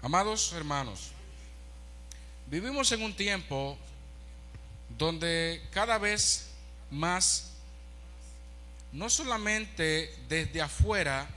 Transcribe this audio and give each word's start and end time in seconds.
Amados 0.00 0.52
hermanos, 0.52 1.10
vivimos 2.46 2.92
en 2.92 3.02
un 3.02 3.12
tiempo 3.14 3.76
donde 4.96 5.60
cada 5.72 5.98
vez 5.98 6.50
más, 6.88 7.50
no 8.92 9.10
solamente 9.10 10.14
desde 10.28 10.62
afuera, 10.62 11.28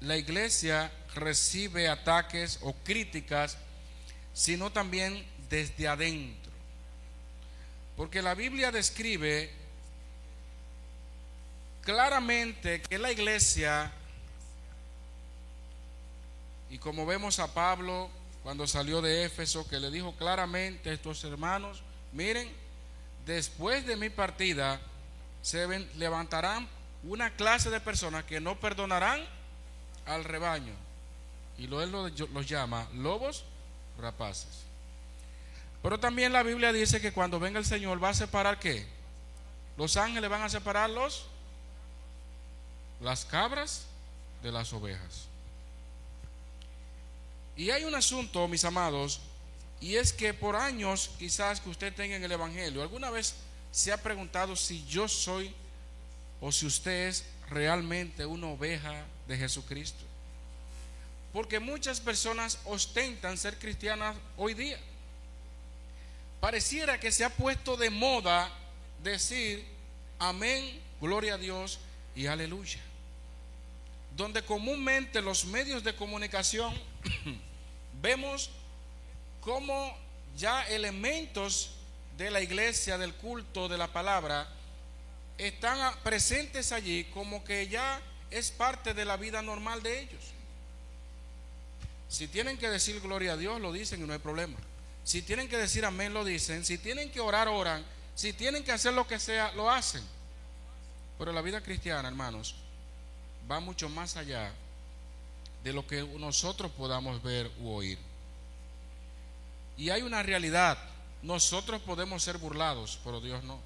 la 0.00 0.18
iglesia 0.18 0.92
recibe 1.14 1.88
ataques 1.88 2.58
o 2.60 2.74
críticas, 2.84 3.56
sino 4.34 4.70
también 4.70 5.24
desde 5.48 5.88
adentro. 5.88 6.52
Porque 7.96 8.20
la 8.20 8.34
Biblia 8.34 8.70
describe 8.70 9.50
claramente 11.80 12.82
que 12.82 12.98
la 12.98 13.10
iglesia, 13.10 13.90
y 16.70 16.78
como 16.78 17.06
vemos 17.06 17.38
a 17.38 17.52
Pablo 17.52 18.10
cuando 18.42 18.66
salió 18.66 19.02
de 19.02 19.24
Éfeso, 19.24 19.68
que 19.68 19.80
le 19.80 19.90
dijo 19.90 20.12
claramente 20.12 20.90
a 20.90 20.92
estos 20.92 21.22
hermanos, 21.24 21.82
miren, 22.12 22.48
después 23.24 23.86
de 23.86 23.96
mi 23.96 24.08
partida 24.08 24.80
se 25.42 25.66
levantarán 25.96 26.68
una 27.02 27.34
clase 27.34 27.70
de 27.70 27.80
personas 27.80 28.24
que 28.24 28.40
no 28.40 28.58
perdonarán 28.58 29.24
al 30.06 30.24
rebaño. 30.24 30.74
Y 31.58 31.66
lo, 31.66 31.82
él 31.82 31.90
los 31.90 32.46
llama 32.46 32.86
lobos 32.94 33.44
rapaces. 33.98 34.64
Pero 35.82 35.98
también 35.98 36.32
la 36.32 36.42
Biblia 36.42 36.72
dice 36.72 37.00
que 37.00 37.12
cuando 37.12 37.40
venga 37.40 37.58
el 37.58 37.64
Señor 37.64 38.02
va 38.02 38.10
a 38.10 38.14
separar 38.14 38.58
qué? 38.58 38.86
Los 39.76 39.96
ángeles 39.96 40.30
van 40.30 40.42
a 40.42 40.48
separar 40.48 40.90
los 40.90 41.26
las 43.00 43.24
cabras 43.24 43.86
de 44.42 44.52
las 44.52 44.72
ovejas. 44.72 45.28
Y 47.56 47.70
hay 47.70 47.84
un 47.84 47.94
asunto, 47.94 48.46
mis 48.48 48.64
amados, 48.64 49.20
y 49.80 49.96
es 49.96 50.12
que 50.12 50.34
por 50.34 50.56
años 50.56 51.10
quizás 51.18 51.60
que 51.60 51.68
usted 51.68 51.94
tenga 51.94 52.16
en 52.16 52.24
el 52.24 52.32
Evangelio, 52.32 52.82
alguna 52.82 53.10
vez 53.10 53.34
se 53.72 53.92
ha 53.92 54.02
preguntado 54.02 54.56
si 54.56 54.84
yo 54.86 55.08
soy 55.08 55.54
o 56.40 56.52
si 56.52 56.66
usted 56.66 57.08
es 57.08 57.24
realmente 57.50 58.26
una 58.26 58.48
oveja 58.48 59.04
de 59.26 59.36
Jesucristo. 59.36 60.04
Porque 61.32 61.60
muchas 61.60 62.00
personas 62.00 62.58
ostentan 62.64 63.36
ser 63.36 63.58
cristianas 63.58 64.16
hoy 64.36 64.54
día. 64.54 64.78
Pareciera 66.40 66.98
que 67.00 67.12
se 67.12 67.24
ha 67.24 67.30
puesto 67.30 67.76
de 67.76 67.90
moda 67.90 68.50
decir 69.02 69.64
amén, 70.18 70.80
gloria 71.00 71.34
a 71.34 71.38
Dios 71.38 71.78
y 72.14 72.26
aleluya. 72.26 72.80
Donde 74.16 74.42
comúnmente 74.42 75.20
los 75.20 75.44
medios 75.44 75.84
de 75.84 75.94
comunicación 75.94 76.74
vemos 78.02 78.50
como 79.40 79.96
ya 80.36 80.66
elementos 80.68 81.70
de 82.16 82.30
la 82.30 82.40
iglesia, 82.40 82.98
del 82.98 83.14
culto, 83.14 83.68
de 83.68 83.78
la 83.78 83.92
palabra, 83.92 84.48
están 85.38 85.94
presentes 86.02 86.72
allí 86.72 87.04
como 87.12 87.44
que 87.44 87.68
ya 87.68 88.00
es 88.30 88.50
parte 88.50 88.94
de 88.94 89.04
la 89.04 89.16
vida 89.16 89.42
normal 89.42 89.82
de 89.82 90.00
ellos. 90.00 90.24
Si 92.08 92.28
tienen 92.28 92.56
que 92.56 92.68
decir 92.68 93.00
gloria 93.00 93.32
a 93.32 93.36
Dios, 93.36 93.60
lo 93.60 93.72
dicen 93.72 94.02
y 94.02 94.06
no 94.06 94.12
hay 94.12 94.18
problema. 94.18 94.56
Si 95.04 95.22
tienen 95.22 95.48
que 95.48 95.56
decir 95.56 95.84
amén, 95.84 96.14
lo 96.14 96.24
dicen. 96.24 96.64
Si 96.64 96.78
tienen 96.78 97.10
que 97.10 97.20
orar, 97.20 97.48
oran. 97.48 97.84
Si 98.14 98.32
tienen 98.32 98.64
que 98.64 98.72
hacer 98.72 98.92
lo 98.92 99.06
que 99.06 99.18
sea, 99.18 99.52
lo 99.52 99.70
hacen. 99.70 100.02
Pero 101.18 101.32
la 101.32 101.42
vida 101.42 101.60
cristiana, 101.60 102.08
hermanos, 102.08 102.54
va 103.50 103.60
mucho 103.60 103.88
más 103.88 104.16
allá 104.16 104.52
de 105.62 105.72
lo 105.72 105.86
que 105.86 106.02
nosotros 106.02 106.70
podamos 106.72 107.22
ver 107.22 107.50
u 107.60 107.70
oír. 107.70 107.98
Y 109.76 109.90
hay 109.90 110.02
una 110.02 110.22
realidad. 110.22 110.78
Nosotros 111.22 111.82
podemos 111.82 112.22
ser 112.22 112.38
burlados, 112.38 113.00
pero 113.04 113.20
Dios 113.20 113.42
no. 113.44 113.58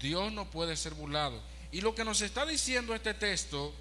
Dios 0.00 0.32
no 0.32 0.48
puede 0.50 0.76
ser 0.76 0.94
burlado. 0.94 1.40
Y 1.72 1.80
lo 1.80 1.94
que 1.94 2.04
nos 2.04 2.20
está 2.20 2.46
diciendo 2.46 2.94
este 2.94 3.12
texto, 3.12 3.72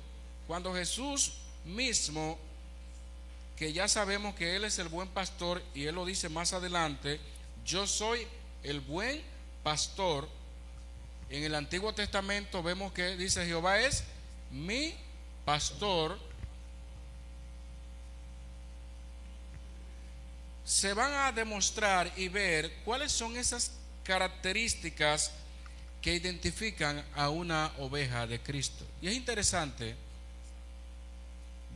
cuando 0.48 0.74
Jesús 0.74 1.34
mismo, 1.66 2.38
que 3.56 3.74
ya 3.74 3.88
sabemos 3.88 4.36
que 4.36 4.56
Él 4.56 4.66
es 4.66 4.80
el 4.80 4.88
buen 4.88 5.08
pastor, 5.08 5.62
y 5.74 5.86
Él 5.86 5.96
lo 5.96 6.06
dice 6.06 6.30
más 6.30 6.54
adelante, 6.54 7.20
yo 7.66 7.86
soy 7.86 8.26
el 8.64 8.82
buen 8.82 9.22
pastor. 9.64 10.28
En 11.30 11.44
el 11.44 11.56
Antiguo 11.56 11.94
Testamento 11.94 12.64
vemos 12.64 12.92
que 12.92 13.18
dice 13.18 13.46
Jehová 13.46 13.80
es 13.80 14.04
mi 14.52 14.94
pastor. 15.46 16.18
Se 20.66 20.94
van 20.94 21.14
a 21.14 21.32
demostrar 21.32 22.12
y 22.18 22.28
ver 22.28 22.74
cuáles 22.84 23.12
son 23.12 23.38
esas 23.38 23.72
características 24.04 25.32
que 26.02 26.14
identifican 26.14 27.04
a 27.16 27.30
una 27.30 27.72
oveja 27.80 28.28
de 28.28 28.40
Cristo. 28.40 28.86
Y 29.02 29.08
es 29.08 29.14
interesante 29.14 29.96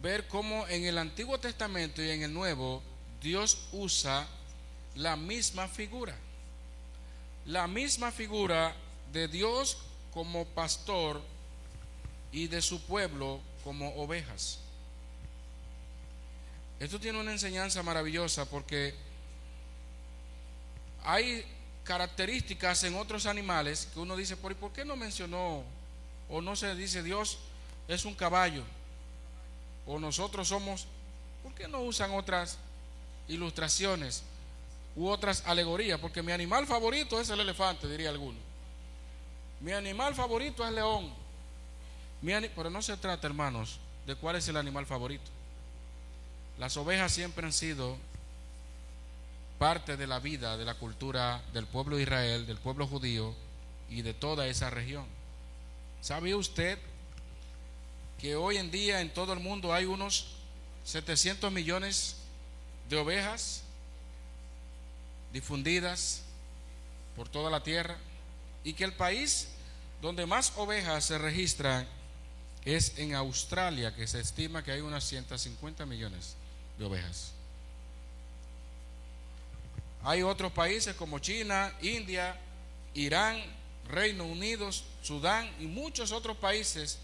ver 0.01 0.27
cómo 0.27 0.67
en 0.67 0.85
el 0.85 0.97
Antiguo 0.97 1.39
Testamento 1.39 2.01
y 2.03 2.09
en 2.09 2.23
el 2.23 2.33
Nuevo 2.33 2.81
Dios 3.21 3.67
usa 3.71 4.27
la 4.95 5.15
misma 5.15 5.67
figura. 5.67 6.15
La 7.45 7.67
misma 7.67 8.11
figura 8.11 8.75
de 9.11 9.27
Dios 9.27 9.77
como 10.13 10.45
pastor 10.45 11.21
y 12.31 12.47
de 12.47 12.61
su 12.61 12.81
pueblo 12.83 13.39
como 13.63 13.89
ovejas. 13.95 14.59
Esto 16.79 16.99
tiene 16.99 17.19
una 17.19 17.31
enseñanza 17.31 17.83
maravillosa 17.83 18.45
porque 18.45 18.95
hay 21.03 21.45
características 21.83 22.83
en 22.83 22.95
otros 22.95 23.25
animales 23.25 23.87
que 23.93 23.99
uno 23.99 24.15
dice, 24.15 24.37
¿por, 24.37 24.55
¿por 24.55 24.71
qué 24.71 24.85
no 24.85 24.95
mencionó 24.95 25.63
o 26.29 26.41
no 26.41 26.55
se 26.55 26.73
dice 26.75 27.03
Dios 27.03 27.39
es 27.87 28.05
un 28.05 28.15
caballo? 28.15 28.63
O 29.85 29.99
nosotros 29.99 30.47
somos, 30.47 30.87
¿por 31.43 31.53
qué 31.53 31.67
no 31.67 31.81
usan 31.81 32.11
otras 32.11 32.57
ilustraciones 33.27 34.23
u 34.95 35.07
otras 35.07 35.43
alegorías? 35.45 35.99
Porque 35.99 36.23
mi 36.23 36.31
animal 36.31 36.65
favorito 36.65 37.19
es 37.19 37.29
el 37.29 37.39
elefante, 37.39 37.87
diría 37.87 38.09
alguno. 38.09 38.37
Mi 39.59 39.71
animal 39.71 40.15
favorito 40.15 40.63
es 40.63 40.69
el 40.69 40.75
león. 40.75 41.20
Pero 42.55 42.69
no 42.69 42.81
se 42.81 42.97
trata, 42.97 43.27
hermanos, 43.27 43.79
de 44.05 44.15
cuál 44.15 44.35
es 44.35 44.47
el 44.47 44.57
animal 44.57 44.85
favorito. 44.85 45.29
Las 46.59 46.77
ovejas 46.77 47.11
siempre 47.11 47.45
han 47.45 47.53
sido 47.53 47.97
parte 49.57 49.97
de 49.97 50.07
la 50.07 50.19
vida, 50.19 50.57
de 50.57 50.65
la 50.65 50.75
cultura 50.75 51.41
del 51.53 51.65
pueblo 51.65 51.97
de 51.97 52.03
Israel, 52.03 52.45
del 52.45 52.57
pueblo 52.57 52.87
judío 52.87 53.33
y 53.89 54.01
de 54.01 54.13
toda 54.13 54.47
esa 54.47 54.69
región. 54.69 55.05
¿Sabe 56.01 56.35
usted 56.35 56.77
que 58.19 58.35
hoy 58.35 58.57
en 58.57 58.71
día 58.71 59.01
en 59.01 59.13
todo 59.13 59.33
el 59.33 59.39
mundo 59.39 59.73
hay 59.73 59.85
unos 59.85 60.27
700 60.83 61.51
millones 61.51 62.17
de 62.89 62.97
ovejas 62.97 63.63
difundidas 65.33 66.23
por 67.15 67.29
toda 67.29 67.49
la 67.49 67.63
tierra 67.63 67.97
y 68.63 68.73
que 68.73 68.83
el 68.83 68.93
país 68.93 69.47
donde 70.01 70.25
más 70.25 70.53
ovejas 70.57 71.05
se 71.05 71.17
registran 71.17 71.87
es 72.65 72.97
en 72.97 73.15
Australia, 73.15 73.95
que 73.95 74.07
se 74.07 74.19
estima 74.19 74.63
que 74.63 74.71
hay 74.71 74.81
unas 74.81 75.03
150 75.03 75.85
millones 75.85 76.35
de 76.77 76.85
ovejas. 76.85 77.33
Hay 80.03 80.23
otros 80.23 80.51
países 80.51 80.95
como 80.95 81.19
China, 81.19 81.73
India, 81.81 82.35
Irán, 82.93 83.41
Reino 83.87 84.25
Unido, 84.25 84.69
Sudán 85.01 85.49
y 85.59 85.65
muchos 85.65 86.11
otros 86.11 86.37
países 86.37 86.99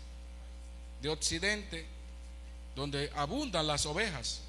de 1.01 1.09
Occidente 1.09 1.85
donde 2.75 3.11
abundan 3.15 3.67
las 3.67 3.85
ovejas. 3.85 4.41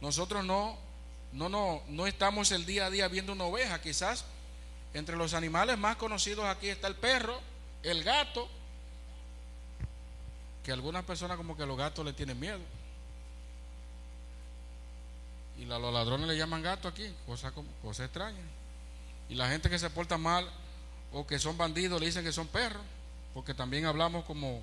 Nosotros 0.00 0.44
no, 0.44 0.76
no, 1.32 1.48
no, 1.48 1.82
no 1.88 2.06
estamos 2.06 2.52
el 2.52 2.64
día 2.64 2.86
a 2.86 2.90
día 2.90 3.08
viendo 3.08 3.32
una 3.32 3.44
oveja. 3.44 3.80
Quizás 3.80 4.24
entre 4.94 5.16
los 5.16 5.34
animales 5.34 5.78
más 5.78 5.96
conocidos 5.96 6.44
aquí 6.46 6.68
está 6.68 6.88
el 6.88 6.94
perro, 6.94 7.40
el 7.82 8.02
gato, 8.04 8.48
que 10.64 10.72
algunas 10.72 11.04
personas 11.04 11.36
como 11.36 11.56
que 11.56 11.62
a 11.62 11.66
los 11.66 11.78
gatos 11.78 12.04
le 12.04 12.12
tienen 12.12 12.38
miedo. 12.38 12.60
Y 15.58 15.64
los 15.64 15.92
ladrones 15.92 16.28
le 16.28 16.36
llaman 16.36 16.62
gato 16.62 16.88
aquí, 16.88 17.12
cosa, 17.26 17.52
cosa 17.82 18.04
extraña. 18.04 18.42
Y 19.28 19.34
la 19.34 19.48
gente 19.48 19.68
que 19.68 19.78
se 19.78 19.90
porta 19.90 20.16
mal 20.16 20.48
o 21.12 21.26
que 21.26 21.38
son 21.38 21.56
bandidos 21.56 22.00
le 22.00 22.06
dicen 22.06 22.24
que 22.24 22.32
son 22.32 22.46
perros, 22.46 22.82
porque 23.34 23.54
también 23.54 23.86
hablamos 23.86 24.24
como 24.24 24.62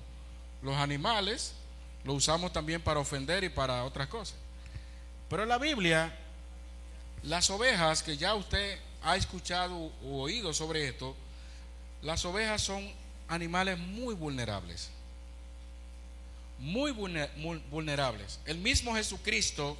los 0.62 0.76
animales, 0.76 1.54
lo 2.04 2.14
usamos 2.14 2.52
también 2.52 2.80
para 2.80 3.00
ofender 3.00 3.44
y 3.44 3.48
para 3.48 3.84
otras 3.84 4.08
cosas. 4.08 4.36
Pero 5.28 5.42
en 5.42 5.48
la 5.48 5.58
Biblia, 5.58 6.16
las 7.22 7.50
ovejas, 7.50 8.02
que 8.02 8.16
ya 8.16 8.34
usted 8.34 8.78
ha 9.02 9.16
escuchado 9.16 9.76
o 10.04 10.22
oído 10.22 10.54
sobre 10.54 10.88
esto, 10.88 11.16
las 12.02 12.24
ovejas 12.24 12.62
son 12.62 12.88
animales 13.28 13.78
muy 13.78 14.14
vulnerables. 14.14 14.90
muy 16.58 16.90
vulnerables. 16.92 18.40
El 18.46 18.58
mismo 18.58 18.94
Jesucristo, 18.94 19.76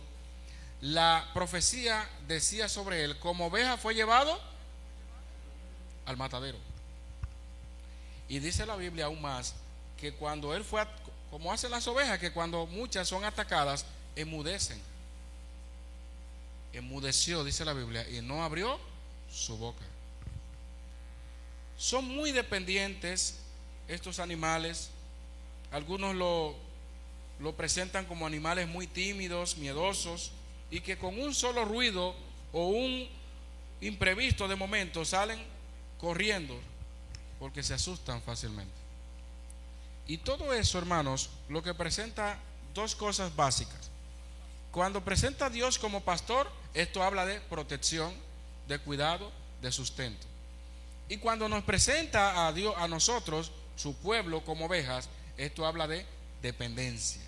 la 0.82 1.30
profecía 1.32 2.06
decía 2.28 2.68
sobre 2.68 3.02
él, 3.02 3.18
como 3.18 3.46
oveja 3.46 3.78
fue 3.78 3.94
llevado 3.94 4.38
al 6.04 6.16
matadero. 6.16 6.58
Y 8.28 8.40
dice 8.40 8.66
la 8.66 8.76
Biblia 8.76 9.06
aún 9.06 9.22
más 9.22 9.54
que 9.98 10.12
cuando 10.12 10.54
él 10.54 10.64
fue, 10.64 10.84
como 11.30 11.52
hacen 11.52 11.70
las 11.70 11.86
ovejas, 11.88 12.18
que 12.18 12.32
cuando 12.32 12.66
muchas 12.66 13.08
son 13.08 13.24
atacadas, 13.24 13.86
emudecen. 14.14 14.80
Emudeció, 16.72 17.42
dice 17.42 17.64
la 17.64 17.72
Biblia, 17.72 18.06
y 18.10 18.20
no 18.20 18.44
abrió 18.44 18.78
su 19.32 19.56
boca. 19.56 19.82
Son 21.76 22.04
muy 22.06 22.32
dependientes 22.32 23.38
estos 23.88 24.18
animales. 24.18 24.90
Algunos 25.70 26.14
lo, 26.14 26.54
lo 27.40 27.54
presentan 27.54 28.06
como 28.06 28.26
animales 28.26 28.68
muy 28.68 28.86
tímidos, 28.86 29.56
miedosos, 29.56 30.32
y 30.70 30.80
que 30.80 30.98
con 30.98 31.18
un 31.18 31.34
solo 31.34 31.64
ruido 31.64 32.14
o 32.52 32.68
un 32.68 33.08
imprevisto 33.80 34.48
de 34.48 34.56
momento 34.56 35.04
salen 35.04 35.38
corriendo 35.98 36.58
porque 37.38 37.62
se 37.62 37.74
asustan 37.74 38.22
fácilmente. 38.22 38.74
Y 40.06 40.18
todo 40.18 40.52
eso, 40.52 40.78
hermanos, 40.78 41.30
lo 41.48 41.62
que 41.62 41.74
presenta 41.74 42.38
dos 42.74 42.94
cosas 42.94 43.34
básicas. 43.34 43.90
Cuando 44.70 45.04
presenta 45.04 45.46
a 45.46 45.50
Dios 45.50 45.78
como 45.78 46.02
pastor, 46.02 46.50
esto 46.74 47.02
habla 47.02 47.26
de 47.26 47.40
protección, 47.40 48.12
de 48.68 48.78
cuidado, 48.78 49.32
de 49.62 49.72
sustento. 49.72 50.26
Y 51.08 51.18
cuando 51.18 51.48
nos 51.48 51.62
presenta 51.64 52.46
a 52.46 52.52
Dios, 52.52 52.74
a 52.78 52.88
nosotros, 52.88 53.52
su 53.76 53.94
pueblo 53.94 54.44
como 54.44 54.66
ovejas, 54.66 55.08
esto 55.36 55.66
habla 55.66 55.86
de 55.86 56.04
dependencia. 56.42 57.22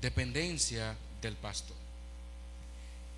Dependencia 0.00 0.96
del 1.22 1.36
pastor. 1.36 1.76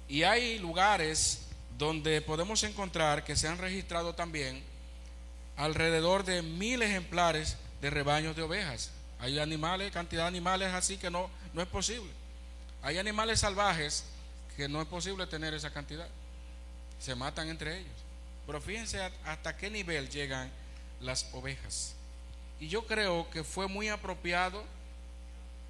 Y 0.09 0.23
hay 0.23 0.59
lugares 0.59 1.43
donde 1.77 2.23
podemos 2.23 2.63
encontrar 2.63 3.25
que 3.25 3.37
se 3.37 3.49
han 3.49 3.59
registrado 3.59 4.15
también 4.15 4.63
alrededor 5.57 6.25
de 6.25 6.43
mil 6.43 6.83
ejemplares 6.83 7.57
de 7.81 7.91
rebaños 7.91 8.37
de 8.37 8.43
ovejas. 8.43 8.91
Hay 9.19 9.39
animales, 9.39 9.93
cantidad 9.93 10.23
de 10.23 10.29
animales 10.29 10.73
así 10.73 10.97
que 10.97 11.11
no, 11.11 11.29
no 11.55 11.63
es 11.63 11.69
posible. 11.69 12.11
Hay 12.83 12.99
animales 12.99 13.41
salvajes 13.41 14.05
que 14.57 14.69
no 14.69 14.81
es 14.81 14.87
posible 14.87 15.27
tener 15.27 15.55
esa 15.55 15.73
cantidad. 15.73 16.09
Se 17.01 17.15
matan 17.15 17.49
entre 17.49 17.81
ellos. 17.81 18.06
Pero 18.47 18.61
fíjense 18.61 19.01
hasta 19.25 19.57
qué 19.57 19.71
nivel 19.71 20.09
llegan 20.09 20.51
las 21.01 21.29
ovejas. 21.33 21.95
Y 22.61 22.69
yo 22.69 22.87
creo 22.87 23.29
que 23.31 23.45
fue 23.45 23.69
muy 23.69 23.89
apropiado 23.89 24.63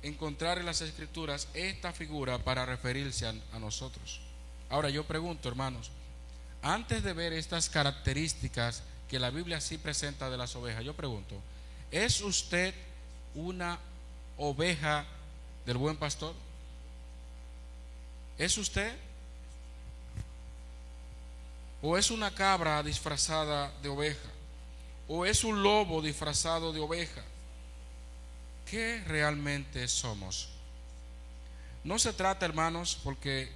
encontrar 0.02 0.58
en 0.58 0.66
las 0.66 0.82
escrituras 0.82 1.48
esta 1.54 1.92
figura 1.92 2.38
para 2.38 2.66
referirse 2.66 3.26
a, 3.26 3.34
a 3.52 3.58
nosotros. 3.58 4.20
Ahora 4.68 4.90
yo 4.90 5.04
pregunto, 5.04 5.48
hermanos, 5.48 5.90
antes 6.62 7.02
de 7.02 7.12
ver 7.12 7.32
estas 7.32 7.68
características 7.68 8.82
que 9.08 9.18
la 9.18 9.30
Biblia 9.30 9.60
sí 9.60 9.78
presenta 9.78 10.30
de 10.30 10.36
las 10.36 10.54
ovejas, 10.56 10.84
yo 10.84 10.94
pregunto, 10.94 11.40
¿es 11.90 12.20
usted 12.20 12.74
una 13.34 13.78
oveja 14.36 15.06
del 15.64 15.76
buen 15.76 15.96
pastor? 15.96 16.34
¿Es 18.38 18.58
usted? 18.58 18.94
¿O 21.82 21.98
es 21.98 22.10
una 22.10 22.34
cabra 22.34 22.82
disfrazada 22.82 23.70
de 23.82 23.88
oveja? 23.88 24.28
¿O 25.08 25.26
es 25.26 25.44
un 25.44 25.62
lobo 25.62 26.02
disfrazado 26.02 26.72
de 26.72 26.80
oveja? 26.80 27.22
¿Qué 28.68 29.02
realmente 29.06 29.86
somos? 29.86 30.48
No 31.84 31.98
se 31.98 32.12
trata, 32.12 32.46
hermanos, 32.46 32.98
porque 33.04 33.48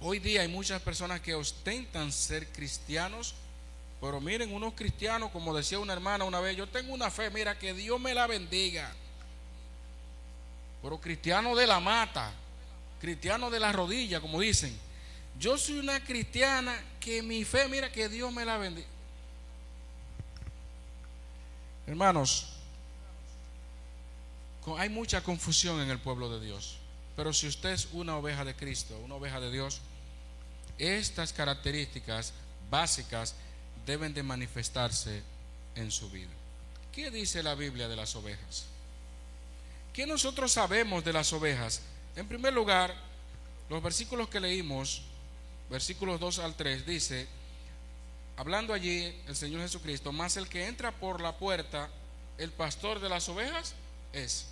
hoy 0.00 0.18
día 0.18 0.40
hay 0.40 0.48
muchas 0.48 0.82
personas 0.82 1.20
que 1.20 1.34
ostentan 1.34 2.10
ser 2.10 2.48
cristianos, 2.48 3.34
pero 4.00 4.20
miren, 4.20 4.52
unos 4.52 4.74
cristianos, 4.74 5.30
como 5.30 5.54
decía 5.54 5.78
una 5.78 5.92
hermana 5.92 6.24
una 6.24 6.40
vez, 6.40 6.56
yo 6.56 6.66
tengo 6.66 6.92
una 6.92 7.10
fe, 7.10 7.30
mira, 7.30 7.58
que 7.58 7.72
Dios 7.72 8.00
me 8.00 8.14
la 8.14 8.26
bendiga. 8.26 8.92
Pero 10.82 11.00
cristiano 11.00 11.54
de 11.54 11.66
la 11.66 11.78
mata, 11.80 12.32
cristiano 13.00 13.50
de 13.50 13.60
la 13.60 13.72
rodilla, 13.72 14.20
como 14.20 14.40
dicen. 14.40 14.76
Yo 15.38 15.58
soy 15.58 15.78
una 15.78 16.02
cristiana 16.02 16.76
que 17.06 17.22
mi 17.22 17.44
fe, 17.44 17.68
mira, 17.68 17.92
que 17.92 18.08
Dios 18.08 18.32
me 18.32 18.44
la 18.44 18.56
bendiga. 18.56 18.88
Hermanos, 21.86 22.48
hay 24.76 24.88
mucha 24.88 25.22
confusión 25.22 25.80
en 25.80 25.88
el 25.88 26.00
pueblo 26.00 26.28
de 26.28 26.44
Dios. 26.44 26.78
Pero 27.14 27.32
si 27.32 27.46
usted 27.46 27.70
es 27.70 27.86
una 27.92 28.16
oveja 28.16 28.44
de 28.44 28.56
Cristo, 28.56 28.98
una 29.04 29.14
oveja 29.14 29.38
de 29.38 29.52
Dios, 29.52 29.80
estas 30.78 31.32
características 31.32 32.32
básicas 32.70 33.36
deben 33.86 34.12
de 34.12 34.24
manifestarse 34.24 35.22
en 35.76 35.92
su 35.92 36.10
vida. 36.10 36.32
¿Qué 36.90 37.12
dice 37.12 37.40
la 37.44 37.54
Biblia 37.54 37.86
de 37.86 37.94
las 37.94 38.16
ovejas? 38.16 38.66
¿Qué 39.92 40.08
nosotros 40.08 40.50
sabemos 40.50 41.04
de 41.04 41.12
las 41.12 41.32
ovejas? 41.32 41.82
En 42.16 42.26
primer 42.26 42.52
lugar, 42.52 42.92
los 43.70 43.80
versículos 43.80 44.28
que 44.28 44.40
leímos, 44.40 45.02
versículos 45.70 46.20
2 46.20 46.38
al 46.40 46.54
3, 46.54 46.86
dice, 46.86 47.26
hablando 48.36 48.72
allí 48.72 49.14
el 49.26 49.36
Señor 49.36 49.62
Jesucristo, 49.62 50.12
más 50.12 50.36
el 50.36 50.48
que 50.48 50.66
entra 50.66 50.92
por 50.92 51.20
la 51.20 51.36
puerta, 51.36 51.88
el 52.38 52.50
pastor 52.50 53.00
de 53.00 53.08
las 53.08 53.28
ovejas 53.28 53.74
es. 54.12 54.46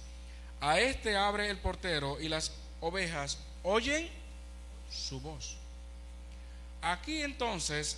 A 0.60 0.80
este 0.80 1.16
abre 1.16 1.50
el 1.50 1.58
portero 1.58 2.20
y 2.20 2.28
las 2.28 2.52
ovejas 2.80 3.38
oyen 3.62 4.08
su 4.90 5.20
voz. 5.20 5.56
Aquí 6.80 7.22
entonces 7.22 7.96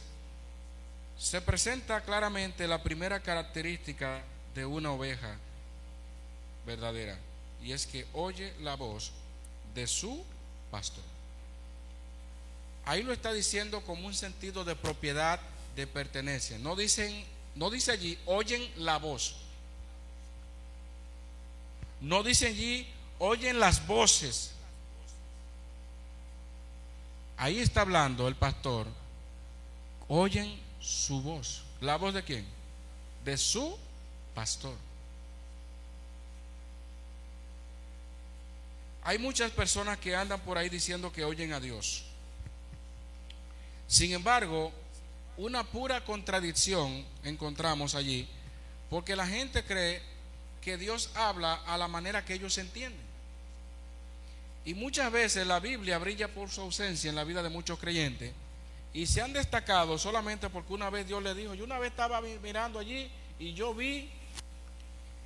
se 1.19 1.41
presenta 1.41 2.01
claramente 2.03 2.69
la 2.69 2.83
primera 2.83 3.21
característica 3.21 4.23
de 4.55 4.67
una 4.67 4.93
oveja 4.93 5.37
verdadera 6.67 7.19
y 7.63 7.73
es 7.73 7.87
que 7.87 8.07
oye 8.13 8.53
la 8.61 8.77
voz 8.77 9.13
de 9.75 9.87
su 9.87 10.25
pastor. 10.71 11.16
Ahí 12.87 13.03
lo 13.03 13.13
está 13.13 13.33
diciendo 13.33 13.81
como 13.83 14.07
un 14.07 14.15
sentido 14.15 14.65
de 14.65 14.77
propiedad, 14.77 15.41
de 15.75 15.89
pertenencia. 15.89 16.57
No 16.59 16.77
dicen, 16.77 17.25
no 17.57 17.69
dice 17.69 17.91
allí, 17.91 18.17
oyen 18.27 18.63
la 18.77 18.99
voz. 18.99 19.35
No 22.01 22.23
dice 22.23 22.47
allí, 22.47 22.87
oyen 23.19 23.59
las 23.59 23.85
voces. 23.89 24.53
Ahí 27.37 27.59
está 27.59 27.81
hablando 27.81 28.29
el 28.29 28.37
pastor. 28.37 28.87
Oyen 30.07 30.57
su 30.81 31.21
voz. 31.21 31.65
¿La 31.81 31.97
voz 31.97 32.15
de 32.15 32.23
quién? 32.23 32.47
De 33.25 33.37
su 33.37 33.77
pastor. 34.33 34.77
Hay 39.03 39.19
muchas 39.19 39.51
personas 39.51 39.99
que 39.99 40.15
andan 40.15 40.41
por 40.41 40.57
ahí 40.57 40.69
diciendo 40.69 41.13
que 41.13 41.25
oyen 41.25 41.53
a 41.53 41.59
Dios. 41.59 42.05
Sin 43.87 44.13
embargo, 44.13 44.73
una 45.37 45.65
pura 45.65 46.05
contradicción 46.05 47.05
encontramos 47.25 47.95
allí, 47.95 48.29
porque 48.91 49.17
la 49.17 49.27
gente 49.27 49.65
cree 49.65 50.03
que 50.61 50.77
Dios 50.77 51.11
habla 51.15 51.55
a 51.67 51.77
la 51.79 51.89
manera 51.89 52.25
que 52.25 52.35
ellos 52.35 52.59
entienden. 52.59 53.07
Y 54.65 54.75
muchas 54.75 55.13
veces 55.13 55.47
la 55.47 55.61
Biblia 55.61 55.99
brilla 55.99 56.29
por 56.29 56.51
su 56.51 56.61
ausencia 56.61 57.09
en 57.09 57.15
la 57.15 57.25
vida 57.25 57.43
de 57.43 57.49
muchos 57.49 57.79
creyentes 57.79 58.33
y 58.97 59.07
se 59.07 59.21
han 59.21 59.35
destacado 59.35 59.99
solamente 59.99 60.49
porque 60.49 60.73
una 60.73 60.89
vez 60.89 61.07
Dios 61.07 61.23
le 61.23 61.35
dijo, 61.35 61.53
yo 61.53 61.65
una 61.65 61.79
vez 61.79 61.91
estaba 61.91 62.23
mirando 62.43 62.79
allí 62.79 63.11
y 63.39 63.53
yo 63.53 63.75
vi, 63.75 64.09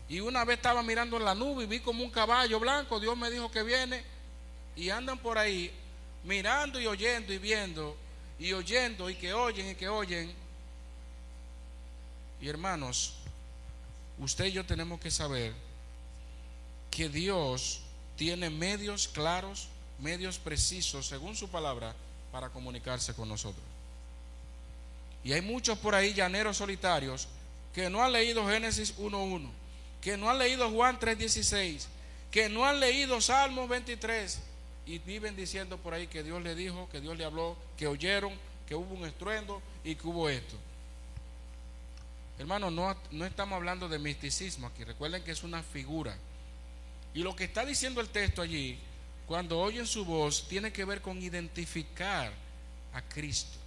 y 0.09 0.19
una 0.19 0.45
vez 0.45 0.57
estaba 0.57 0.83
mirando 0.83 1.19
en 1.19 1.25
la 1.25 1.37
nube 1.37 1.63
y 1.63 1.67
vi 1.69 1.79
como 1.79 2.03
un 2.03 2.11
caballo 2.11 2.59
blanco, 2.59 2.99
Dios 2.99 3.17
me 3.17 3.31
dijo 3.31 3.49
que 3.49 3.63
viene, 3.63 4.03
y 4.75 4.91
andan 4.91 5.19
por 5.19 5.39
ahí 5.39 5.71
mirando 6.25 6.81
y 6.81 6.89
oyendo 6.89 7.33
y 7.33 7.39
viendo, 7.39 7.97
y 8.41 8.55
oyendo 8.55 9.11
y 9.11 9.15
que 9.15 9.35
oyen 9.35 9.69
y 9.69 9.75
que 9.75 9.89
oyen. 9.89 10.33
Y 12.41 12.49
hermanos, 12.49 13.13
usted 14.19 14.47
y 14.47 14.53
yo 14.53 14.65
tenemos 14.65 14.99
que 14.99 15.11
saber 15.11 15.53
que 16.91 17.11
Dios 17.11 17.83
tiene 18.17 18.49
medios 18.49 19.09
claros, 19.09 19.69
medios 19.99 20.39
precisos, 20.39 21.07
según 21.07 21.37
su 21.37 21.51
palabra, 21.51 21.95
para 22.33 22.49
comunicarse 22.49 23.13
con 23.15 23.29
nosotros. 23.29 23.65
Y 25.23 25.35
hay 25.35 25.43
muchos 25.43 25.79
por 25.79 25.95
ahí 25.95 26.15
llaneros 26.15 26.57
solitarios 26.57 27.29
que 27.75 27.91
no 27.91 28.03
han 28.03 28.13
leído 28.13 28.49
Génesis 28.49 28.97
1.1, 28.97 29.51
que 30.01 30.17
no 30.17 30.31
han 30.31 30.39
leído 30.39 30.71
Juan 30.71 30.99
3.16, 30.99 31.85
que 32.31 32.49
no 32.49 32.65
han 32.65 32.81
leído 32.81 33.21
Salmos 33.21 33.69
23 33.69 34.41
y 34.87 34.99
viven 34.99 35.37
diciendo 35.37 35.79
por 35.79 35.95
ahí 35.95 36.07
que 36.07 36.23
Dios 36.23 36.43
le 36.43 36.55
dijo, 36.55 36.89
que 36.91 37.01
Dios 37.01 37.17
le 37.17 37.25
habló, 37.25 37.57
que 37.77 37.87
oyeron, 37.87 38.33
que 38.67 38.75
hubo 38.75 38.95
un 38.95 39.05
estruendo 39.05 39.63
y 39.85 39.95
que 39.95 40.07
hubo 40.07 40.29
esto. 40.29 40.57
Hermano, 42.39 42.71
no, 42.71 42.97
no 43.11 43.27
estamos 43.27 43.57
hablando 43.57 43.89
de 43.89 43.99
misticismo 43.99 44.67
aquí. 44.67 44.85
Recuerden 44.85 45.23
que 45.23 45.31
es 45.31 45.43
una 45.43 45.63
figura. 45.63 46.17
Y 47.13 47.23
lo 47.23 47.37
que 47.37 47.45
está 47.45 47.67
diciendo 47.67 48.01
el 48.01 48.09
texto 48.09 48.41
allí, 48.41 48.79
cuando 49.27 49.61
oyen 49.61 49.87
su 49.87 50.05
voz, 50.05 50.49
tiene 50.49 50.73
que 50.73 50.85
ver 50.85 51.03
con 51.03 51.23
identificar 51.23 52.33
a 52.95 53.03
Cristo. 53.03 53.59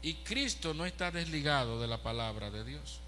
Y 0.00 0.14
Cristo 0.14 0.72
no 0.72 0.86
está 0.86 1.10
desligado 1.10 1.80
de 1.80 1.88
la 1.88 2.02
palabra 2.02 2.50
de 2.50 2.64
Dios. 2.64 3.00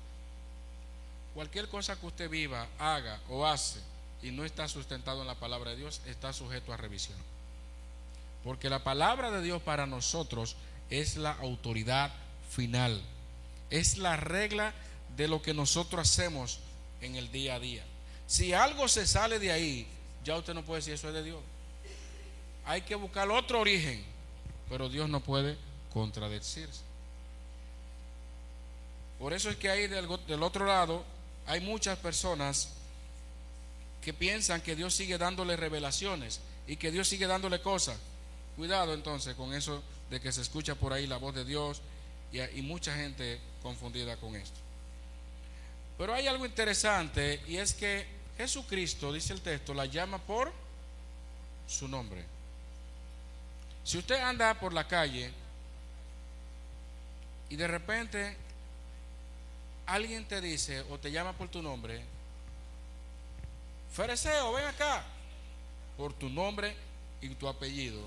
Cualquier 1.35 1.69
cosa 1.69 1.99
que 1.99 2.07
usted 2.07 2.29
viva, 2.29 2.69
haga 2.79 3.21
o 3.29 3.47
hace 3.47 3.81
y 4.23 4.31
no 4.31 4.45
está 4.45 4.69
sustentado 4.69 5.23
en 5.23 5.27
la 5.27 5.35
palabra 5.35 5.71
de 5.71 5.77
Dios, 5.77 6.01
está 6.07 6.33
sujeto 6.33 6.73
a 6.73 6.77
revisión. 6.77 7.19
Porque 8.45 8.71
la 8.71 8.85
palabra 8.85 9.31
de 9.31 9.43
Dios 9.43 9.63
para 9.63 9.87
nosotros 9.87 10.57
es 10.89 11.17
la 11.17 11.33
autoridad 11.33 12.13
final. 12.51 13.01
Es 13.71 13.99
la 13.99 14.17
regla 14.17 14.75
de 15.17 15.29
lo 15.29 15.43
que 15.43 15.55
nosotros 15.55 16.09
hacemos 16.09 16.61
en 17.01 17.17
el 17.17 17.31
día 17.33 17.57
a 17.57 17.61
día. 17.61 17.85
Si 18.27 18.53
algo 18.53 18.89
se 18.89 19.07
sale 19.07 19.39
de 19.39 19.53
ahí, 19.53 19.87
ya 20.25 20.37
usted 20.37 20.55
no 20.55 20.65
puede 20.65 20.81
decir 20.81 20.95
eso 20.95 21.09
es 21.09 21.15
de 21.15 21.23
Dios. 21.23 21.41
Hay 22.65 22.83
que 22.83 22.95
buscar 22.95 23.29
otro 23.31 23.61
origen, 23.61 24.05
pero 24.69 24.89
Dios 24.89 25.09
no 25.09 25.21
puede 25.21 25.57
contradecirse. 25.93 26.83
Por 29.19 29.33
eso 29.33 29.51
es 29.51 29.57
que 29.57 29.69
ahí 29.69 29.87
del, 29.87 30.09
del 30.27 30.43
otro 30.43 30.67
lado 30.67 31.05
hay 31.47 31.61
muchas 31.61 31.99
personas 31.99 32.71
que 34.03 34.13
piensan 34.13 34.61
que 34.61 34.77
Dios 34.77 34.95
sigue 34.95 35.19
dándole 35.19 35.57
revelaciones 35.57 36.41
y 36.67 36.77
que 36.77 36.91
Dios 36.91 37.09
sigue 37.09 37.27
dándole 37.27 37.61
cosas. 37.61 37.99
Cuidado 38.57 38.95
entonces 38.95 39.35
con 39.35 39.55
eso 39.55 39.83
de 40.11 40.21
que 40.21 40.33
se 40.33 40.43
escucha 40.43 40.75
por 40.75 40.93
ahí 40.93 41.07
la 41.07 41.19
voz 41.19 41.35
de 41.35 41.45
Dios 41.45 41.83
y, 42.33 42.41
y 42.41 42.63
mucha 42.63 42.95
gente 42.95 43.39
confundida 43.63 44.17
con 44.17 44.37
esto. 44.37 44.59
Pero 45.99 46.15
hay 46.15 46.27
algo 46.27 46.47
interesante 46.47 47.41
y 47.47 47.57
es 47.57 47.75
que 47.75 48.07
Jesucristo, 48.39 49.13
dice 49.13 49.35
el 49.35 49.43
texto, 49.43 49.75
la 49.75 49.85
llama 49.85 50.19
por 50.19 50.51
su 51.69 51.87
nombre. 51.87 52.25
Si 53.85 53.99
usted 53.99 54.21
anda 54.21 54.55
por 54.59 54.73
la 54.73 54.87
calle 54.87 55.31
y 57.49 57.57
de 57.57 57.67
repente 57.67 58.37
alguien 59.87 60.25
te 60.27 60.41
dice 60.41 60.81
o 60.91 60.99
te 60.99 61.11
llama 61.11 61.33
por 61.33 61.49
tu 61.49 61.61
nombre, 61.61 62.03
Fereceo, 63.93 64.53
ven 64.53 64.67
acá, 64.67 65.05
por 65.97 66.13
tu 66.13 66.29
nombre 66.29 66.75
y 67.21 67.29
tu 67.31 67.49
apellido, 67.49 68.01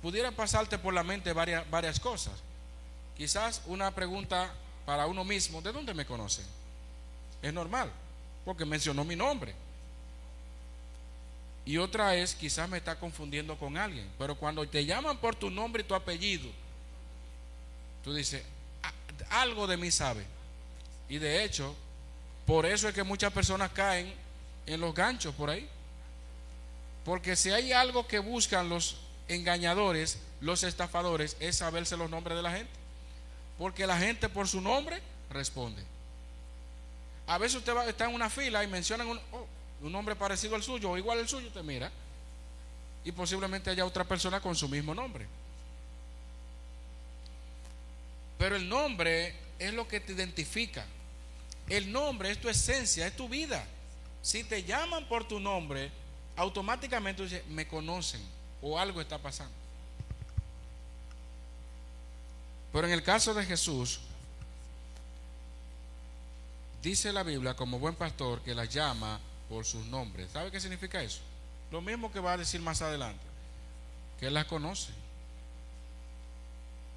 pudiera 0.00 0.30
pasarte 0.30 0.78
por 0.78 0.92
la 0.92 1.02
mente 1.02 1.32
varias, 1.32 1.68
varias 1.70 1.98
cosas. 1.98 2.34
Quizás 3.16 3.62
una 3.66 3.94
pregunta 3.94 4.52
para 4.84 5.06
uno 5.06 5.24
mismo, 5.24 5.62
¿de 5.62 5.72
dónde 5.72 5.94
me 5.94 6.06
conoce? 6.06 6.42
Es 7.40 7.52
normal, 7.52 7.90
porque 8.44 8.64
mencionó 8.64 9.04
mi 9.04 9.16
nombre. 9.16 9.54
Y 11.64 11.78
otra 11.78 12.16
es, 12.16 12.34
quizás 12.34 12.68
me 12.68 12.78
está 12.78 12.98
confundiendo 12.98 13.56
con 13.56 13.76
alguien, 13.76 14.10
pero 14.18 14.36
cuando 14.36 14.66
te 14.68 14.84
llaman 14.84 15.18
por 15.18 15.36
tu 15.36 15.48
nombre 15.48 15.82
y 15.82 15.86
tu 15.86 15.94
apellido, 15.94 16.50
tú 18.02 18.12
dices, 18.12 18.42
algo 19.30 19.66
de 19.66 19.76
mí 19.76 19.90
sabe. 19.90 20.24
Y 21.08 21.18
de 21.18 21.44
hecho, 21.44 21.74
por 22.46 22.66
eso 22.66 22.88
es 22.88 22.94
que 22.94 23.04
muchas 23.04 23.32
personas 23.32 23.70
caen 23.70 24.12
en 24.66 24.80
los 24.80 24.94
ganchos 24.94 25.34
por 25.34 25.50
ahí. 25.50 25.68
Porque 27.04 27.36
si 27.36 27.50
hay 27.50 27.72
algo 27.72 28.06
que 28.06 28.18
buscan 28.18 28.68
los 28.68 28.98
engañadores, 29.28 30.18
los 30.40 30.62
estafadores, 30.62 31.36
es 31.40 31.56
saberse 31.56 31.96
los 31.96 32.10
nombres 32.10 32.36
de 32.36 32.42
la 32.42 32.52
gente. 32.52 32.72
Porque 33.58 33.86
la 33.86 33.98
gente 33.98 34.28
por 34.28 34.48
su 34.48 34.60
nombre 34.60 35.00
responde. 35.30 35.82
A 37.26 37.38
veces 37.38 37.58
usted 37.58 37.74
va, 37.74 37.86
está 37.86 38.04
en 38.08 38.14
una 38.14 38.30
fila 38.30 38.62
y 38.62 38.66
mencionan 38.66 39.08
un, 39.08 39.20
oh, 39.32 39.46
un 39.82 39.92
nombre 39.92 40.14
parecido 40.16 40.54
al 40.54 40.62
suyo 40.62 40.90
o 40.90 40.98
igual 40.98 41.18
al 41.18 41.28
suyo, 41.28 41.48
usted 41.48 41.62
mira. 41.62 41.90
Y 43.04 43.12
posiblemente 43.12 43.70
haya 43.70 43.84
otra 43.84 44.04
persona 44.04 44.40
con 44.40 44.54
su 44.54 44.68
mismo 44.68 44.94
nombre. 44.94 45.26
Pero 48.38 48.56
el 48.56 48.68
nombre 48.68 49.34
es 49.58 49.72
lo 49.72 49.86
que 49.86 50.00
te 50.00 50.12
identifica. 50.12 50.84
El 51.68 51.90
nombre 51.92 52.30
es 52.30 52.40
tu 52.40 52.48
esencia, 52.48 53.06
es 53.06 53.16
tu 53.16 53.28
vida. 53.28 53.64
Si 54.22 54.44
te 54.44 54.62
llaman 54.62 55.06
por 55.08 55.26
tu 55.26 55.40
nombre, 55.40 55.90
automáticamente 56.36 57.44
me 57.48 57.66
conocen 57.66 58.22
o 58.62 58.78
algo 58.78 59.00
está 59.00 59.18
pasando. 59.18 59.52
Pero 62.72 62.86
en 62.86 62.92
el 62.92 63.02
caso 63.02 63.34
de 63.34 63.44
Jesús, 63.44 64.00
dice 66.82 67.12
la 67.12 67.22
Biblia 67.22 67.54
como 67.54 67.78
buen 67.78 67.96
pastor 67.96 68.40
que 68.42 68.54
la 68.54 68.64
llama 68.64 69.20
por 69.48 69.66
sus 69.66 69.84
nombres. 69.86 70.30
¿Sabe 70.32 70.50
qué 70.50 70.60
significa 70.60 71.02
eso? 71.02 71.20
Lo 71.70 71.80
mismo 71.80 72.12
que 72.12 72.20
va 72.20 72.32
a 72.32 72.38
decir 72.38 72.60
más 72.60 72.80
adelante, 72.80 73.24
que 74.20 74.30
las 74.30 74.46
conoce, 74.46 74.92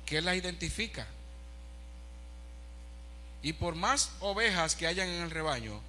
que 0.05 0.21
las 0.21 0.35
identifica. 0.35 1.07
Y 3.41 3.53
por 3.53 3.75
más 3.75 4.11
ovejas 4.21 4.75
que 4.75 4.87
hayan 4.87 5.07
en 5.07 5.23
el 5.23 5.31
rebaño, 5.31 5.81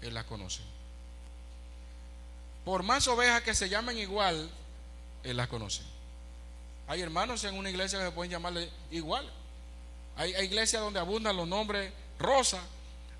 Él 0.00 0.14
las 0.14 0.24
conoce. 0.24 0.62
Por 2.64 2.82
más 2.82 3.06
ovejas 3.08 3.42
que 3.42 3.54
se 3.54 3.68
llamen 3.68 3.98
igual, 3.98 4.50
Él 5.22 5.36
las 5.36 5.48
conoce. 5.48 5.82
Hay 6.86 7.00
hermanos 7.00 7.44
en 7.44 7.56
una 7.56 7.70
iglesia 7.70 7.98
que 7.98 8.06
se 8.06 8.12
pueden 8.12 8.30
llamarle 8.30 8.70
igual. 8.90 9.30
Hay, 10.16 10.34
iglesias 10.44 10.82
donde 10.82 11.00
abundan 11.00 11.36
los 11.36 11.48
nombres 11.48 11.92
Rosa. 12.18 12.60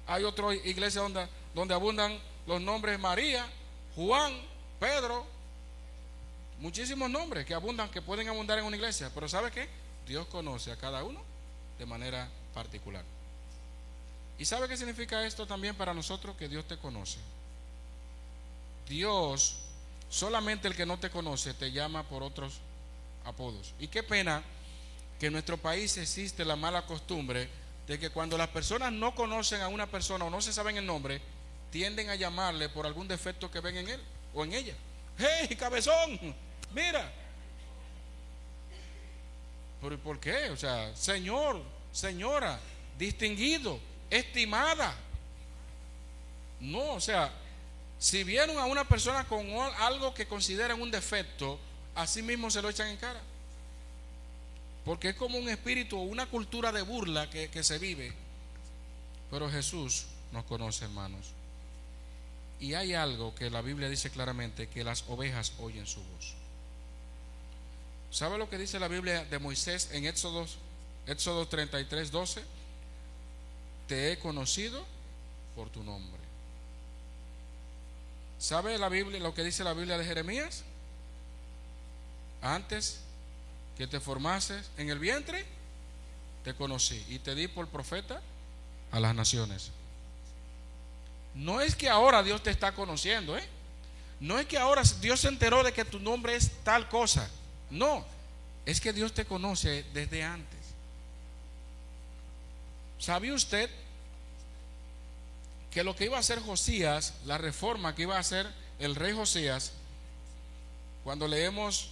Hay 0.07 0.25
otras 0.25 0.55
iglesias 0.65 1.03
donde, 1.03 1.27
donde 1.55 1.75
abundan 1.75 2.19
los 2.47 2.61
nombres 2.61 2.99
María, 2.99 3.47
Juan, 3.97 4.33
Pedro. 4.79 5.27
Muchísimos 6.61 7.11
nombres 7.11 7.45
que 7.47 7.55
abundan, 7.55 7.91
que 7.91 8.03
pueden 8.03 8.29
abundar 8.29 8.59
en 8.59 8.65
una 8.65 8.77
iglesia. 8.77 9.11
Pero 9.15 9.29
¿sabe 9.29 9.51
qué? 9.51 9.69
Dios 10.07 10.27
conoce 10.27 10.73
a 10.73 10.77
cada 10.77 11.05
uno 11.05 11.21
de 11.79 11.87
manera 11.87 12.29
particular. 12.53 13.05
¿Y 14.39 14.45
sabe 14.45 14.69
qué 14.69 14.77
significa 14.77 15.25
esto 15.27 15.47
también 15.47 15.75
para 15.75 15.95
nosotros? 15.95 16.37
Que 16.37 16.49
Dios 16.49 16.67
te 16.67 16.77
conoce. 16.77 17.19
Dios, 18.89 19.57
solamente 20.09 20.69
el 20.69 20.77
que 20.77 20.87
no 20.87 20.99
te 20.99 21.11
conoce, 21.11 21.55
te 21.55 21.73
llama 21.73 22.03
por 22.05 22.23
otros 22.23 22.61
apodos. 23.25 23.75
Y 23.79 23.89
qué 23.89 24.03
pena 24.03 24.43
que 25.19 25.27
en 25.27 25.33
nuestro 25.33 25.57
país 25.57 25.97
existe 25.97 26.45
la 26.45 26.57
mala 26.57 26.87
costumbre 26.87 27.49
de 27.87 27.99
que 27.99 28.11
cuando 28.11 28.39
las 28.39 28.49
personas 28.49 28.93
no 28.93 29.15
conocen 29.15 29.61
a 29.61 29.69
una 29.69 29.87
persona 29.87 30.25
o 30.25 30.31
no 30.31 30.41
se 30.41 30.53
saben 30.53 30.77
el 30.77 30.87
nombre, 30.87 31.21
tienden 31.71 32.09
a 32.11 32.15
llamarle 32.15 32.69
por 32.69 32.87
algún 32.87 33.09
defecto 33.09 33.51
que 33.51 33.61
ven 33.61 33.77
en 33.77 33.89
él 33.89 34.01
o 34.33 34.45
en 34.45 34.53
ella. 34.53 34.75
¡Hey, 35.19 35.57
cabezón! 35.57 36.35
Mira. 36.73 37.13
¿Pero 39.81 39.99
por 39.99 40.19
qué? 40.19 40.51
O 40.51 40.57
sea, 40.57 40.95
señor, 40.97 41.63
señora, 41.93 42.59
distinguido, 42.99 43.79
estimada. 44.09 44.95
No, 46.61 46.95
o 46.95 47.01
sea, 47.01 47.31
si 48.05 48.23
vieron 48.23 48.59
a 48.59 48.67
una 48.67 48.87
persona 48.87 49.27
con 49.27 49.51
algo 49.79 50.13
que 50.13 50.27
consideran 50.27 50.79
un 50.79 50.91
defecto, 50.91 51.59
así 51.95 52.21
mismo 52.21 52.51
se 52.51 52.61
lo 52.61 52.69
echan 52.69 52.89
en 52.89 52.99
cara. 52.99 53.23
Porque 54.85 55.09
es 55.09 55.15
como 55.15 55.39
un 55.39 55.49
espíritu 55.49 55.97
o 55.97 56.03
una 56.03 56.27
cultura 56.27 56.71
de 56.71 56.83
burla 56.83 57.31
que, 57.31 57.49
que 57.49 57.65
se 57.65 57.79
vive. 57.79 58.13
Pero 59.31 59.51
Jesús 59.51 60.05
nos 60.33 60.45
conoce, 60.45 60.85
hermanos. 60.85 61.29
Y 62.61 62.75
hay 62.75 62.93
algo 62.93 63.35
que 63.35 63.49
la 63.49 63.63
Biblia 63.63 63.89
dice 63.89 64.11
claramente, 64.11 64.69
que 64.69 64.85
las 64.85 65.05
ovejas 65.09 65.55
oyen 65.59 65.87
su 65.87 66.03
voz. 66.03 66.35
¿Sabe 68.11 68.37
lo 68.37 68.51
que 68.51 68.59
dice 68.59 68.79
la 68.79 68.89
Biblia 68.89 69.25
de 69.25 69.39
Moisés 69.39 69.89
en 69.93 70.05
Éxodo, 70.05 70.47
Éxodo 71.07 71.49
33, 71.49 72.11
12? 72.11 72.45
Te 73.89 74.13
he 74.13 74.19
conocido 74.19 74.85
por 75.57 75.71
tu 75.71 75.83
nombre. 75.83 76.24
¿Sabe 78.45 78.77
la 78.77 78.91
Biblia 78.91 79.19
lo 79.21 79.33
que 79.33 79.43
dice 79.43 79.65
la 79.65 79.73
Biblia 79.73 79.97
de 79.97 80.05
Jeremías? 80.05 80.65
Antes 82.43 83.01
que 83.79 83.87
te 83.87 84.01
formases 84.01 84.69
en 84.77 84.91
el 84.91 84.99
vientre, 84.99 85.47
te 86.45 86.53
conocí 86.53 87.03
y 87.09 87.21
te 87.21 87.35
di 87.35 87.49
por 87.49 87.69
profeta 87.69 88.21
a 88.93 89.01
las 89.01 89.15
naciones. 89.15 89.71
No 91.35 91.63
es 91.63 91.75
que 91.75 91.89
ahora 91.89 92.23
Dios 92.23 92.43
te 92.43 92.51
está 92.51 92.75
conociendo, 92.75 93.35
¿eh? 93.35 93.49
No 94.21 94.39
es 94.39 94.45
que 94.45 94.59
ahora 94.59 94.83
Dios 95.01 95.21
se 95.21 95.29
enteró 95.29 95.63
de 95.63 95.73
que 95.73 95.87
tu 95.87 95.99
nombre 95.99 96.37
es 96.37 96.51
tal 96.65 96.87
cosa. 96.91 97.27
No, 97.71 98.05
es 98.67 98.79
que 98.79 98.93
Dios 98.93 99.15
te 99.15 99.25
conoce 99.25 99.87
desde 99.95 100.23
antes. 100.23 100.61
¿Sabía 102.99 103.33
usted 103.33 103.71
que 105.75 105.83
lo 105.83 105.97
que 105.97 106.05
iba 106.05 106.17
a 106.17 106.21
hacer 106.21 106.39
Josías, 106.41 107.15
la 107.27 107.37
reforma 107.37 107.97
que 107.97 108.03
iba 108.03 108.17
a 108.17 108.21
hacer 108.21 108.49
el 108.79 108.95
rey 108.95 109.13
Josías, 109.13 109.73
cuando 111.03 111.27
leemos 111.27 111.91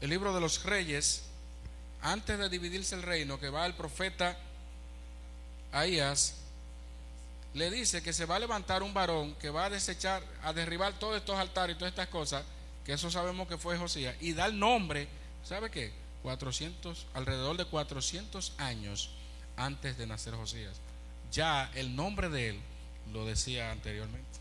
el 0.00 0.08
libro 0.08 0.34
de 0.34 0.40
los 0.40 0.64
reyes, 0.64 1.24
antes 2.00 2.38
de 2.38 2.48
dividirse 2.48 2.94
el 2.94 3.02
reino, 3.02 3.38
que 3.38 3.50
va 3.50 3.66
el 3.66 3.74
profeta 3.74 4.38
Ahías 5.72 6.34
le 7.54 7.70
dice 7.70 8.02
que 8.02 8.14
se 8.14 8.24
va 8.24 8.36
a 8.36 8.40
levantar 8.40 8.82
un 8.82 8.94
varón 8.94 9.34
que 9.34 9.50
va 9.50 9.66
a 9.66 9.70
desechar, 9.70 10.22
a 10.42 10.54
derribar 10.54 10.98
todos 10.98 11.18
estos 11.18 11.38
altares 11.38 11.76
y 11.76 11.78
todas 11.78 11.92
estas 11.92 12.08
cosas, 12.08 12.44
que 12.84 12.94
eso 12.94 13.10
sabemos 13.10 13.46
que 13.46 13.58
fue 13.58 13.76
Josías, 13.76 14.16
y 14.20 14.32
da 14.32 14.46
el 14.46 14.58
nombre, 14.58 15.06
¿sabe 15.44 15.70
qué? 15.70 15.92
400, 16.22 17.06
alrededor 17.12 17.58
de 17.58 17.66
400 17.66 18.54
años 18.56 19.10
antes 19.56 19.98
de 19.98 20.06
nacer 20.06 20.34
Josías. 20.34 20.80
Ya 21.32 21.70
el 21.74 21.96
nombre 21.96 22.28
de 22.28 22.50
él 22.50 22.60
lo 23.12 23.24
decía 23.24 23.72
anteriormente. 23.72 24.38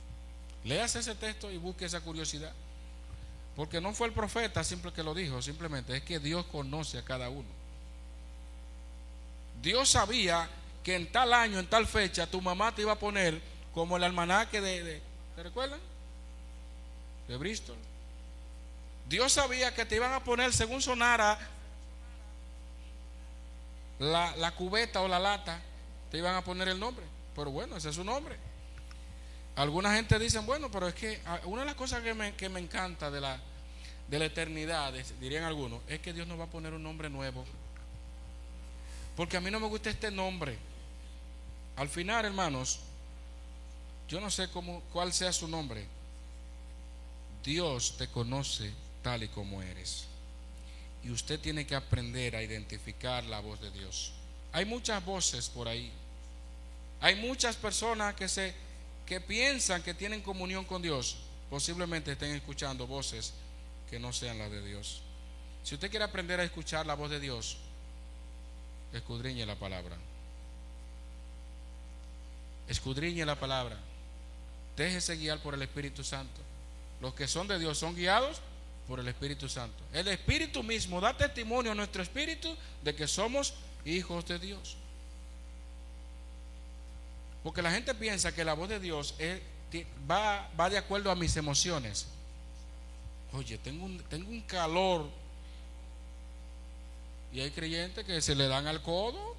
Leas 0.64 0.96
ese 0.96 1.16
texto 1.16 1.50
y 1.50 1.58
busque 1.58 1.86
esa 1.86 2.02
curiosidad. 2.02 2.52
Porque 3.56 3.82
no 3.82 3.94
fue 3.94 4.08
el 4.08 4.14
profeta 4.14 4.64
simple 4.64 4.94
que 4.94 5.04
lo 5.04 5.14
dijo, 5.14 5.42
simplemente 5.42 5.96
es 5.96 6.04
que 6.04 6.20
Dios 6.20 6.46
conoce 6.46 6.98
a 6.98 7.06
cada 7.06 7.30
uno. 7.30 7.50
Dios 9.62 9.90
sabía 9.90 10.50
que 10.84 10.96
en 10.96 11.12
tal 11.12 11.34
año, 11.34 11.60
en 11.60 11.68
tal 11.68 11.86
fecha, 11.86 12.28
tu 12.28 12.42
mamá 12.42 12.74
te 12.74 12.82
iba 12.82 12.94
a 12.94 13.00
poner 13.00 13.42
como 13.74 13.98
el 13.98 14.04
almanaque 14.04 14.62
de, 14.62 15.02
¿te 15.36 15.44
recuerdan? 15.44 15.80
De 17.28 17.38
Bristol. 17.38 17.78
Dios 19.08 19.34
sabía 19.34 19.74
que 19.74 19.86
te 19.86 19.96
iban 19.96 20.14
a 20.14 20.24
poner 20.24 20.54
según 20.54 20.82
sonara 20.82 21.38
la, 24.00 24.36
la 24.38 24.52
cubeta 24.56 25.02
o 25.02 25.08
la 25.08 25.20
lata, 25.20 25.62
te 26.12 26.18
iban 26.18 26.36
a 26.36 26.44
poner 26.44 26.68
el 26.68 26.80
nombre. 26.80 27.06
Pero 27.36 27.52
bueno, 27.52 27.78
ese 27.78 27.90
es 27.90 27.96
su 27.96 28.04
nombre. 28.04 28.36
Alguna 29.56 29.96
gente 29.96 30.20
dice, 30.20 30.40
bueno, 30.40 30.70
pero 30.70 30.88
es 30.88 30.94
que 30.94 31.22
ah, 31.26 31.40
una 31.46 31.62
de 31.62 31.68
las 31.68 31.76
cosas 31.76 32.04
que 32.04 32.14
me, 32.14 32.36
que 32.36 32.50
me 32.50 32.60
encanta 32.60 33.10
de 33.10 33.22
la, 33.22 33.40
de 34.08 34.20
la 34.20 34.26
eternidad, 34.26 34.94
dirían 35.20 35.46
algunos, 35.46 35.82
es 35.88 36.00
que 36.00 36.14
Dios 36.14 36.28
nos 36.28 36.40
va 36.40 36.46
a 36.46 36.50
poner 36.50 36.74
un 36.74 36.84
nombre 36.84 37.10
nuevo. 37.10 37.46
Porque 39.16 39.38
a 39.38 39.42
mí 39.42 39.50
no 39.50 39.60
me 39.60 39.68
gusta 39.68 39.90
este 39.90 40.12
nombre. 40.12 40.58
Al 41.78 41.90
final, 41.90 42.26
hermanos, 42.26 42.80
yo 44.08 44.20
no 44.20 44.30
sé 44.30 44.50
cómo, 44.50 44.82
cuál 44.92 45.14
sea 45.14 45.32
su 45.32 45.48
nombre. 45.48 45.86
Dios 47.44 47.96
te 47.98 48.08
conoce 48.08 48.72
tal 49.02 49.24
y 49.24 49.28
como 49.30 49.62
eres. 49.62 50.08
Y 51.04 51.10
usted 51.10 51.40
tiene 51.40 51.66
que 51.66 51.76
aprender 51.76 52.36
a 52.36 52.44
identificar 52.44 53.24
la 53.24 53.40
voz 53.40 53.60
de 53.62 53.72
Dios. 53.72 54.14
Hay 54.54 54.66
muchas 54.66 55.04
voces 55.04 55.50
por 55.50 55.68
ahí. 55.68 55.92
Hay 57.00 57.16
muchas 57.16 57.56
personas 57.56 58.16
que 58.16 58.28
se 58.28 58.54
que 59.12 59.20
piensan 59.20 59.84
que 59.84 59.94
tienen 59.94 60.22
comunión 60.22 60.64
con 60.64 60.82
Dios, 60.82 61.18
posiblemente 61.50 62.14
estén 62.14 62.34
escuchando 62.34 62.88
voces 62.88 63.34
que 63.90 64.00
no 64.00 64.14
sean 64.14 64.38
las 64.38 64.50
de 64.50 64.66
Dios. 64.66 65.02
Si 65.64 65.76
usted 65.76 65.90
quiere 65.90 66.06
aprender 66.06 66.40
a 66.40 66.44
escuchar 66.44 66.86
la 66.86 66.94
voz 66.94 67.10
de 67.10 67.20
Dios, 67.20 67.58
escudriñe 68.94 69.46
la 69.46 69.58
palabra. 69.58 69.98
Escudriñe 72.70 73.26
la 73.26 73.38
palabra. 73.38 73.78
Déjese 74.78 75.18
guiar 75.18 75.40
por 75.40 75.56
el 75.56 75.62
Espíritu 75.62 76.06
Santo. 76.06 76.40
Los 77.02 77.14
que 77.14 77.28
son 77.28 77.50
de 77.50 77.60
Dios 77.60 77.78
son 77.78 77.94
guiados 77.94 78.40
por 78.88 79.02
el 79.02 79.08
Espíritu 79.10 79.50
Santo. 79.50 79.84
El 79.92 80.08
Espíritu 80.08 80.64
mismo 80.64 81.02
da 81.02 81.18
testimonio 81.18 81.74
a 81.74 81.76
nuestro 81.76 82.02
espíritu 82.02 82.56
de 82.82 82.96
que 82.96 83.08
somos 83.08 83.54
hijos 83.86 84.26
de 84.26 84.40
Dios. 84.40 84.78
Porque 87.44 87.62
la 87.62 87.72
gente 87.72 87.96
piensa 87.96 88.34
que 88.34 88.46
la 88.46 88.54
voz 88.54 88.70
de 88.70 88.80
Dios 88.80 89.16
va, 90.10 90.70
de 90.70 90.78
acuerdo 90.78 91.12
a 91.12 91.16
mis 91.16 91.36
emociones. 91.38 92.08
Oye, 93.34 93.58
tengo 93.58 93.86
un, 93.86 93.98
tengo 94.04 94.30
un 94.30 94.42
calor. 94.42 95.10
Y 97.34 97.40
hay 97.40 97.52
creyentes 97.52 98.06
que 98.06 98.22
se 98.22 98.36
le 98.36 98.48
dan 98.48 98.68
al 98.68 98.82
codo, 98.82 99.36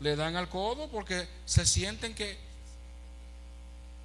le 0.00 0.16
dan 0.16 0.36
al 0.36 0.48
codo 0.48 0.88
porque 0.88 1.28
se 1.44 1.66
sienten 1.66 2.14
que... 2.14 2.38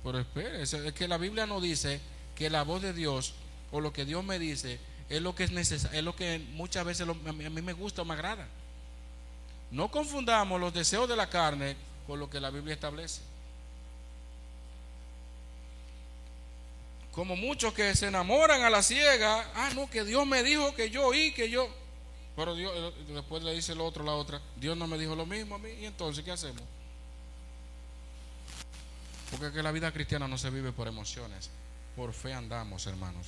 Pero 0.04 0.20
espere, 0.20 0.62
es 0.62 0.76
que 0.94 1.08
la 1.08 1.18
Biblia 1.18 1.46
no 1.46 1.62
dice 1.62 2.02
que 2.36 2.50
la 2.50 2.64
voz 2.64 2.82
de 2.82 2.92
Dios 2.92 3.34
o 3.72 3.80
lo 3.80 3.94
que 3.94 4.04
Dios 4.04 4.24
me 4.24 4.40
dice 4.40 4.80
es 5.10 5.22
lo 5.22 5.36
que 5.36 5.44
es 5.44 5.52
necesario, 5.52 5.98
es 5.98 6.04
lo 6.04 6.16
que 6.16 6.40
muchas 6.54 6.86
veces 6.86 7.08
a 7.08 7.14
mí 7.14 7.62
me 7.62 7.74
gusta 7.74 8.01
o 8.01 8.06
me 8.06 8.14
agrada. 8.14 8.48
No 9.72 9.90
confundamos 9.90 10.60
los 10.60 10.74
deseos 10.74 11.07
de 11.07 11.16
la 11.16 11.29
carne 11.29 11.75
con 12.05 12.20
lo 12.20 12.29
que 12.29 12.40
la 12.40 12.50
Biblia 12.50 12.74
establece. 12.74 13.22
Como 17.12 17.36
muchos 17.36 17.74
que 17.74 17.96
se 17.96 18.07
enamoran 18.07 18.64
a 18.64 18.70
la 18.70 18.84
ciega, 18.84 19.51
ah, 19.55 19.70
no, 19.75 19.90
que 19.90 20.03
Dios 20.03 20.25
me 20.25 20.44
dijo 20.44 20.74
que 20.75 20.90
yo 20.90 21.07
oí, 21.07 21.34
que 21.34 21.50
yo. 21.50 21.70
Pero 22.36 22.55
Dios, 22.55 22.94
después 23.10 23.44
le 23.44 23.53
dice 23.53 23.74
el 23.74 23.81
otro, 23.81 24.03
la 24.03 24.14
otra, 24.14 24.42
Dios 24.55 24.77
no 24.77 24.88
me 24.88 24.98
dijo 24.98 25.16
lo 25.16 25.25
mismo 25.25 25.55
a 25.55 25.57
mí, 25.57 25.70
y 25.72 25.86
entonces, 25.86 26.24
¿qué 26.24 26.31
hacemos? 26.31 26.64
Porque 29.29 29.51
que 29.51 29.64
la 29.64 29.72
vida 29.72 29.92
cristiana 29.92 30.27
no 30.27 30.38
se 30.38 30.50
vive 30.50 30.72
por 30.72 30.88
emociones, 30.88 31.50
por 31.96 32.14
fe 32.14 32.34
andamos, 32.34 32.88
hermanos. 32.88 33.27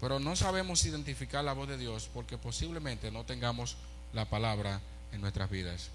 Pero 0.00 0.18
no 0.18 0.34
sabemos 0.34 0.84
identificar 0.84 1.44
la 1.44 1.52
voz 1.52 1.68
de 1.68 1.76
Dios 1.76 2.08
porque 2.12 2.38
posiblemente 2.38 3.10
no 3.10 3.24
tengamos 3.24 3.76
la 4.12 4.24
palabra 4.24 4.80
en 5.12 5.20
nuestras 5.20 5.50
vidas. 5.50 5.90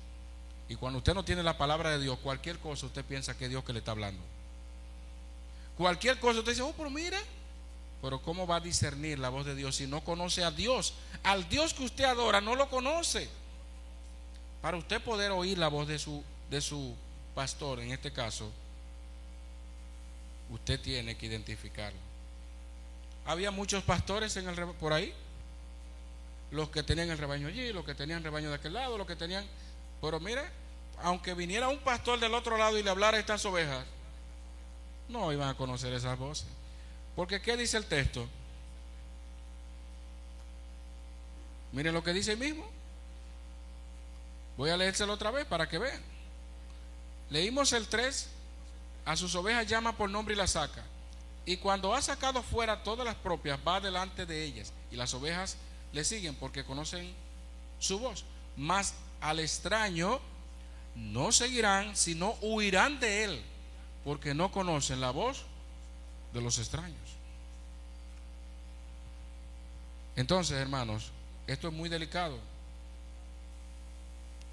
Y 0.67 0.75
cuando 0.75 0.99
usted 0.99 1.13
no 1.13 1.23
tiene 1.23 1.43
la 1.43 1.57
palabra 1.57 1.91
de 1.91 1.99
Dios, 1.99 2.17
cualquier 2.19 2.59
cosa 2.59 2.87
usted 2.87 3.05
piensa 3.05 3.37
que 3.37 3.45
es 3.45 3.49
Dios 3.49 3.63
que 3.63 3.73
le 3.73 3.79
está 3.79 3.91
hablando. 3.91 4.21
Cualquier 5.77 6.19
cosa 6.19 6.39
usted 6.39 6.53
dice, 6.53 6.63
oh, 6.63 6.73
pero 6.75 6.89
mira. 6.89 7.19
Pero 8.01 8.21
¿cómo 8.21 8.47
va 8.47 8.57
a 8.57 8.61
discernir 8.61 9.19
la 9.19 9.29
voz 9.29 9.45
de 9.45 9.55
Dios 9.55 9.75
si 9.75 9.87
no 9.87 10.01
conoce 10.01 10.43
a 10.43 10.51
Dios? 10.51 10.93
Al 11.23 11.47
Dios 11.49 11.73
que 11.73 11.83
usted 11.83 12.03
adora 12.03 12.41
no 12.41 12.55
lo 12.55 12.69
conoce. 12.69 13.29
Para 14.61 14.77
usted 14.77 15.01
poder 15.01 15.31
oír 15.31 15.57
la 15.57 15.67
voz 15.67 15.87
de 15.87 15.99
su, 15.99 16.23
de 16.49 16.61
su 16.61 16.95
pastor, 17.33 17.79
en 17.79 17.91
este 17.91 18.11
caso, 18.11 18.51
usted 20.49 20.79
tiene 20.79 21.15
que 21.15 21.27
identificarlo. 21.27 21.99
Había 23.25 23.51
muchos 23.51 23.83
pastores 23.83 24.35
en 24.37 24.47
el, 24.47 24.55
por 24.73 24.93
ahí. 24.93 25.13
Los 26.55 26.69
que 26.69 26.83
tenían 26.83 27.09
el 27.09 27.17
rebaño 27.17 27.49
allí, 27.49 27.73
los 27.73 27.85
que 27.85 27.93
tenían 27.93 28.23
rebaño 28.23 28.49
de 28.49 28.55
aquel 28.55 28.73
lado, 28.73 28.97
los 28.97 29.05
que 29.05 29.15
tenían 29.15 29.45
pero 30.01 30.19
mire, 30.19 30.43
aunque 31.01 31.33
viniera 31.33 31.67
un 31.67 31.79
pastor 31.79 32.19
del 32.19 32.33
otro 32.33 32.57
lado 32.57 32.77
y 32.77 32.83
le 32.83 32.89
hablara 32.89 33.17
a 33.17 33.19
estas 33.19 33.43
ovejas, 33.45 33.83
no 35.09 35.33
iban 35.33 35.49
a 35.49 35.55
conocer 35.55 35.91
esas 35.93 36.17
voces. 36.17 36.47
Porque 37.15 37.41
¿qué 37.41 37.57
dice 37.57 37.77
el 37.77 37.85
texto? 37.85 38.27
Miren 41.71 41.93
lo 41.93 42.03
que 42.03 42.13
dice 42.13 42.33
el 42.33 42.37
mismo. 42.37 42.69
Voy 44.57 44.69
a 44.69 44.77
leérselo 44.77 45.13
otra 45.13 45.31
vez 45.31 45.45
para 45.45 45.67
que 45.67 45.77
vean. 45.77 46.01
Leímos 47.29 47.73
el 47.73 47.87
3. 47.87 48.29
A 49.05 49.15
sus 49.15 49.35
ovejas 49.35 49.67
llama 49.67 49.97
por 49.97 50.09
nombre 50.09 50.33
y 50.33 50.37
las 50.37 50.51
saca. 50.51 50.83
Y 51.45 51.57
cuando 51.57 51.93
ha 51.93 52.01
sacado 52.01 52.41
fuera 52.41 52.83
todas 52.83 53.05
las 53.05 53.15
propias, 53.15 53.59
va 53.67 53.79
delante 53.79 54.25
de 54.25 54.43
ellas. 54.43 54.71
Y 54.91 54.95
las 54.95 55.13
ovejas 55.13 55.57
le 55.95 56.03
siguen 56.03 56.35
porque 56.35 56.65
conocen 56.65 57.09
su 57.79 57.97
voz. 57.97 58.25
Más 58.57 58.95
al 59.21 59.39
extraño 59.39 60.19
no 60.93 61.31
seguirán, 61.31 61.95
sino 61.95 62.31
huirán 62.41 62.99
de 62.99 63.23
él, 63.23 63.41
porque 64.03 64.33
no 64.33 64.51
conocen 64.51 64.99
la 64.99 65.11
voz 65.11 65.43
de 66.33 66.41
los 66.41 66.59
extraños. 66.59 66.99
Entonces, 70.17 70.57
hermanos, 70.57 71.11
esto 71.47 71.69
es 71.69 71.73
muy 71.73 71.87
delicado. 71.87 72.37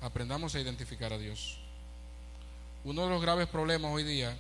Aprendamos 0.00 0.54
a 0.54 0.60
identificar 0.60 1.12
a 1.12 1.18
Dios. 1.18 1.58
Uno 2.84 3.02
de 3.02 3.10
los 3.10 3.20
graves 3.20 3.48
problemas 3.48 3.90
hoy 3.92 4.04
día, 4.04 4.36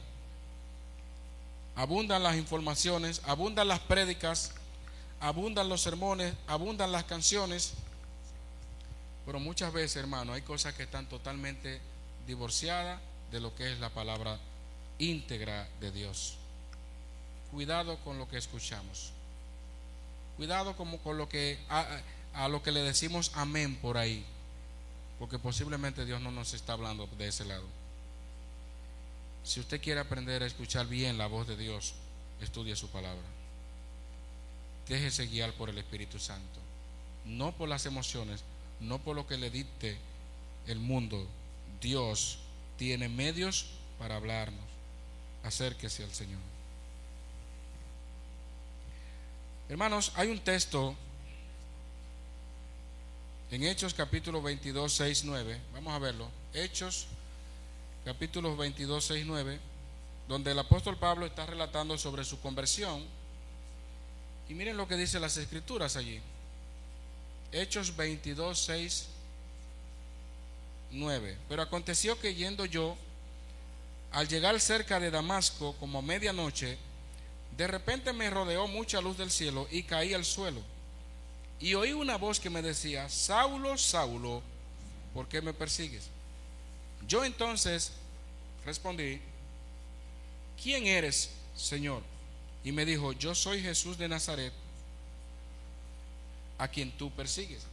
abundan 1.74 2.22
las 2.22 2.36
informaciones, 2.36 3.22
abundan 3.24 3.66
las 3.66 3.80
prédicas, 3.80 4.54
abundan 5.22 5.68
los 5.68 5.80
sermones, 5.80 6.34
abundan 6.48 6.90
las 6.90 7.04
canciones, 7.04 7.74
pero 9.24 9.38
muchas 9.38 9.72
veces, 9.72 9.96
hermano, 9.96 10.32
hay 10.32 10.42
cosas 10.42 10.74
que 10.74 10.82
están 10.82 11.08
totalmente 11.08 11.80
divorciadas 12.26 13.00
de 13.30 13.40
lo 13.40 13.54
que 13.54 13.72
es 13.72 13.78
la 13.78 13.90
palabra 13.90 14.38
íntegra 14.98 15.68
de 15.80 15.92
Dios. 15.92 16.34
Cuidado 17.52 17.98
con 17.98 18.18
lo 18.18 18.28
que 18.28 18.36
escuchamos. 18.36 19.12
Cuidado 20.36 20.76
como 20.76 20.98
con 20.98 21.18
lo 21.18 21.28
que 21.28 21.58
a, 21.68 22.48
lo 22.48 22.62
que 22.64 22.72
le 22.72 22.80
decimos 22.80 23.30
amén 23.34 23.76
por 23.76 23.98
ahí, 23.98 24.24
porque 25.20 25.38
posiblemente 25.38 26.04
Dios 26.04 26.20
no 26.20 26.32
nos 26.32 26.52
está 26.52 26.72
hablando 26.72 27.06
de 27.06 27.28
ese 27.28 27.44
lado. 27.44 27.66
Si 29.44 29.60
usted 29.60 29.80
quiere 29.80 30.00
aprender 30.00 30.42
a 30.42 30.46
escuchar 30.46 30.88
bien 30.88 31.16
la 31.16 31.28
voz 31.28 31.46
de 31.46 31.56
Dios, 31.56 31.94
estudie 32.40 32.74
su 32.74 32.88
palabra. 32.88 33.41
Déjese 34.88 35.26
guiar 35.26 35.52
por 35.52 35.70
el 35.70 35.78
Espíritu 35.78 36.18
Santo, 36.18 36.60
no 37.24 37.52
por 37.52 37.68
las 37.68 37.86
emociones, 37.86 38.42
no 38.80 38.98
por 38.98 39.16
lo 39.16 39.26
que 39.26 39.36
le 39.36 39.50
dicte 39.50 39.96
el 40.66 40.78
mundo. 40.78 41.26
Dios 41.80 42.38
tiene 42.76 43.08
medios 43.08 43.66
para 43.98 44.16
hablarnos. 44.16 44.64
Acérquese 45.44 46.04
al 46.04 46.12
Señor. 46.12 46.40
Hermanos, 49.68 50.12
hay 50.16 50.28
un 50.28 50.40
texto 50.40 50.94
En 53.50 53.62
Hechos 53.64 53.92
capítulo 53.92 54.40
22, 54.40 54.90
6, 54.90 55.24
9, 55.24 55.60
vamos 55.74 55.92
a 55.92 55.98
verlo. 55.98 56.26
Hechos 56.54 57.06
capítulo 58.02 58.56
22, 58.56 59.04
6, 59.04 59.26
9, 59.26 59.60
donde 60.26 60.52
el 60.52 60.58
apóstol 60.58 60.96
Pablo 60.96 61.26
está 61.26 61.44
relatando 61.44 61.98
sobre 61.98 62.24
su 62.24 62.40
conversión. 62.40 63.04
Y 64.48 64.54
miren 64.54 64.76
lo 64.76 64.86
que 64.86 64.96
dice 64.96 65.20
las 65.20 65.36
escrituras 65.36 65.96
allí. 65.96 66.20
Hechos 67.52 67.94
22, 67.96 68.58
6, 68.58 69.06
9. 70.92 71.38
Pero 71.48 71.62
aconteció 71.62 72.18
que 72.18 72.34
yendo 72.34 72.64
yo, 72.64 72.96
al 74.10 74.28
llegar 74.28 74.58
cerca 74.60 75.00
de 75.00 75.10
Damasco, 75.10 75.74
como 75.80 75.98
a 75.98 76.02
medianoche, 76.02 76.78
de 77.56 77.66
repente 77.66 78.12
me 78.12 78.30
rodeó 78.30 78.66
mucha 78.66 79.00
luz 79.00 79.16
del 79.18 79.30
cielo 79.30 79.66
y 79.70 79.82
caí 79.82 80.14
al 80.14 80.24
suelo 80.24 80.62
y 81.62 81.74
oí 81.74 81.92
una 81.92 82.16
voz 82.16 82.40
que 82.40 82.50
me 82.50 82.60
decía, 82.60 83.08
Saulo, 83.08 83.78
Saulo, 83.78 84.42
¿por 85.14 85.28
qué 85.28 85.40
me 85.40 85.54
persigues? 85.54 86.08
Yo 87.06 87.24
entonces 87.24 87.92
respondí, 88.66 89.20
¿quién 90.60 90.88
eres, 90.88 91.30
Señor? 91.54 92.02
Y 92.64 92.72
me 92.72 92.84
dijo, 92.84 93.12
yo 93.12 93.34
soy 93.34 93.60
Jesús 93.60 93.98
de 93.98 94.08
Nazaret, 94.08 94.52
a 96.58 96.68
quien 96.68 96.92
tú 96.92 97.10
persigues. 97.10 97.66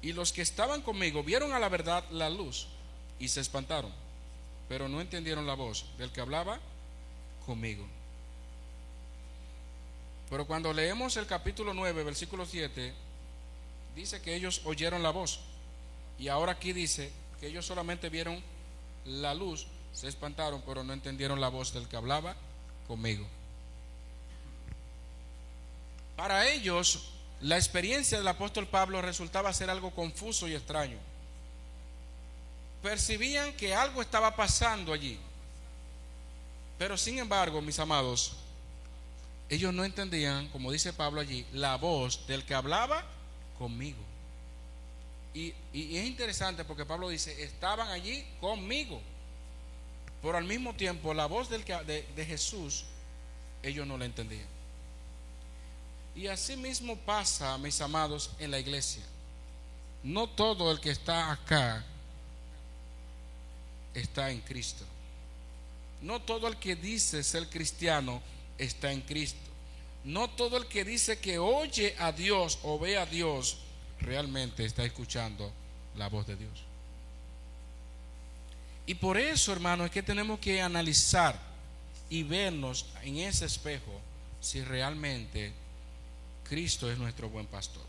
Y 0.00 0.12
los 0.12 0.32
que 0.32 0.42
estaban 0.42 0.82
conmigo 0.82 1.22
vieron 1.22 1.52
a 1.52 1.58
la 1.58 1.68
verdad 1.68 2.04
la 2.10 2.30
luz 2.30 2.66
y 3.18 3.28
se 3.28 3.40
espantaron, 3.40 3.92
pero 4.68 4.88
no 4.88 5.00
entendieron 5.00 5.46
la 5.46 5.54
voz 5.54 5.84
del 5.98 6.10
que 6.10 6.20
hablaba 6.20 6.58
conmigo. 7.46 7.86
Pero 10.30 10.46
cuando 10.46 10.72
leemos 10.72 11.16
el 11.18 11.26
capítulo 11.26 11.74
9, 11.74 12.04
versículo 12.04 12.46
7, 12.46 12.94
dice 13.94 14.22
que 14.22 14.34
ellos 14.34 14.62
oyeron 14.64 15.02
la 15.02 15.10
voz. 15.10 15.40
Y 16.18 16.28
ahora 16.28 16.52
aquí 16.52 16.72
dice 16.72 17.12
que 17.38 17.48
ellos 17.48 17.66
solamente 17.66 18.08
vieron 18.08 18.42
la 19.04 19.34
luz, 19.34 19.66
se 19.92 20.08
espantaron, 20.08 20.62
pero 20.66 20.82
no 20.82 20.94
entendieron 20.94 21.40
la 21.40 21.48
voz 21.48 21.74
del 21.74 21.86
que 21.86 21.96
hablaba 21.96 22.34
conmigo. 22.88 23.26
Para 26.16 26.48
ellos, 26.48 27.12
la 27.40 27.56
experiencia 27.56 28.18
del 28.18 28.28
apóstol 28.28 28.66
Pablo 28.66 29.02
resultaba 29.02 29.52
ser 29.52 29.70
algo 29.70 29.90
confuso 29.90 30.46
y 30.46 30.54
extraño. 30.54 30.98
Percibían 32.82 33.52
que 33.54 33.74
algo 33.74 34.02
estaba 34.02 34.34
pasando 34.36 34.92
allí. 34.92 35.18
Pero 36.78 36.96
sin 36.96 37.18
embargo, 37.18 37.60
mis 37.60 37.78
amados, 37.78 38.34
ellos 39.48 39.72
no 39.72 39.84
entendían, 39.84 40.48
como 40.48 40.72
dice 40.72 40.92
Pablo 40.92 41.20
allí, 41.20 41.46
la 41.52 41.76
voz 41.76 42.26
del 42.26 42.44
que 42.44 42.54
hablaba 42.54 43.04
conmigo. 43.58 44.02
Y, 45.34 45.54
es 45.72 46.06
interesante 46.06 46.64
porque 46.64 46.84
Pablo 46.84 47.08
dice, 47.08 47.42
estaban 47.42 47.88
allí 47.88 48.24
conmigo. 48.40 49.00
Pero 50.20 50.36
al 50.36 50.44
mismo 50.44 50.74
tiempo 50.74 51.14
la 51.14 51.26
voz 51.26 51.48
de 51.48 52.24
Jesús, 52.26 52.84
ellos 53.62 53.86
no 53.86 53.98
la 53.98 54.04
entendían. 54.04 54.51
Y 56.14 56.26
así 56.26 56.56
mismo 56.56 56.96
pasa, 56.96 57.56
mis 57.58 57.80
amados, 57.80 58.30
en 58.38 58.50
la 58.50 58.58
iglesia. 58.58 59.02
No 60.02 60.28
todo 60.28 60.70
el 60.70 60.80
que 60.80 60.90
está 60.90 61.32
acá 61.32 61.84
está 63.94 64.30
en 64.30 64.40
Cristo. 64.40 64.84
No 66.00 66.20
todo 66.20 66.48
el 66.48 66.56
que 66.56 66.76
dice 66.76 67.22
ser 67.22 67.48
cristiano 67.48 68.20
está 68.58 68.92
en 68.92 69.00
Cristo. 69.02 69.38
No 70.04 70.28
todo 70.28 70.56
el 70.56 70.66
que 70.66 70.84
dice 70.84 71.18
que 71.18 71.38
oye 71.38 71.94
a 71.98 72.10
Dios 72.12 72.58
o 72.62 72.78
ve 72.78 72.98
a 72.98 73.06
Dios 73.06 73.58
realmente 74.00 74.64
está 74.64 74.84
escuchando 74.84 75.52
la 75.96 76.08
voz 76.08 76.26
de 76.26 76.36
Dios. 76.36 76.64
Y 78.84 78.94
por 78.94 79.16
eso, 79.16 79.52
hermano, 79.52 79.84
es 79.84 79.92
que 79.92 80.02
tenemos 80.02 80.40
que 80.40 80.60
analizar 80.60 81.38
y 82.10 82.24
vernos 82.24 82.86
en 83.02 83.18
ese 83.18 83.46
espejo 83.46 84.00
si 84.40 84.62
realmente 84.62 85.52
Cristo 86.52 86.92
es 86.92 86.98
nuestro 86.98 87.30
buen 87.30 87.46
pastor. 87.46 87.82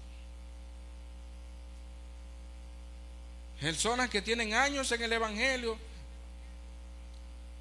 Personas 3.60 4.10
que 4.10 4.21
tienen 4.21 4.54
años 4.54 4.89
en 4.93 5.02
el 5.02 5.12
Evangelio 5.12 5.78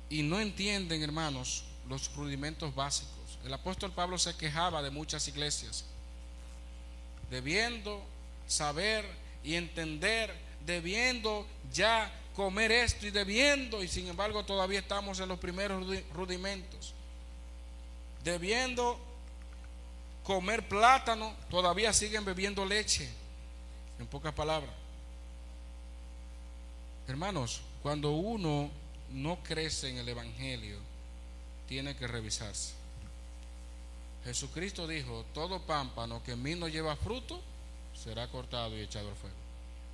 y 0.09 0.23
no 0.23 0.39
entienden, 0.39 1.03
hermanos, 1.03 1.65
los 1.89 2.15
rudimentos 2.15 2.73
básicos. 2.73 3.37
El 3.45 3.53
apóstol 3.53 3.91
Pablo 3.91 4.17
se 4.17 4.37
quejaba 4.37 4.81
de 4.81 4.91
muchas 4.91 5.27
iglesias, 5.27 5.85
debiendo 7.33 8.01
saber 8.47 9.05
y 9.43 9.57
entender, 9.57 10.33
debiendo 10.65 11.49
ya 11.73 12.13
comer 12.37 12.71
esto 12.71 13.09
y 13.09 13.11
debiendo, 13.11 13.83
y 13.83 13.89
sin 13.89 14.07
embargo 14.07 14.45
todavía 14.45 14.79
estamos 14.79 15.19
en 15.19 15.31
los 15.31 15.41
primeros 15.41 15.85
rudimentos, 16.15 16.95
debiendo 18.23 19.12
comer 20.25 20.69
plátano, 20.69 21.35
todavía 21.51 21.93
siguen 21.93 22.25
bebiendo 22.25 22.65
leche, 22.65 23.09
en 23.99 24.07
pocas 24.07 24.33
palabras. 24.33 24.75
Hermanos, 27.09 27.63
cuando 27.83 28.13
uno 28.13 28.71
no 29.11 29.43
crece 29.43 29.91
en 29.91 29.99
el 29.99 30.09
Evangelio, 30.09 30.79
tiene 31.69 31.97
que 31.97 32.07
revisarse. 32.07 32.75
Jesucristo 34.25 34.87
dijo, 34.87 35.25
todo 35.35 35.61
pámpano 35.63 36.23
que 36.23 36.33
en 36.33 36.43
mí 36.43 36.55
no 36.55 36.69
lleva 36.69 36.97
fruto, 36.97 37.41
será 37.95 38.29
cortado 38.29 38.77
y 38.77 38.83
echado 38.83 39.09
al 39.09 39.17
fuego. 39.17 39.37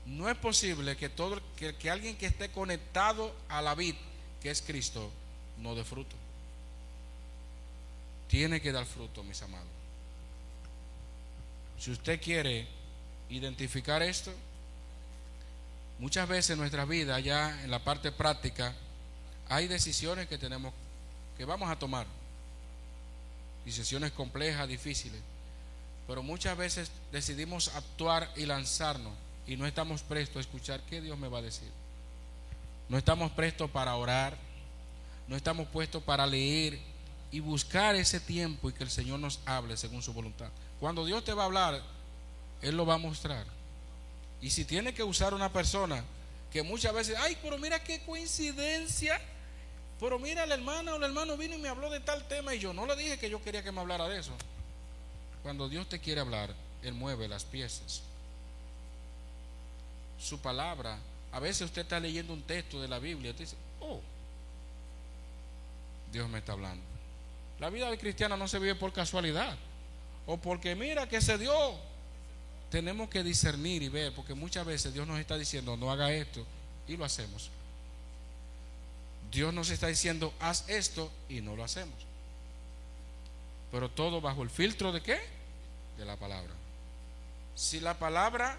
No 0.07 0.29
es 0.29 0.37
posible 0.37 0.97
que, 0.97 1.09
todo, 1.09 1.41
que, 1.57 1.91
alguien 1.91 2.17
que 2.17 2.27
esté 2.27 2.51
conectado 2.51 3.35
a 3.49 3.63
la 3.63 3.75
vid, 3.75 3.95
que 4.43 4.51
es 4.51 4.63
Cristo, 4.63 5.11
no 5.59 5.75
dé 5.75 5.85
fruto. 5.85 6.17
Tiene 8.29 8.61
que 8.61 8.73
dar 8.73 8.87
fruto, 8.87 9.23
mis 9.23 9.41
amados. 9.43 9.78
Si 11.79 11.91
usted 11.91 12.21
quiere 12.21 12.67
identificar 13.31 14.03
esto, 14.03 14.33
muchas 15.99 16.29
veces 16.29 16.51
en 16.51 16.59
nuestra 16.59 16.85
vida, 16.85 17.21
ya 17.21 17.63
en 17.63 17.71
la 17.71 17.85
parte 17.85 18.13
práctica, 18.13 18.75
hay 19.49 19.69
decisiones 19.69 20.27
que 20.29 20.39
tenemos 20.39 20.73
que 21.37 21.45
vamos 21.45 21.71
a 21.71 21.79
tomar. 21.79 22.07
Decisiones 23.65 24.13
complejas, 24.13 24.67
difíciles. 24.69 25.21
Pero 26.07 26.23
muchas 26.23 26.57
veces 26.57 26.91
decidimos 27.13 27.69
actuar 27.75 28.31
y 28.37 28.47
lanzarnos 28.47 29.13
y 29.47 29.57
no 29.57 29.67
estamos 29.67 30.03
prestos 30.03 30.39
a 30.39 30.41
escuchar 30.41 30.81
qué 30.89 31.01
Dios 31.01 31.17
me 31.19 31.29
va 31.29 31.39
a 31.39 31.43
decir. 31.43 31.71
No 32.89 32.99
estamos 32.99 33.31
prestos 33.33 33.71
para 33.71 33.95
orar, 33.95 34.37
no 35.29 35.37
estamos 35.37 35.69
puestos 35.69 36.03
para 36.03 36.27
leer 36.27 36.79
y 37.31 37.41
buscar 37.41 37.95
ese 37.95 38.21
tiempo 38.21 38.69
y 38.69 38.73
que 38.73 38.85
el 38.85 38.91
Señor 38.91 39.21
nos 39.21 39.41
hable 39.45 39.77
según 39.77 40.03
su 40.03 40.13
voluntad. 40.13 40.49
Cuando 40.81 41.05
Dios 41.05 41.25
te 41.25 41.35
va 41.35 41.43
a 41.43 41.47
hablar, 41.47 41.83
Él 42.63 42.77
lo 42.77 42.87
va 42.87 42.95
a 42.95 42.99
mostrar. 42.99 43.47
Y 44.41 44.51
si 44.51 44.65
tiene 44.65 44.95
que 44.95 45.03
usar 45.03 45.35
una 45.35 45.53
persona 45.53 46.05
que 46.53 46.63
muchas 46.63 46.95
veces, 46.95 47.17
ay, 47.19 47.37
pero 47.43 47.59
mira 47.59 47.83
qué 47.83 48.01
coincidencia 48.05 49.21
pero 50.01 50.19
mira, 50.19 50.47
la 50.47 50.55
hermana 50.55 50.93
o 50.93 50.97
el 50.97 51.03
hermano 51.03 51.37
vino 51.37 51.57
y 51.57 51.59
me 51.59 51.69
habló 51.69 51.91
de 51.91 52.01
tal 52.01 52.27
tema 52.29 52.55
y 52.55 52.61
yo 52.61 52.73
no 52.73 52.87
le 52.87 52.95
dije 52.95 53.19
que 53.19 53.29
yo 53.29 53.43
quería 53.43 53.63
que 53.63 53.73
me 53.73 53.81
hablara 53.81 54.09
de 54.09 54.19
eso. 54.19 54.33
Cuando 55.43 55.69
Dios 55.69 55.89
te 55.89 55.99
quiere 55.99 56.21
hablar, 56.21 56.55
Él 56.83 56.95
mueve 56.95 57.27
las 57.27 57.45
piezas. 57.45 58.03
Su 60.21 60.39
palabra, 60.41 60.99
a 61.33 61.41
veces 61.41 61.63
usted 61.63 61.83
está 61.83 61.99
leyendo 61.99 62.33
un 62.33 62.43
texto 62.43 62.81
de 62.81 62.89
la 62.89 62.99
Biblia 63.01 63.31
y 63.31 63.35
dice, 63.35 63.57
oh, 63.81 64.01
Dios 66.13 66.29
me 66.29 66.39
está 66.39 66.53
hablando. 66.53 66.85
La 67.59 67.71
vida 67.71 67.95
cristiana 67.97 68.37
no 68.37 68.47
se 68.47 68.61
vive 68.61 68.77
por 68.77 68.93
casualidad 68.93 69.57
o 70.29 70.37
porque 70.37 70.77
mira 70.77 71.09
que 71.09 71.21
se 71.21 71.39
dio. 71.39 71.53
Tenemos 72.71 73.09
que 73.09 73.25
discernir 73.25 73.83
y 73.83 73.89
ver, 73.89 74.15
porque 74.15 74.35
muchas 74.35 74.67
veces 74.67 74.93
Dios 74.93 75.09
nos 75.09 75.19
está 75.19 75.39
diciendo, 75.39 75.75
no 75.79 75.91
haga 75.91 76.13
esto, 76.13 76.45
y 76.87 76.99
lo 76.99 77.07
hacemos. 77.07 77.51
Dios 79.33 79.55
nos 79.55 79.71
está 79.71 79.87
diciendo, 79.87 80.35
haz 80.39 80.69
esto 80.69 81.11
y 81.31 81.41
no 81.41 81.57
lo 81.57 81.65
hacemos. 81.65 81.95
Pero 83.73 83.91
todo 83.91 84.21
bajo 84.21 84.43
el 84.43 84.51
filtro 84.51 84.93
de 84.93 85.01
qué? 85.01 85.19
De 85.97 86.05
la 86.05 86.17
palabra. 86.17 86.53
Si 87.55 87.81
la 87.81 87.99
palabra 87.99 88.59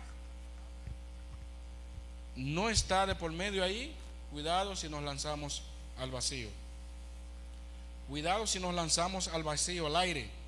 no 2.35 2.71
está 2.71 3.05
de 3.05 3.13
por 3.13 3.31
medio 3.31 3.63
ahí, 3.63 3.95
cuidado 4.31 4.75
si 4.75 4.89
nos 4.89 5.03
lanzamos 5.03 5.61
al 5.99 6.09
vacío. 6.09 6.49
Cuidado 8.07 8.47
si 8.47 8.59
nos 8.59 8.73
lanzamos 8.73 9.27
al 9.27 9.43
vacío, 9.43 9.85
al 9.85 9.95
aire, 9.97 10.38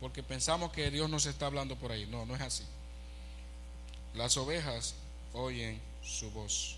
porque 0.00 0.22
pensamos 0.22 0.72
que 0.72 0.90
Dios 0.90 1.08
nos 1.10 1.26
está 1.26 1.46
hablando 1.46 1.76
por 1.76 1.92
ahí. 1.92 2.06
No, 2.06 2.24
no 2.26 2.34
es 2.34 2.40
así. 2.40 2.64
Las 4.14 4.36
ovejas 4.36 4.94
oyen 5.32 5.80
su 6.02 6.30
voz. 6.30 6.76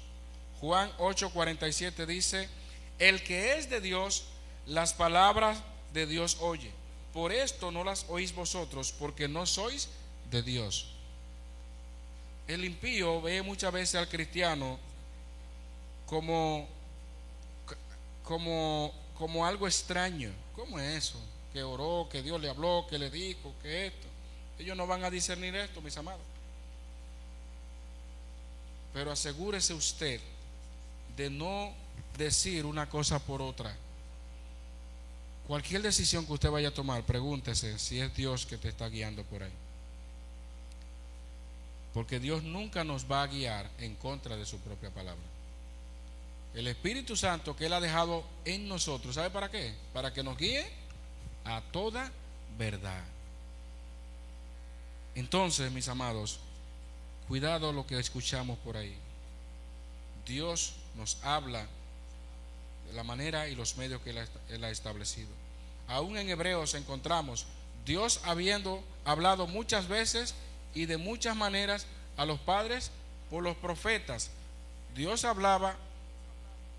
Juan 0.61 0.91
8:47 0.99 2.07
dice, 2.07 2.49
el 2.99 3.23
que 3.23 3.59
es 3.59 3.71
de 3.71 3.81
Dios, 3.81 4.25
las 4.67 4.93
palabras 4.93 5.63
de 5.93 6.07
Dios 6.07 6.39
oye. 6.41 6.71
Por 7.13 7.33
esto 7.33 7.71
no 7.71 7.85
las 7.85 8.07
oís 8.09 8.35
vosotros, 8.35 8.95
porque 8.99 9.29
no 9.29 9.45
sois 9.47 9.89
de 10.31 10.43
Dios. 10.43 10.89
el 12.49 12.65
impío 12.65 13.21
ve 13.23 13.41
muchas 13.43 13.73
veces 13.73 13.95
al 13.95 14.09
cristiano 14.09 14.79
como, 16.07 16.67
como, 18.23 18.93
como 19.17 19.47
algo 19.47 19.67
extraño. 19.67 20.33
¿Cómo 20.55 20.79
es 20.79 21.05
eso? 21.05 21.21
Que 21.53 21.63
oró, 21.63 22.09
que 22.11 22.23
Dios 22.23 22.41
le 22.41 22.49
habló, 22.49 22.87
que 22.89 22.99
le 22.99 23.11
dijo, 23.11 23.53
que 23.63 23.87
esto. 23.87 24.09
Ellos 24.59 24.77
no 24.77 24.87
van 24.87 25.05
a 25.05 25.11
discernir 25.11 25.55
esto, 25.55 25.81
mis 25.81 25.97
amados. 25.97 26.23
Pero 28.93 29.11
asegúrese 29.11 29.75
usted 29.75 30.21
de 31.17 31.31
no 31.31 31.73
decir 32.17 32.65
una 32.67 32.89
cosa 32.89 33.19
por 33.19 33.43
otra. 33.43 33.75
Cualquier 35.47 35.83
decisión 35.83 36.27
que 36.27 36.33
usted 36.33 36.51
vaya 36.51 36.69
a 36.69 36.75
tomar, 36.75 37.03
pregúntese 37.05 37.79
si 37.79 38.01
es 38.01 38.15
Dios 38.15 38.47
que 38.47 38.59
te 38.59 38.69
está 38.69 38.89
guiando 38.89 39.25
por 39.25 39.43
ahí. 39.43 39.53
Porque 41.93 42.21
Dios 42.21 42.43
nunca 42.43 42.85
nos 42.85 43.11
va 43.11 43.23
a 43.23 43.27
guiar 43.27 43.69
en 43.79 43.97
contra 43.97 44.37
de 44.37 44.47
su 44.47 44.59
propia 44.59 44.91
palabra. 44.91 45.23
El 46.55 46.67
Espíritu 46.69 47.17
Santo 47.17 47.57
que 47.57 47.67
Él 47.67 47.73
ha 47.73 47.81
dejado 47.81 48.25
en 48.45 48.69
nosotros, 48.69 49.15
¿sabe 49.15 49.31
para 49.31 49.51
qué? 49.51 49.75
Para 49.93 50.13
que 50.13 50.23
nos 50.23 50.37
guíe 50.37 50.67
a 51.45 51.61
toda 51.73 52.11
verdad. 52.59 53.05
Entonces, 55.15 55.71
mis 55.73 55.89
amados, 55.89 56.39
cuidado 57.29 57.73
lo 57.73 57.87
que 57.87 57.99
escuchamos 57.99 58.59
por 58.59 58.77
ahí. 58.77 58.97
Dios 60.27 60.75
nos 60.97 61.19
habla 61.23 61.67
de 62.87 62.93
la 62.95 63.05
manera 63.05 63.49
y 63.49 63.55
los 63.55 63.77
medios 63.77 64.01
que 64.03 64.11
Él 64.49 64.65
ha 64.65 64.71
establecido. 64.71 65.31
Aún 65.89 66.17
en 66.17 66.31
Hebreos 66.31 66.75
encontramos 66.75 67.47
Dios 67.85 68.21
habiendo 68.25 68.83
hablado 69.05 69.47
muchas 69.47 69.89
veces 69.89 70.35
y 70.75 70.87
de 70.87 70.97
muchas 70.97 71.37
maneras 71.37 71.87
a 72.17 72.25
los 72.25 72.39
padres 72.41 72.91
por 73.31 73.43
los 73.43 73.57
profetas. 73.57 74.31
Dios 74.95 75.25
hablaba 75.25 75.77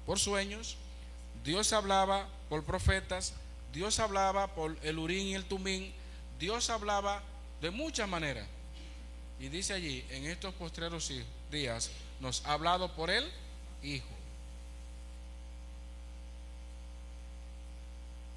por 0.05 0.19
sueños, 0.19 0.77
Dios 1.43 1.73
hablaba 1.73 2.27
por 2.49 2.63
profetas, 2.63 3.33
Dios 3.73 3.99
hablaba 3.99 4.53
por 4.53 4.77
el 4.83 4.99
Urín 4.99 5.27
y 5.27 5.33
el 5.33 5.45
Tumín, 5.45 5.91
Dios 6.39 6.69
hablaba 6.69 7.23
de 7.59 7.71
muchas 7.71 8.07
maneras. 8.07 8.47
Y 9.39 9.49
dice 9.49 9.73
allí, 9.73 10.05
en 10.09 10.25
estos 10.25 10.53
postreros 10.53 11.11
días, 11.51 11.89
nos 12.19 12.45
ha 12.45 12.53
hablado 12.53 12.93
por 12.95 13.09
el 13.09 13.29
Hijo. 13.81 14.05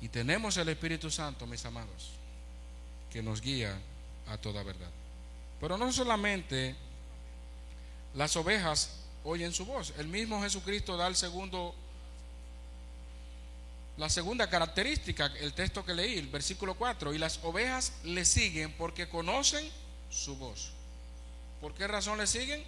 Y 0.00 0.08
tenemos 0.08 0.56
el 0.56 0.68
Espíritu 0.68 1.10
Santo, 1.10 1.46
mis 1.46 1.64
amados, 1.64 2.10
que 3.12 3.22
nos 3.22 3.40
guía 3.40 3.78
a 4.28 4.38
toda 4.38 4.62
verdad. 4.62 4.90
Pero 5.60 5.76
no 5.76 5.92
solamente 5.92 6.74
las 8.14 8.36
ovejas 8.36 9.00
oyen 9.24 9.52
su 9.52 9.66
voz, 9.66 9.92
el 9.98 10.08
mismo 10.08 10.40
Jesucristo 10.42 10.96
da 10.96 11.06
el 11.06 11.16
segundo 11.16 11.74
la 13.96 14.10
segunda 14.10 14.48
característica, 14.48 15.26
el 15.40 15.54
texto 15.54 15.84
que 15.84 15.94
leí, 15.94 16.18
el 16.18 16.28
versículo 16.28 16.74
4, 16.74 17.14
y 17.14 17.18
las 17.18 17.40
ovejas 17.42 17.92
le 18.04 18.24
siguen 18.24 18.72
porque 18.72 19.08
conocen 19.08 19.66
su 20.10 20.36
voz. 20.36 20.70
¿Por 21.60 21.72
qué 21.72 21.86
razón 21.86 22.18
le 22.18 22.26
siguen? 22.26 22.62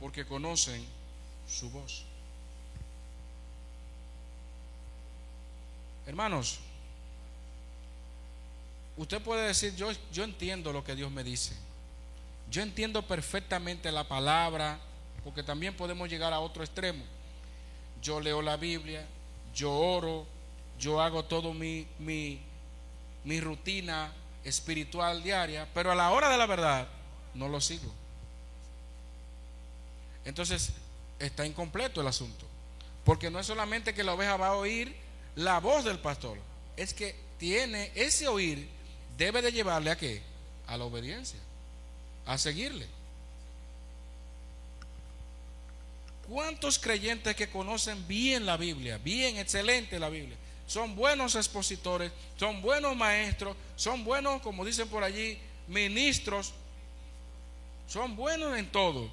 Porque 0.00 0.26
conocen 0.26 0.84
su 1.48 1.70
voz. 1.70 2.04
Hermanos, 6.06 6.58
usted 8.96 9.20
puede 9.22 9.46
decir, 9.46 9.76
yo, 9.76 9.90
yo 10.12 10.24
entiendo 10.24 10.72
lo 10.72 10.82
que 10.82 10.96
Dios 10.96 11.10
me 11.10 11.22
dice. 11.22 11.54
Yo 12.50 12.62
entiendo 12.62 13.02
perfectamente 13.02 13.90
la 13.92 14.06
palabra, 14.06 14.78
porque 15.24 15.42
también 15.42 15.76
podemos 15.76 16.08
llegar 16.08 16.32
a 16.32 16.40
otro 16.40 16.64
extremo. 16.64 17.04
Yo 18.02 18.20
leo 18.20 18.42
la 18.42 18.56
Biblia, 18.56 19.06
yo 19.56 19.72
oro, 19.72 20.24
yo 20.78 21.00
hago 21.00 21.24
todo 21.24 21.52
mi, 21.52 21.88
mi, 21.98 22.40
mi 23.24 23.40
rutina 23.40 24.12
espiritual 24.44 25.24
diaria, 25.24 25.66
pero 25.74 25.90
a 25.90 25.96
la 25.96 26.10
hora 26.10 26.28
de 26.28 26.38
la 26.38 26.46
verdad 26.46 26.86
no 27.34 27.48
lo 27.48 27.60
sigo. 27.60 27.92
Entonces 30.24 30.70
está 31.18 31.44
incompleto 31.44 32.00
el 32.00 32.06
asunto, 32.06 32.46
porque 33.04 33.30
no 33.30 33.40
es 33.40 33.46
solamente 33.46 33.94
que 33.94 34.04
la 34.04 34.14
oveja 34.14 34.36
va 34.36 34.48
a 34.48 34.56
oír 34.56 34.94
la 35.34 35.58
voz 35.58 35.84
del 35.84 35.98
pastor, 35.98 36.38
es 36.76 36.94
que 36.94 37.16
tiene 37.38 37.90
ese 37.94 38.28
oír, 38.28 38.68
debe 39.18 39.42
de 39.42 39.50
llevarle 39.50 39.90
a 39.90 39.96
qué? 39.96 40.22
A 40.68 40.76
la 40.76 40.84
obediencia 40.84 41.40
a 42.26 42.36
seguirle. 42.36 42.86
¿Cuántos 46.28 46.78
creyentes 46.78 47.36
que 47.36 47.48
conocen 47.48 48.06
bien 48.08 48.46
la 48.46 48.56
Biblia, 48.56 48.98
bien, 48.98 49.36
excelente 49.36 49.98
la 49.98 50.08
Biblia, 50.08 50.36
son 50.66 50.96
buenos 50.96 51.36
expositores, 51.36 52.10
son 52.36 52.60
buenos 52.60 52.96
maestros, 52.96 53.56
son 53.76 54.04
buenos, 54.04 54.42
como 54.42 54.64
dicen 54.64 54.88
por 54.88 55.04
allí, 55.04 55.38
ministros, 55.68 56.52
son 57.86 58.16
buenos 58.16 58.58
en 58.58 58.70
todo, 58.72 59.08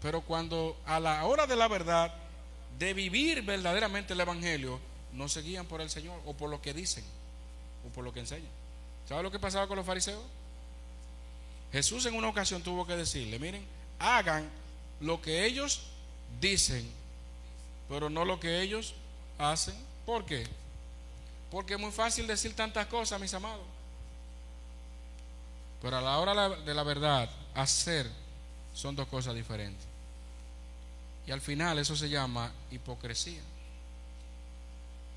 pero 0.00 0.22
cuando 0.22 0.80
a 0.86 0.98
la 0.98 1.24
hora 1.26 1.46
de 1.46 1.56
la 1.56 1.68
verdad, 1.68 2.14
de 2.78 2.94
vivir 2.94 3.42
verdaderamente 3.42 4.14
el 4.14 4.20
Evangelio, 4.20 4.80
no 5.12 5.28
se 5.28 5.42
guían 5.42 5.66
por 5.66 5.80
el 5.80 5.90
Señor 5.90 6.20
o 6.24 6.34
por 6.34 6.48
lo 6.50 6.60
que 6.62 6.72
dicen 6.72 7.04
o 7.86 7.92
por 7.92 8.04
lo 8.04 8.12
que 8.12 8.20
enseñan. 8.20 8.50
¿Sabe 9.08 9.22
lo 9.22 9.30
que 9.30 9.38
pasaba 9.38 9.68
con 9.68 9.76
los 9.76 9.86
fariseos? 9.86 10.22
Jesús 11.72 12.06
en 12.06 12.14
una 12.14 12.28
ocasión 12.28 12.62
tuvo 12.62 12.86
que 12.86 12.96
decirle, 12.96 13.38
miren, 13.38 13.64
hagan 13.98 14.48
lo 15.00 15.20
que 15.20 15.44
ellos 15.44 15.82
dicen, 16.40 16.88
pero 17.88 18.10
no 18.10 18.24
lo 18.24 18.40
que 18.40 18.60
ellos 18.62 18.94
hacen. 19.38 19.74
¿Por 20.04 20.24
qué? 20.24 20.46
Porque 21.50 21.74
es 21.74 21.80
muy 21.80 21.92
fácil 21.92 22.26
decir 22.26 22.54
tantas 22.54 22.86
cosas, 22.86 23.20
mis 23.20 23.34
amados. 23.34 23.66
Pero 25.82 25.98
a 25.98 26.00
la 26.00 26.18
hora 26.18 26.48
de 26.48 26.74
la 26.74 26.82
verdad, 26.82 27.30
hacer 27.54 28.10
son 28.74 28.96
dos 28.96 29.08
cosas 29.08 29.34
diferentes. 29.34 29.86
Y 31.26 31.32
al 31.32 31.40
final 31.40 31.78
eso 31.78 31.96
se 31.96 32.08
llama 32.08 32.52
hipocresía. 32.70 33.40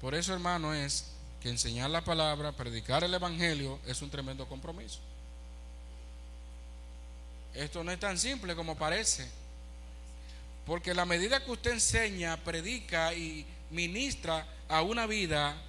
Por 0.01 0.15
eso, 0.15 0.33
hermano, 0.33 0.73
es 0.73 1.11
que 1.41 1.49
enseñar 1.49 1.89
la 1.89 2.03
palabra, 2.03 2.51
predicar 2.51 3.03
el 3.03 3.13
Evangelio, 3.13 3.79
es 3.85 4.01
un 4.01 4.09
tremendo 4.09 4.47
compromiso. 4.47 4.99
Esto 7.53 7.83
no 7.83 7.91
es 7.91 7.99
tan 7.99 8.17
simple 8.17 8.55
como 8.55 8.75
parece. 8.75 9.29
Porque 10.69 10.93
la 10.93 11.03
medida 11.03 11.43
que 11.43 11.49
usted 11.49 11.71
enseña, 11.71 12.37
predica 12.37 13.11
y 13.15 13.43
ministra 13.71 14.45
a 14.67 14.83
una 14.83 15.07
vida, 15.07 15.59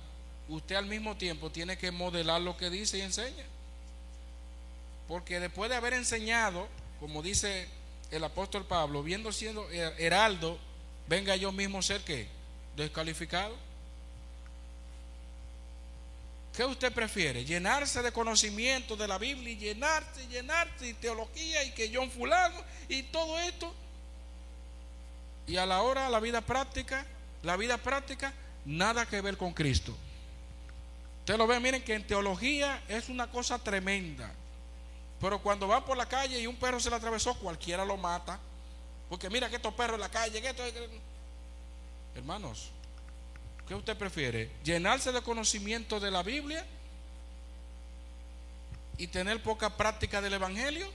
usted 0.46 0.74
al 0.76 0.84
mismo 0.84 1.16
tiempo 1.16 1.48
tiene 1.48 1.78
que 1.78 1.90
modelar 1.90 2.42
lo 2.42 2.54
que 2.58 2.68
dice 2.68 2.98
y 2.98 3.00
enseña. 3.00 3.46
Porque 5.08 5.40
después 5.40 5.70
de 5.70 5.76
haber 5.76 5.94
enseñado, 5.94 6.68
como 7.00 7.22
dice 7.22 7.66
el 8.10 8.22
apóstol 8.24 8.66
Pablo, 8.66 9.02
viendo 9.02 9.32
siendo 9.32 9.70
heraldo, 9.70 10.58
venga 11.08 11.34
yo 11.34 11.50
mismo 11.50 11.80
ser 11.80 12.02
que 12.02 12.28
descalificado. 12.76 13.56
¿Qué 16.54 16.62
usted 16.66 16.92
prefiere? 16.92 17.46
¿Llenarse 17.46 18.02
de 18.02 18.12
conocimiento 18.12 18.96
de 18.96 19.08
la 19.08 19.16
Biblia 19.16 19.54
y 19.54 19.56
llenarse, 19.56 20.28
llenarse 20.28 20.84
de 20.84 20.92
teología 20.92 21.64
y 21.64 21.70
que 21.70 21.90
John 21.90 22.10
fulano 22.10 22.62
y 22.86 23.04
todo 23.04 23.38
esto? 23.38 23.74
Y 25.50 25.56
a 25.56 25.66
la 25.66 25.82
hora, 25.82 26.08
la 26.08 26.20
vida 26.20 26.40
práctica, 26.40 27.04
la 27.42 27.56
vida 27.56 27.76
práctica, 27.76 28.32
nada 28.64 29.06
que 29.06 29.20
ver 29.20 29.36
con 29.36 29.52
Cristo. 29.52 29.96
Usted 31.20 31.36
lo 31.36 31.46
ve, 31.46 31.58
miren 31.58 31.82
que 31.82 31.94
en 31.94 32.06
teología 32.06 32.82
es 32.88 33.08
una 33.08 33.30
cosa 33.30 33.58
tremenda. 33.58 34.32
Pero 35.20 35.42
cuando 35.42 35.66
va 35.66 35.84
por 35.84 35.96
la 35.96 36.06
calle 36.06 36.40
y 36.40 36.46
un 36.46 36.56
perro 36.56 36.78
se 36.78 36.88
le 36.88 36.96
atravesó, 36.96 37.34
cualquiera 37.34 37.84
lo 37.84 37.96
mata. 37.96 38.38
Porque 39.08 39.28
mira 39.28 39.50
que 39.50 39.56
estos 39.56 39.74
perros 39.74 39.96
en 39.96 40.00
la 40.00 40.08
calle, 40.08 40.40
hermanos, 42.14 42.70
¿Qué 43.70 43.76
usted 43.76 43.96
prefiere? 43.96 44.50
¿Llenarse 44.64 45.12
de 45.12 45.22
conocimiento 45.22 46.00
de 46.00 46.10
la 46.10 46.24
Biblia 46.24 46.66
y 48.98 49.06
tener 49.06 49.40
poca 49.44 49.76
práctica 49.76 50.20
del 50.20 50.32
Evangelio? 50.32 50.90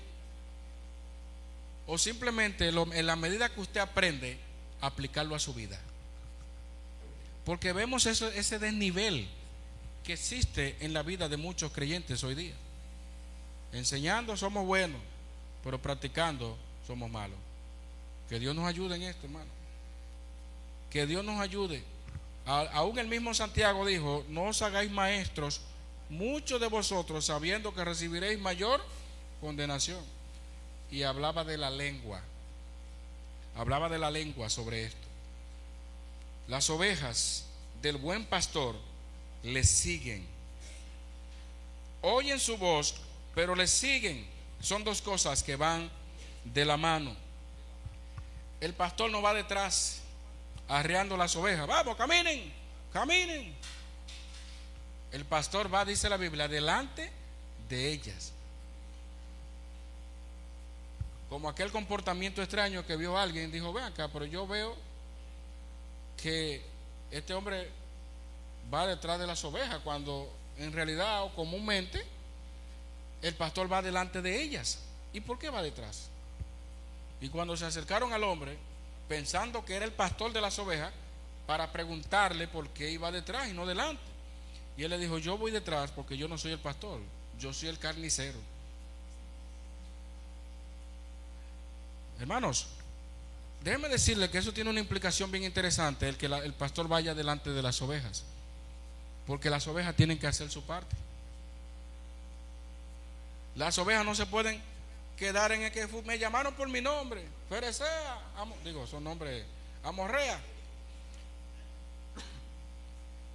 ¿O 1.87 1.97
simplemente 1.97 2.67
en 2.67 3.05
la 3.05 3.15
medida 3.15 3.47
que 3.47 3.61
usted 3.61 3.79
aprende, 3.79 4.37
aplicarlo 4.81 5.35
a 5.35 5.39
su 5.39 5.53
vida? 5.53 5.79
Porque 7.45 7.73
vemos 7.73 8.05
ese 8.05 8.59
desnivel 8.59 9.27
que 10.03 10.13
existe 10.13 10.75
en 10.79 10.93
la 10.93 11.03
vida 11.03 11.29
de 11.29 11.37
muchos 11.37 11.71
creyentes 11.71 12.23
hoy 12.23 12.35
día. 12.35 12.55
Enseñando 13.71 14.35
somos 14.37 14.65
buenos, 14.65 15.01
pero 15.63 15.81
practicando 15.81 16.57
somos 16.87 17.09
malos. 17.09 17.37
Que 18.29 18.39
Dios 18.39 18.55
nos 18.55 18.65
ayude 18.65 18.95
en 18.95 19.03
esto, 19.03 19.25
hermano. 19.25 19.51
Que 20.89 21.05
Dios 21.05 21.23
nos 21.23 21.39
ayude 21.39 21.83
aún 22.45 22.99
el 22.99 23.07
mismo 23.07 23.33
Santiago 23.33 23.85
dijo, 23.85 24.23
no 24.29 24.43
os 24.45 24.61
hagáis 24.61 24.91
maestros, 24.91 25.61
muchos 26.09 26.61
de 26.61 26.67
vosotros 26.67 27.25
sabiendo 27.25 27.73
que 27.73 27.83
recibiréis 27.83 28.39
mayor 28.39 28.81
condenación. 29.41 30.03
y 30.91 31.01
hablaba 31.01 31.43
de 31.43 31.57
la 31.57 31.71
lengua. 31.71 32.21
Hablaba 33.55 33.89
de 33.89 33.97
la 33.97 34.11
lengua 34.11 34.49
sobre 34.49 34.85
esto. 34.85 35.07
Las 36.47 36.69
ovejas 36.69 37.45
del 37.81 37.97
buen 37.97 38.25
pastor 38.25 38.75
le 39.43 39.63
siguen. 39.63 40.27
Oyen 42.01 42.39
su 42.39 42.57
voz, 42.57 42.95
pero 43.33 43.55
le 43.55 43.67
siguen. 43.67 44.27
Son 44.59 44.83
dos 44.83 45.01
cosas 45.01 45.41
que 45.41 45.55
van 45.55 45.89
de 46.43 46.65
la 46.65 46.77
mano. 46.77 47.15
El 48.61 48.73
pastor 48.73 49.09
no 49.11 49.21
va 49.21 49.33
detrás 49.33 50.01
arreando 50.67 51.17
las 51.17 51.35
ovejas. 51.35 51.67
Vamos, 51.67 51.95
caminen, 51.95 52.51
caminen. 52.91 53.55
El 55.11 55.25
pastor 55.25 55.73
va, 55.73 55.85
dice 55.85 56.09
la 56.09 56.17
Biblia, 56.17 56.47
delante 56.47 57.11
de 57.69 57.91
ellas. 57.91 58.34
Como 61.35 61.49
aquel 61.49 61.69
comportamiento 61.69 62.41
extraño 62.41 62.85
que 62.85 62.95
vio 62.95 63.17
alguien, 63.17 63.51
dijo, 63.51 63.73
ven 63.73 63.83
acá, 63.83 64.07
pero 64.07 64.23
yo 64.23 64.47
veo 64.47 64.73
que 66.15 66.63
este 67.11 67.33
hombre 67.33 67.69
va 68.73 68.87
detrás 68.87 69.19
de 69.19 69.27
las 69.27 69.43
ovejas, 69.43 69.81
cuando 69.83 70.31
en 70.57 70.71
realidad 70.71 71.25
o 71.25 71.35
comúnmente 71.35 72.01
el 73.21 73.35
pastor 73.35 73.69
va 73.69 73.81
delante 73.81 74.21
de 74.21 74.41
ellas. 74.41 74.79
¿Y 75.11 75.19
por 75.19 75.37
qué 75.37 75.49
va 75.49 75.61
detrás? 75.61 76.07
Y 77.19 77.27
cuando 77.27 77.57
se 77.57 77.65
acercaron 77.65 78.13
al 78.13 78.23
hombre, 78.23 78.57
pensando 79.09 79.65
que 79.65 79.75
era 79.75 79.83
el 79.83 79.91
pastor 79.91 80.31
de 80.31 80.39
las 80.39 80.57
ovejas, 80.57 80.93
para 81.45 81.69
preguntarle 81.69 82.47
por 82.47 82.69
qué 82.69 82.91
iba 82.91 83.11
detrás 83.11 83.49
y 83.49 83.53
no 83.53 83.65
delante. 83.65 84.01
Y 84.77 84.83
él 84.85 84.89
le 84.89 84.97
dijo, 84.97 85.17
yo 85.17 85.37
voy 85.37 85.51
detrás 85.51 85.91
porque 85.91 86.15
yo 86.15 86.29
no 86.29 86.37
soy 86.37 86.53
el 86.53 86.59
pastor, 86.59 87.01
yo 87.37 87.51
soy 87.51 87.67
el 87.67 87.77
carnicero. 87.77 88.39
Hermanos, 92.19 92.67
déjenme 93.63 93.89
decirle 93.89 94.29
que 94.29 94.37
eso 94.37 94.53
tiene 94.53 94.69
una 94.69 94.79
implicación 94.79 95.31
bien 95.31 95.43
interesante, 95.43 96.07
el 96.07 96.17
que 96.17 96.27
el 96.27 96.53
pastor 96.53 96.87
vaya 96.87 97.13
delante 97.13 97.51
de 97.51 97.61
las 97.61 97.81
ovejas, 97.81 98.23
porque 99.27 99.49
las 99.49 99.67
ovejas 99.67 99.95
tienen 99.95 100.17
que 100.17 100.27
hacer 100.27 100.49
su 100.49 100.63
parte. 100.63 100.95
Las 103.55 103.77
ovejas 103.77 104.05
no 104.05 104.15
se 104.15 104.25
pueden 104.25 104.61
quedar 105.17 105.51
en 105.51 105.63
el 105.63 105.71
que 105.71 105.87
me 106.05 106.19
llamaron 106.19 106.53
por 106.53 106.67
mi 106.69 106.81
nombre, 106.81 107.25
Ferecea, 107.49 108.19
digo, 108.63 108.85
son 108.87 109.03
nombres, 109.03 109.45
Amorrea. 109.83 110.39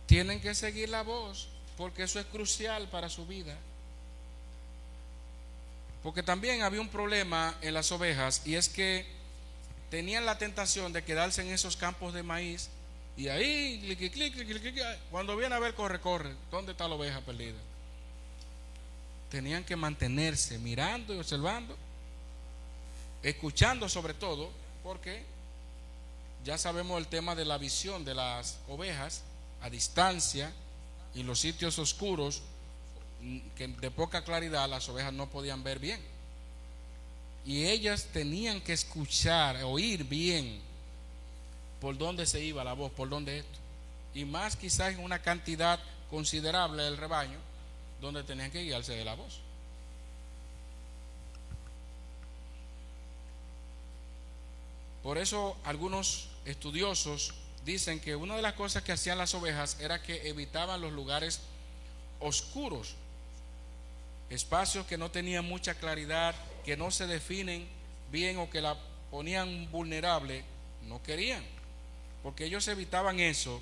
Tienen 0.06 0.40
que 0.40 0.54
seguir 0.54 0.88
la 0.88 1.02
voz, 1.02 1.48
porque 1.76 2.02
eso 2.02 2.18
es 2.18 2.26
crucial 2.26 2.88
para 2.88 3.08
su 3.08 3.26
vida. 3.26 3.56
Porque 6.02 6.22
también 6.22 6.62
había 6.62 6.80
un 6.80 6.88
problema 6.88 7.54
en 7.60 7.74
las 7.74 7.92
ovejas 7.92 8.42
y 8.46 8.54
es 8.54 8.68
que 8.68 9.06
tenían 9.90 10.24
la 10.24 10.38
tentación 10.38 10.92
de 10.92 11.04
quedarse 11.04 11.42
en 11.42 11.48
esos 11.48 11.76
campos 11.76 12.14
de 12.14 12.22
maíz 12.22 12.70
y 13.16 13.28
ahí, 13.28 13.96
cuando 15.10 15.36
viene 15.36 15.54
a 15.54 15.58
ver, 15.58 15.74
corre, 15.74 16.00
corre. 16.00 16.34
¿Dónde 16.50 16.72
está 16.72 16.88
la 16.88 16.94
oveja 16.94 17.20
perdida? 17.20 17.58
Tenían 19.28 19.62
que 19.62 19.76
mantenerse 19.76 20.58
mirando 20.58 21.14
y 21.14 21.18
observando, 21.18 21.76
escuchando 23.22 23.90
sobre 23.90 24.14
todo, 24.14 24.50
porque 24.82 25.22
ya 26.44 26.56
sabemos 26.56 26.98
el 26.98 27.08
tema 27.08 27.34
de 27.34 27.44
la 27.44 27.58
visión 27.58 28.06
de 28.06 28.14
las 28.14 28.58
ovejas 28.68 29.22
a 29.60 29.68
distancia 29.68 30.50
y 31.14 31.22
los 31.22 31.40
sitios 31.40 31.78
oscuros 31.78 32.42
que 33.56 33.68
de 33.68 33.90
poca 33.90 34.24
claridad 34.24 34.68
las 34.68 34.88
ovejas 34.88 35.12
no 35.12 35.28
podían 35.28 35.62
ver 35.62 35.78
bien. 35.78 36.00
Y 37.44 37.66
ellas 37.66 38.08
tenían 38.12 38.60
que 38.60 38.72
escuchar, 38.72 39.62
oír 39.64 40.04
bien 40.04 40.60
por 41.80 41.96
dónde 41.96 42.26
se 42.26 42.40
iba 42.40 42.62
la 42.64 42.74
voz, 42.74 42.92
por 42.92 43.08
dónde 43.08 43.38
esto. 43.38 43.58
Y 44.14 44.24
más 44.24 44.56
quizás 44.56 44.94
en 44.94 45.00
una 45.00 45.20
cantidad 45.20 45.80
considerable 46.10 46.82
del 46.82 46.96
rebaño, 46.96 47.38
donde 48.00 48.22
tenían 48.22 48.50
que 48.50 48.62
guiarse 48.62 48.92
de 48.92 49.04
la 49.04 49.14
voz. 49.14 49.40
Por 55.02 55.16
eso 55.16 55.56
algunos 55.64 56.28
estudiosos 56.44 57.32
dicen 57.64 58.00
que 58.00 58.16
una 58.16 58.36
de 58.36 58.42
las 58.42 58.54
cosas 58.54 58.82
que 58.82 58.92
hacían 58.92 59.16
las 59.16 59.34
ovejas 59.34 59.78
era 59.80 60.02
que 60.02 60.28
evitaban 60.28 60.80
los 60.80 60.92
lugares 60.92 61.40
oscuros 62.20 62.94
espacios 64.30 64.86
que 64.86 64.96
no 64.96 65.10
tenían 65.10 65.44
mucha 65.44 65.74
claridad, 65.74 66.34
que 66.64 66.76
no 66.76 66.90
se 66.90 67.06
definen 67.06 67.68
bien 68.10 68.38
o 68.38 68.48
que 68.48 68.60
la 68.60 68.78
ponían 69.10 69.70
vulnerable, 69.70 70.44
no 70.86 71.02
querían, 71.02 71.44
porque 72.22 72.44
ellos 72.44 72.66
evitaban 72.68 73.18
eso 73.18 73.60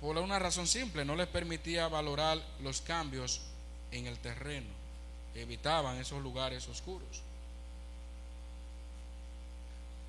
por 0.00 0.18
una 0.18 0.38
razón 0.38 0.66
simple, 0.66 1.04
no 1.04 1.14
les 1.14 1.28
permitía 1.28 1.86
valorar 1.86 2.42
los 2.60 2.80
cambios 2.80 3.40
en 3.92 4.06
el 4.06 4.18
terreno, 4.18 4.66
evitaban 5.34 5.96
esos 5.98 6.20
lugares 6.20 6.66
oscuros. 6.66 7.22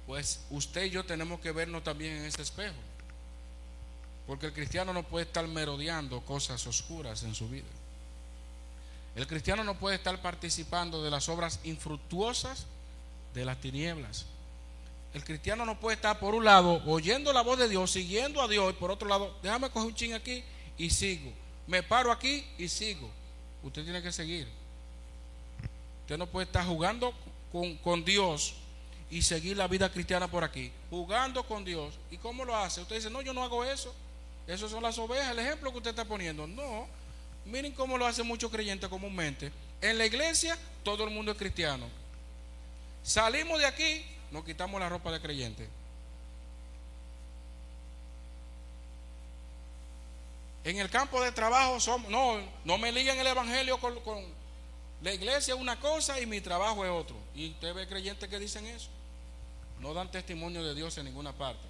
Pues 0.08 0.46
usted 0.50 0.86
y 0.86 0.90
yo 0.90 1.06
tenemos 1.06 1.40
que 1.42 1.52
vernos 1.52 1.84
también 1.84 2.18
en 2.18 2.26
ese 2.26 2.42
espejo, 2.42 2.74
porque 4.26 4.48
el 4.48 4.54
cristiano 4.54 4.94
no 4.94 5.04
puede 5.04 5.26
estar 5.26 5.48
merodeando 5.48 6.22
cosas 6.22 6.66
oscuras 6.66 7.22
en 7.24 7.36
su 7.36 7.48
vida. 7.48 7.68
El 9.16 9.28
cristiano 9.28 9.64
no 9.64 9.78
puede 9.78 9.98
estar 9.98 10.22
participando 10.22 11.04
de 11.04 11.12
las 11.12 11.30
obras 11.30 11.60
infructuosas 11.64 12.66
de 13.34 13.46
las 13.46 13.60
tinieblas. 13.62 14.26
El 15.14 15.24
cristiano 15.24 15.66
no 15.66 15.80
puede 15.80 15.96
estar 15.96 16.20
por 16.20 16.34
un 16.34 16.46
lado 16.46 16.82
oyendo 16.88 17.32
la 17.32 17.42
voz 17.42 17.60
de 17.60 17.70
Dios, 17.70 17.92
siguiendo 17.92 18.42
a 18.42 18.48
Dios, 18.48 18.74
y 18.74 18.78
por 18.78 18.90
otro 18.90 19.08
lado, 19.08 19.38
déjame 19.44 19.70
coger 19.70 19.88
un 19.88 19.96
ching 19.96 20.14
aquí 20.14 20.44
y 20.78 20.90
sigo. 20.90 21.32
Me 21.68 21.84
paro 21.84 22.12
aquí 22.12 22.44
y 22.58 22.68
sigo. 22.68 23.10
Usted 23.62 23.84
tiene 23.84 24.02
que 24.02 24.12
seguir. 24.12 24.48
Usted 26.02 26.18
no 26.18 26.26
puede 26.26 26.48
estar 26.48 26.66
jugando 26.66 27.14
con, 27.52 27.78
con 27.78 28.04
Dios 28.04 28.56
y 29.12 29.22
seguir 29.22 29.56
la 29.56 29.68
vida 29.68 29.92
cristiana 29.92 30.28
por 30.28 30.44
aquí. 30.44 30.72
Jugando 30.90 31.44
con 31.46 31.64
Dios. 31.64 31.94
¿Y 32.10 32.18
cómo 32.18 32.44
lo 32.44 32.56
hace? 32.56 32.82
Usted 32.82 32.96
dice, 32.96 33.12
no, 33.12 33.22
yo 33.22 33.34
no 33.34 33.44
hago 33.44 33.64
eso. 33.64 33.94
Esas 34.48 34.72
son 34.72 34.82
las 34.82 34.98
ovejas, 34.98 35.32
el 35.32 35.40
ejemplo 35.40 35.72
que 35.72 35.78
usted 35.78 35.92
está 35.92 36.06
poniendo. 36.06 36.48
No, 36.48 36.88
Miren 37.46 37.74
cómo 37.74 37.98
lo 37.98 38.06
hacen 38.06 38.26
muchos 38.26 38.52
creyentes 38.52 38.90
comúnmente. 38.90 39.52
En 39.82 39.98
la 39.98 40.06
iglesia 40.06 40.58
todo 40.84 41.04
el 41.04 41.10
mundo 41.10 41.32
es 41.32 41.38
cristiano. 41.38 41.88
Salimos 43.04 43.60
de 43.60 43.66
aquí, 43.66 44.06
nos 44.32 44.46
quitamos 44.46 44.80
la 44.80 44.90
ropa 44.90 45.12
de 45.12 45.20
creyente. 45.20 45.68
En 50.64 50.78
el 50.78 50.90
campo 50.90 51.22
de 51.22 51.32
trabajo 51.34 51.80
somos, 51.82 52.10
no, 52.10 52.40
no 52.64 52.78
me 52.78 52.92
ligan 52.92 53.20
el 53.20 53.28
evangelio 53.28 53.78
con, 53.80 53.94
la 55.02 55.14
iglesia 55.14 55.54
es 55.54 55.60
una 55.60 55.78
cosa 55.78 56.22
y 56.22 56.26
mi 56.26 56.40
trabajo 56.40 56.86
es 56.86 56.92
otro. 56.92 57.18
Y 57.36 57.50
usted 57.50 57.74
ve 57.74 57.88
creyentes 57.88 58.30
que 58.30 58.40
dicen 58.40 58.66
eso. 58.66 58.88
No 59.82 59.94
dan 59.94 60.10
testimonio 60.10 60.64
de 60.64 60.74
Dios 60.74 60.98
en 60.98 61.06
ninguna 61.06 61.34
parte. 61.34 61.68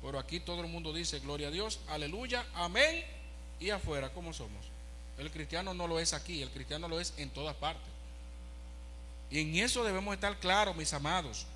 Pero 0.00 0.20
aquí 0.20 0.38
todo 0.38 0.60
el 0.60 0.68
mundo 0.68 0.92
dice 0.92 1.18
gloria 1.18 1.48
a 1.48 1.50
Dios, 1.50 1.80
aleluya, 1.88 2.46
amén. 2.54 3.04
Y 3.58 3.70
afuera, 3.70 4.12
¿cómo 4.12 4.32
somos? 4.32 4.77
El 5.18 5.30
cristiano 5.30 5.74
no 5.74 5.86
lo 5.86 5.98
es 5.98 6.12
aquí, 6.12 6.42
el 6.42 6.50
cristiano 6.50 6.88
lo 6.88 7.00
es 7.00 7.12
en 7.16 7.30
todas 7.30 7.56
partes. 7.56 7.88
Y 9.30 9.40
en 9.40 9.56
eso 9.56 9.84
debemos 9.84 10.14
estar 10.14 10.38
claros, 10.38 10.76
mis 10.76 10.92
amados. 10.92 11.46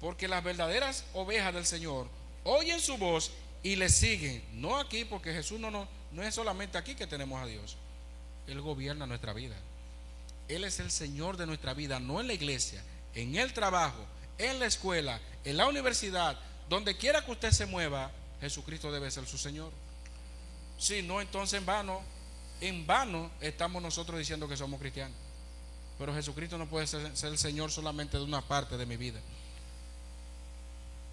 Porque 0.00 0.28
las 0.28 0.42
verdaderas 0.42 1.04
ovejas 1.14 1.54
del 1.54 1.64
Señor 1.64 2.08
oyen 2.44 2.80
su 2.80 2.98
voz 2.98 3.30
y 3.62 3.76
le 3.76 3.88
siguen. 3.88 4.44
No 4.52 4.76
aquí, 4.76 5.04
porque 5.04 5.32
Jesús 5.32 5.60
no, 5.60 5.70
no, 5.70 5.86
no 6.10 6.22
es 6.22 6.34
solamente 6.34 6.76
aquí 6.76 6.94
que 6.94 7.06
tenemos 7.06 7.40
a 7.40 7.46
Dios. 7.46 7.76
Él 8.48 8.60
gobierna 8.60 9.06
nuestra 9.06 9.32
vida. 9.32 9.56
Él 10.48 10.64
es 10.64 10.80
el 10.80 10.90
Señor 10.90 11.36
de 11.36 11.46
nuestra 11.46 11.72
vida, 11.72 12.00
no 12.00 12.20
en 12.20 12.26
la 12.26 12.34
iglesia, 12.34 12.82
en 13.14 13.36
el 13.36 13.52
trabajo, 13.52 14.04
en 14.38 14.58
la 14.58 14.66
escuela, 14.66 15.20
en 15.44 15.56
la 15.56 15.68
universidad, 15.68 16.38
donde 16.68 16.96
quiera 16.96 17.24
que 17.24 17.30
usted 17.30 17.52
se 17.52 17.66
mueva, 17.66 18.10
Jesucristo 18.40 18.90
debe 18.90 19.10
ser 19.10 19.26
su 19.26 19.38
Señor. 19.38 19.70
Si 20.78 21.02
no, 21.02 21.20
entonces 21.20 21.58
en 21.60 21.66
vano 21.66 22.02
en 22.62 22.86
vano 22.86 23.30
estamos 23.40 23.82
nosotros 23.82 24.18
diciendo 24.18 24.48
que 24.48 24.56
somos 24.56 24.78
cristianos. 24.80 25.16
Pero 25.98 26.14
Jesucristo 26.14 26.56
no 26.56 26.68
puede 26.68 26.86
ser, 26.86 27.12
el 27.24 27.38
Señor 27.38 27.70
solamente 27.70 28.16
de 28.16 28.22
una 28.22 28.40
parte 28.40 28.76
de 28.76 28.86
mi 28.86 28.96
vida. 28.96 29.20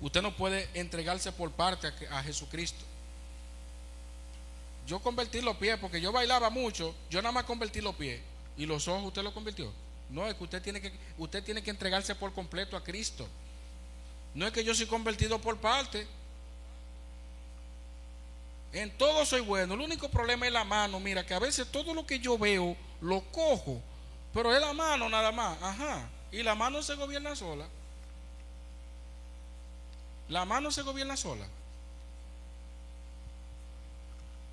Usted 0.02 0.22
no 0.22 0.36
puede 0.36 0.70
entregarse 0.74 1.32
por 1.32 1.52
parte 1.52 1.92
a, 2.10 2.24
Jesucristo. 2.24 2.86
Yo 4.88 5.00
convertí 5.00 5.42
los 5.42 5.58
pies 5.58 5.78
porque 5.80 6.00
yo 6.00 6.12
bailaba 6.12 6.50
mucho. 6.50 6.96
Yo 7.10 7.22
nada 7.22 7.32
más 7.32 7.44
convertí 7.44 7.82
los 7.82 7.96
pies. 7.96 8.22
¿Y 8.58 8.66
los 8.66 8.88
ojos 8.88 9.06
usted 9.08 9.24
los 9.24 9.34
convirtió? 9.34 9.72
No, 10.10 10.28
es 10.28 10.36
que 10.36 10.44
usted 10.44 10.62
tiene 10.62 10.82
que, 10.82 10.92
usted 11.18 11.44
tiene 11.44 11.62
que 11.62 11.70
entregarse 11.70 12.16
por 12.16 12.34
completo 12.34 12.78
a 12.78 12.84
Cristo. 12.84 13.28
No 14.34 14.48
es 14.48 14.54
que 14.54 14.64
yo 14.64 14.74
soy 14.74 14.86
convertido 14.86 15.40
por 15.40 15.58
parte. 15.58 16.08
En 18.72 18.96
todo 18.98 19.26
soy 19.26 19.42
bueno. 19.42 19.74
El 19.74 19.82
único 19.82 20.10
problema 20.10 20.46
es 20.46 20.54
la 20.54 20.64
mano. 20.64 21.00
Mira, 21.00 21.26
que 21.26 21.34
a 21.34 21.40
veces 21.40 21.68
todo 21.72 21.94
lo 21.94 22.06
que 22.06 22.20
yo 22.20 22.38
veo 22.38 22.76
lo 23.02 23.22
cojo 23.32 23.82
Pero 24.34 24.54
es 24.54 24.62
la 24.62 24.74
mano 24.74 25.10
nada 25.10 25.32
más, 25.32 25.62
ajá. 25.62 26.08
Y 26.32 26.44
la 26.44 26.54
mano 26.54 26.84
se 26.84 26.96
gobierna 26.96 27.36
sola. 27.36 27.68
La 30.28 30.46
mano 30.46 30.72
se 30.72 30.84
gobierna 30.84 31.18
sola. 31.18 31.48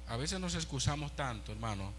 A 0.09 0.17
veces 0.17 0.41
nos 0.41 0.55
excusamos 0.55 1.15
tanto, 1.17 1.53
hermano, 1.53 1.93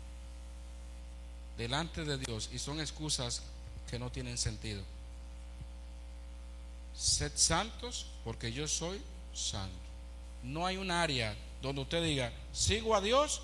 delante 1.57 2.05
de 2.05 2.17
Dios 2.17 2.49
y 2.53 2.57
son 2.57 2.79
excusas 2.79 3.43
que 3.89 3.99
no 3.99 4.09
tienen 4.09 4.37
sentido. 4.37 4.81
Sed 6.95 7.31
santos 7.35 8.07
porque 8.23 8.51
yo 8.51 8.67
soy 8.67 8.99
santo. 9.33 9.75
No 10.41 10.65
hay 10.65 10.77
un 10.77 10.89
área 10.89 11.35
donde 11.61 11.81
usted 11.81 12.03
diga, 12.03 12.31
sigo 12.51 12.95
a 12.95 13.01
Dios 13.01 13.41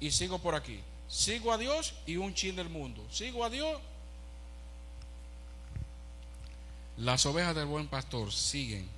y 0.00 0.10
sigo 0.10 0.38
por 0.38 0.54
aquí. 0.54 0.80
Sigo 1.08 1.52
a 1.52 1.58
Dios 1.58 1.94
y 2.06 2.16
un 2.16 2.34
chin 2.34 2.54
del 2.56 2.68
mundo. 2.68 3.04
Sigo 3.10 3.44
a 3.44 3.50
Dios. 3.50 3.80
Las 6.98 7.24
ovejas 7.26 7.54
del 7.54 7.66
buen 7.66 7.88
pastor 7.88 8.32
siguen, 8.32 8.88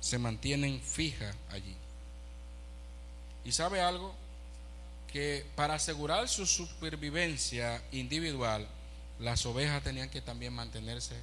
se 0.00 0.18
mantienen 0.18 0.80
fijas 0.80 1.36
allí. 1.50 1.76
¿Y 3.44 3.52
sabe 3.52 3.80
algo? 3.80 4.14
Que 5.12 5.46
para 5.54 5.74
asegurar 5.74 6.28
su 6.28 6.46
supervivencia 6.46 7.82
individual, 7.92 8.66
las 9.20 9.46
ovejas 9.46 9.82
tenían 9.82 10.08
que 10.08 10.20
también 10.20 10.52
mantenerse 10.52 11.14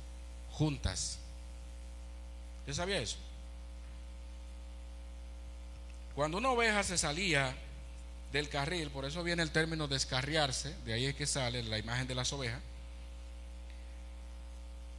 juntas. 0.52 1.18
¿Usted 2.62 2.74
sabía 2.74 3.00
eso? 3.00 3.18
Cuando 6.16 6.38
una 6.38 6.52
oveja 6.52 6.84
se 6.84 6.98
salía 6.98 7.56
del 8.32 8.50
carril, 8.50 8.90
por 8.92 9.06
eso 9.06 9.24
viene 9.24 9.42
el 9.42 9.52
término 9.52 9.88
descarriarse, 9.88 10.76
de 10.86 10.94
ahí 10.94 11.06
es 11.06 11.16
que 11.16 11.26
sale 11.26 11.64
la 11.64 11.80
imagen 11.80 12.08
de 12.08 12.16
las 12.16 12.32
ovejas, 12.34 12.62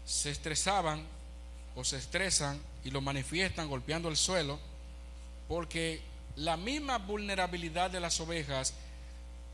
se 0.04 0.30
estresaban 0.30 1.04
o 1.76 1.84
se 1.84 1.96
estresan 1.98 2.60
y 2.84 2.90
lo 2.90 3.00
manifiestan 3.00 3.68
golpeando 3.68 4.08
el 4.08 4.16
suelo, 4.16 4.58
porque 5.48 6.02
la 6.36 6.56
misma 6.56 6.98
vulnerabilidad 6.98 7.90
de 7.90 8.00
las 8.00 8.18
ovejas, 8.20 8.74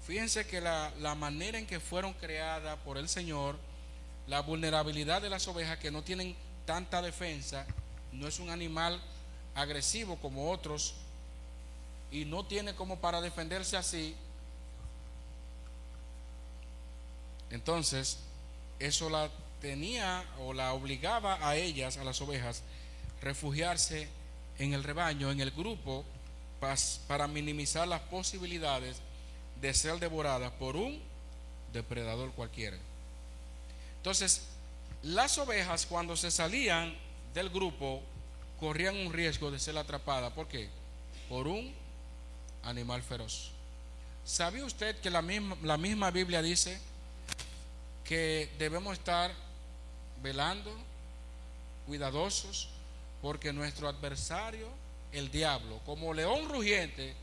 fíjense 0.06 0.46
que 0.46 0.60
la, 0.60 0.92
manera 1.16 1.58
en 1.58 1.66
que 1.66 1.78
fueron 1.78 2.14
creadas 2.14 2.78
por 2.80 2.96
el 2.96 3.08
Señor, 3.08 3.56
la 4.26 4.40
vulnerabilidad 4.40 5.20
de 5.20 5.30
las 5.30 5.46
ovejas 5.46 5.78
que 5.78 5.90
no 5.90 6.02
tienen 6.02 6.36
tanta 6.64 7.02
defensa, 7.02 7.66
no 8.12 8.26
es 8.26 8.38
un 8.38 8.50
animal 8.50 9.00
agresivo 9.54 10.16
como 10.16 10.50
otros 10.50 10.94
y 12.10 12.24
no 12.24 12.44
tiene 12.44 12.74
como 12.74 12.98
para 12.98 13.20
defenderse 13.20 13.76
así, 13.76 14.14
entonces 17.50 18.18
eso 18.78 19.10
la 19.10 19.30
tenía 19.60 20.24
o 20.40 20.52
la 20.52 20.72
obligaba 20.72 21.46
a 21.46 21.56
ellas, 21.56 21.96
a 21.98 22.04
las 22.04 22.20
ovejas, 22.20 22.62
refugiarse 23.20 24.08
en 24.58 24.74
el 24.74 24.84
rebaño, 24.84 25.30
en 25.30 25.40
el 25.40 25.50
grupo, 25.50 26.04
para 27.08 27.26
minimizar 27.26 27.88
las 27.88 28.02
posibilidades 28.02 28.98
de 29.60 29.72
ser 29.74 29.98
devoradas 29.98 30.52
por 30.52 30.76
un 30.76 31.00
depredador 31.72 32.32
cualquiera. 32.32 32.76
Entonces, 33.96 34.42
las 35.02 35.38
ovejas 35.38 35.86
cuando 35.86 36.16
se 36.16 36.30
salían 36.30 36.94
del 37.34 37.48
grupo 37.48 38.02
corrían 38.58 38.96
un 38.96 39.12
riesgo 39.12 39.50
de 39.50 39.58
ser 39.58 39.78
atrapadas. 39.78 40.32
¿Por 40.32 40.48
qué? 40.48 40.68
Por 41.28 41.46
un 41.46 41.72
animal 42.64 43.02
feroz. 43.02 43.50
¿Sabía 44.24 44.64
usted 44.64 45.00
que 45.00 45.10
la 45.10 45.22
misma, 45.22 45.56
la 45.62 45.76
misma 45.76 46.10
Biblia 46.10 46.42
dice 46.42 46.78
que 48.04 48.50
debemos 48.58 48.94
estar 48.94 49.32
velando, 50.22 50.74
cuidadosos, 51.86 52.68
porque 53.22 53.52
nuestro 53.52 53.88
adversario, 53.88 54.68
el 55.12 55.30
diablo, 55.30 55.80
como 55.86 56.14
león 56.14 56.48
rugiente, 56.48 57.14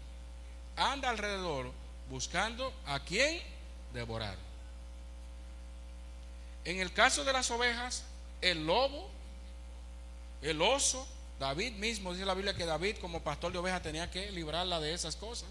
anda 0.76 1.10
alrededor 1.10 1.72
buscando 2.10 2.74
a 2.86 3.00
quien 3.00 3.42
devorar. 3.94 4.38
En 6.66 6.80
el 6.80 6.92
caso 6.92 7.24
de 7.24 7.34
las 7.34 7.50
ovejas, 7.52 8.04
el 8.42 8.66
lobo 8.66 9.10
el 10.42 10.62
oso, 10.62 11.08
David 11.40 11.74
mismo, 11.74 12.14
dice 12.14 12.26
la 12.26 12.34
Biblia 12.34 12.56
que 12.56 12.66
David 12.66 12.98
como 13.00 13.22
pastor 13.22 13.52
de 13.52 13.60
ovejas 13.60 13.84
tenía 13.84 14.10
que 14.10 14.32
librarla 14.32 14.80
de 14.80 14.94
esas 14.94 15.16
cosas. 15.16 15.50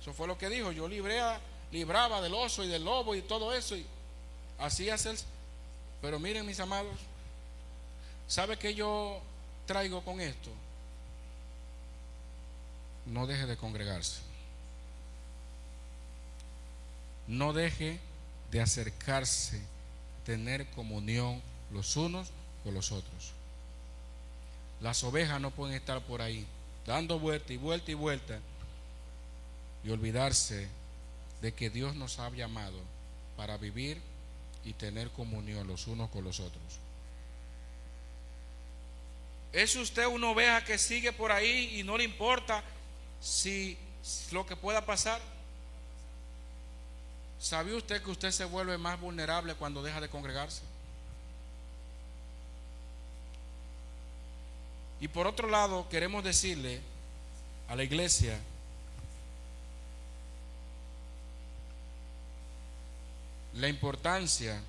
Eso 0.00 0.12
fue 0.12 0.26
lo 0.26 0.38
que 0.38 0.48
dijo, 0.48 0.70
yo 0.70 0.88
libré 0.88 1.20
libraba 1.72 2.20
del 2.20 2.34
oso 2.34 2.62
y 2.62 2.68
del 2.68 2.84
lobo 2.84 3.14
y 3.14 3.22
todo 3.22 3.52
eso. 3.52 3.76
Y 3.76 3.84
así 4.58 4.88
él. 4.88 5.18
Pero 6.00 6.18
miren 6.18 6.46
mis 6.46 6.60
amados, 6.60 6.96
¿sabe 8.28 8.56
qué 8.56 8.74
yo 8.74 9.20
traigo 9.66 10.04
con 10.04 10.20
esto? 10.20 10.50
No 13.06 13.26
deje 13.26 13.46
de 13.46 13.56
congregarse. 13.56 14.20
No 17.26 17.52
deje 17.52 17.98
de 18.50 18.60
acercarse, 18.60 19.60
tener 20.24 20.66
comunión 20.70 21.42
los 21.72 21.96
unos 21.96 22.28
con 22.62 22.74
los 22.74 22.92
otros. 22.92 23.32
Las 24.84 25.02
ovejas 25.02 25.40
no 25.40 25.50
pueden 25.50 25.74
estar 25.74 26.02
por 26.02 26.20
ahí 26.20 26.46
dando 26.84 27.18
vuelta 27.18 27.54
y 27.54 27.56
vuelta 27.56 27.90
y 27.90 27.94
vuelta 27.94 28.38
y 29.82 29.88
olvidarse 29.88 30.68
de 31.40 31.54
que 31.54 31.70
Dios 31.70 31.96
nos 31.96 32.18
ha 32.18 32.28
llamado 32.28 32.78
para 33.34 33.56
vivir 33.56 33.98
y 34.62 34.74
tener 34.74 35.08
comunión 35.08 35.66
los 35.66 35.86
unos 35.86 36.10
con 36.10 36.22
los 36.22 36.38
otros. 36.38 36.62
¿Es 39.54 39.74
usted 39.74 40.04
una 40.06 40.28
oveja 40.28 40.62
que 40.62 40.76
sigue 40.76 41.14
por 41.14 41.32
ahí 41.32 41.80
y 41.80 41.82
no 41.82 41.96
le 41.96 42.04
importa 42.04 42.62
si 43.22 43.78
lo 44.32 44.44
que 44.44 44.54
pueda 44.54 44.84
pasar? 44.84 45.18
¿Sabe 47.40 47.74
usted 47.74 48.02
que 48.02 48.10
usted 48.10 48.32
se 48.32 48.44
vuelve 48.44 48.76
más 48.76 49.00
vulnerable 49.00 49.54
cuando 49.54 49.82
deja 49.82 50.02
de 50.02 50.10
congregarse? 50.10 50.73
Y 55.00 55.08
por 55.08 55.26
otro 55.26 55.48
lado, 55.48 55.88
queremos 55.88 56.24
decirle 56.24 56.80
a 57.68 57.76
la 57.76 57.84
iglesia 57.84 58.38
la 63.54 63.68
importancia 63.68 64.60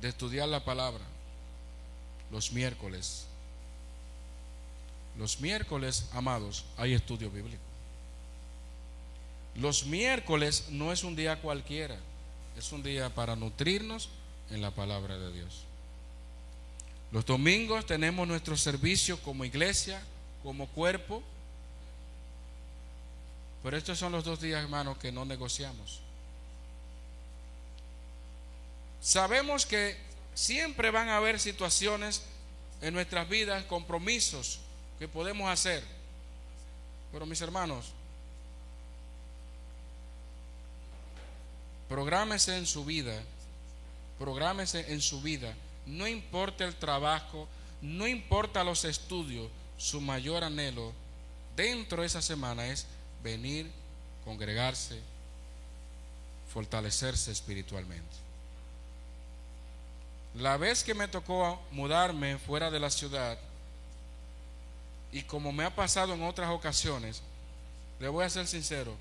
de 0.00 0.08
estudiar 0.08 0.48
la 0.48 0.64
palabra 0.64 1.04
los 2.30 2.52
miércoles. 2.52 3.26
Los 5.16 5.40
miércoles, 5.40 6.08
amados, 6.12 6.64
hay 6.76 6.94
estudio 6.94 7.30
bíblico. 7.30 7.62
Los 9.56 9.86
miércoles 9.86 10.66
no 10.70 10.92
es 10.92 11.02
un 11.02 11.16
día 11.16 11.40
cualquiera, 11.40 11.96
es 12.56 12.70
un 12.70 12.82
día 12.82 13.12
para 13.14 13.34
nutrirnos 13.34 14.08
en 14.50 14.60
la 14.60 14.70
palabra 14.70 15.18
de 15.18 15.32
Dios. 15.32 15.64
Los 17.10 17.24
domingos 17.24 17.86
tenemos 17.86 18.28
nuestro 18.28 18.56
servicio 18.56 19.20
como 19.22 19.44
iglesia, 19.44 20.02
como 20.42 20.66
cuerpo. 20.68 21.22
Pero 23.62 23.76
estos 23.76 23.98
son 23.98 24.12
los 24.12 24.24
dos 24.24 24.40
días, 24.40 24.62
hermanos, 24.62 24.98
que 24.98 25.10
no 25.10 25.24
negociamos. 25.24 26.00
Sabemos 29.00 29.64
que 29.64 29.96
siempre 30.34 30.90
van 30.90 31.08
a 31.08 31.16
haber 31.16 31.40
situaciones 31.40 32.22
en 32.82 32.94
nuestras 32.94 33.28
vidas, 33.28 33.64
compromisos 33.64 34.60
que 34.98 35.08
podemos 35.08 35.50
hacer. 35.50 35.82
Pero 37.10 37.24
mis 37.24 37.40
hermanos, 37.40 37.92
prográmese 41.88 42.58
en 42.58 42.66
su 42.66 42.84
vida, 42.84 43.18
prográmese 44.18 44.92
en 44.92 45.00
su 45.00 45.22
vida 45.22 45.54
no 45.88 46.06
importa 46.06 46.64
el 46.64 46.74
trabajo, 46.76 47.48
no 47.80 48.06
importa 48.06 48.62
los 48.62 48.84
estudios, 48.84 49.48
su 49.76 50.00
mayor 50.00 50.44
anhelo 50.44 50.92
dentro 51.56 52.02
de 52.02 52.06
esa 52.06 52.22
semana 52.22 52.66
es 52.66 52.86
venir, 53.22 53.70
congregarse, 54.24 55.00
fortalecerse 56.52 57.32
espiritualmente. 57.32 58.16
La 60.34 60.56
vez 60.56 60.84
que 60.84 60.94
me 60.94 61.08
tocó 61.08 61.60
mudarme 61.70 62.38
fuera 62.38 62.70
de 62.70 62.80
la 62.80 62.90
ciudad, 62.90 63.38
y 65.10 65.22
como 65.22 65.52
me 65.52 65.64
ha 65.64 65.74
pasado 65.74 66.12
en 66.12 66.22
otras 66.22 66.50
ocasiones, 66.50 67.22
le 67.98 68.08
voy 68.08 68.24
a 68.24 68.30
ser 68.30 68.46
sincero, 68.46 68.94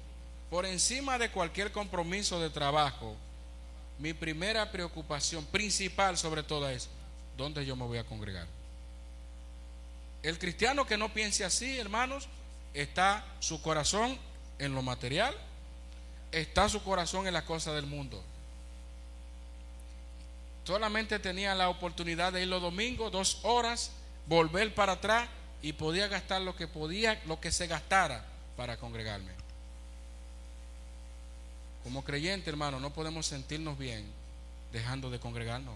por 0.49 0.65
encima 0.65 1.17
de 1.17 1.29
cualquier 1.29 1.73
compromiso 1.73 2.39
de 2.39 2.49
trabajo, 2.49 3.15
mi 3.99 4.13
primera 4.13 4.71
preocupación 4.71 5.45
principal 5.45 6.17
sobre 6.17 6.43
todo 6.43 6.69
es, 6.69 6.89
¿dónde 7.35 7.65
yo 7.65 7.75
me 7.75 7.85
voy 7.85 7.97
a 7.97 8.03
congregar? 8.03 8.47
El 10.23 10.37
cristiano 10.39 10.85
que 10.85 10.97
no 10.97 11.13
piense 11.13 11.45
así, 11.45 11.77
hermanos, 11.79 12.27
está 12.73 13.25
su 13.39 13.61
corazón 13.61 14.17
en 14.59 14.75
lo 14.75 14.81
material, 14.81 15.35
está 16.31 16.69
su 16.69 16.83
corazón 16.83 17.27
en 17.27 17.33
las 17.33 17.43
cosas 17.43 17.75
del 17.75 17.85
mundo. 17.85 18.23
Solamente 20.65 21.19
tenía 21.19 21.55
la 21.55 21.69
oportunidad 21.69 22.33
de 22.33 22.41
ir 22.41 22.47
los 22.49 22.61
domingos, 22.61 23.11
dos 23.11 23.39
horas, 23.43 23.91
volver 24.25 24.75
para 24.75 24.93
atrás 24.93 25.29
y 25.61 25.73
podía 25.73 26.07
gastar 26.07 26.41
lo 26.41 26.55
que 26.55 26.67
podía, 26.67 27.21
lo 27.25 27.39
que 27.39 27.51
se 27.51 27.67
gastara 27.67 28.25
para 28.57 28.77
congregarme. 28.77 29.46
Como 31.87 32.03
creyente, 32.03 32.49
hermano, 32.49 32.81
no 32.81 32.91
podemos 32.91 33.27
sentirnos 33.27 33.77
bien 33.77 34.05
dejando 34.73 35.09
de 35.09 35.21
congregarnos. 35.21 35.73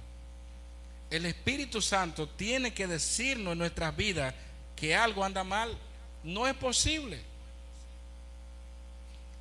El 1.09 1.26
Espíritu 1.26 1.82
Santo 1.82 2.28
tiene 2.28 2.74
que 2.74 2.86
decirnos 2.86 3.53
en 3.53 3.59
nuestras 3.59 3.95
vidas 3.95 4.36
que 4.76 4.93
algo 4.93 5.24
anda 5.24 5.45
mal. 5.45 5.74
No 6.26 6.47
es 6.47 6.55
posible. 6.55 7.22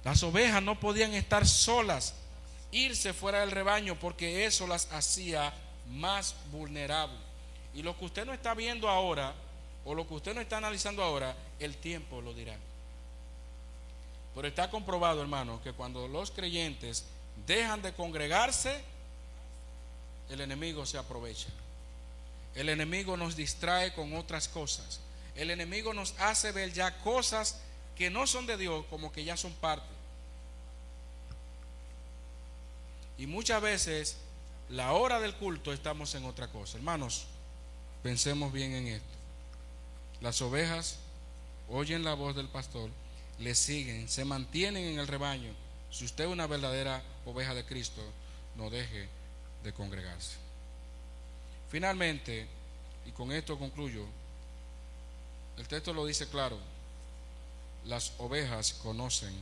Las 0.05 0.23
ovejas 0.23 0.63
no 0.63 0.79
podían 0.79 1.13
estar 1.15 1.45
solas, 1.45 2.15
irse 2.71 3.13
fuera 3.13 3.41
del 3.41 3.51
rebaño, 3.51 3.99
porque 3.99 4.47
eso 4.47 4.69
las 4.69 4.93
hacía 4.93 5.53
más 5.89 6.37
vulnerables. 6.53 7.19
Y 7.75 7.83
lo 7.83 7.99
que 7.99 8.05
usted 8.05 8.25
no 8.25 8.33
está 8.33 8.55
viendo 8.55 8.89
ahora, 8.89 9.35
o 9.85 9.93
lo 9.93 10.07
que 10.07 10.15
usted 10.15 10.37
no 10.37 10.41
está 10.41 10.59
analizando 10.59 11.03
ahora, 11.03 11.35
el 11.59 11.77
tiempo 11.79 12.21
lo 12.21 12.33
dirá. 12.33 12.57
Pero 14.41 14.49
está 14.49 14.71
comprobado, 14.71 15.21
hermano, 15.21 15.61
que 15.63 15.75
cuando 15.75 16.09
los 16.09 16.31
creyentes 16.31 17.05
dejan 17.47 17.83
de 17.83 17.93
congregarse, 17.93 18.81
el 20.31 20.41
enemigo 20.41 20.87
se 20.87 20.97
aprovecha. 20.97 21.49
El 22.55 22.71
enemigo 22.71 23.19
nos 23.19 23.37
distrae 23.37 23.93
con 23.93 24.17
otras 24.17 24.49
cosas. 24.49 25.01
El 25.35 25.51
enemigo 25.51 25.93
nos 25.93 26.15
hace 26.21 26.53
ver 26.53 26.73
ya 26.73 26.97
cosas 27.01 27.61
que 27.95 28.09
no 28.09 28.27
son 28.27 28.47
de 28.47 28.57
Dios 28.57 28.87
como 28.89 29.13
que 29.13 29.25
ya 29.25 29.37
son 29.37 29.53
parte. 29.53 29.85
Y 33.19 33.27
muchas 33.27 33.61
veces 33.61 34.17
la 34.71 34.95
hora 34.95 35.21
del 35.21 35.35
culto 35.35 35.71
estamos 35.71 36.15
en 36.15 36.25
otra 36.25 36.49
cosa. 36.49 36.79
Hermanos, 36.79 37.27
pensemos 38.03 38.55
bien 38.55 38.73
en 38.73 38.87
esto. 38.87 39.19
Las 40.23 40.41
ovejas 40.41 40.97
oyen 41.69 42.05
la 42.05 42.15
voz 42.15 42.35
del 42.35 42.49
pastor, 42.49 42.89
le 43.41 43.55
siguen, 43.55 44.09
se 44.09 44.25
mantienen 44.25 44.85
en 44.85 44.99
el 44.99 45.07
rebaño. 45.07 45.53
Si 45.91 46.05
usted 46.05 46.25
es 46.25 46.31
una 46.31 46.47
verdadera 46.47 47.03
oveja 47.25 47.55
de 47.55 47.65
Cristo, 47.65 48.03
no 48.57 48.71
deje 48.71 49.09
de 49.65 49.73
congregarse. 49.73 50.37
Finalmente, 51.71 52.47
y 53.07 53.11
con 53.13 53.33
esto 53.33 53.59
concluyo, 53.59 54.05
el 55.57 55.67
texto 55.67 55.93
lo 55.93 56.07
dice 56.07 56.29
claro, 56.29 56.59
las 57.87 58.13
ovejas 58.19 58.75
conocen 58.75 59.35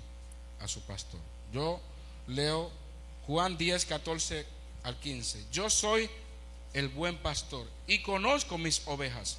a 0.61 0.69
su 0.69 0.81
pastor. 0.83 1.21
Yo 1.53 1.81
leo 2.27 2.71
Juan 3.27 3.57
10, 3.57 3.85
14 3.85 4.47
al 4.85 4.97
15. 4.99 5.47
Yo 5.51 5.69
soy 5.69 6.09
el 6.73 6.89
buen 6.89 7.17
pastor 7.19 7.67
y 7.87 8.03
conozco 8.03 8.59
mis 8.59 8.87
ovejas. 8.87 9.39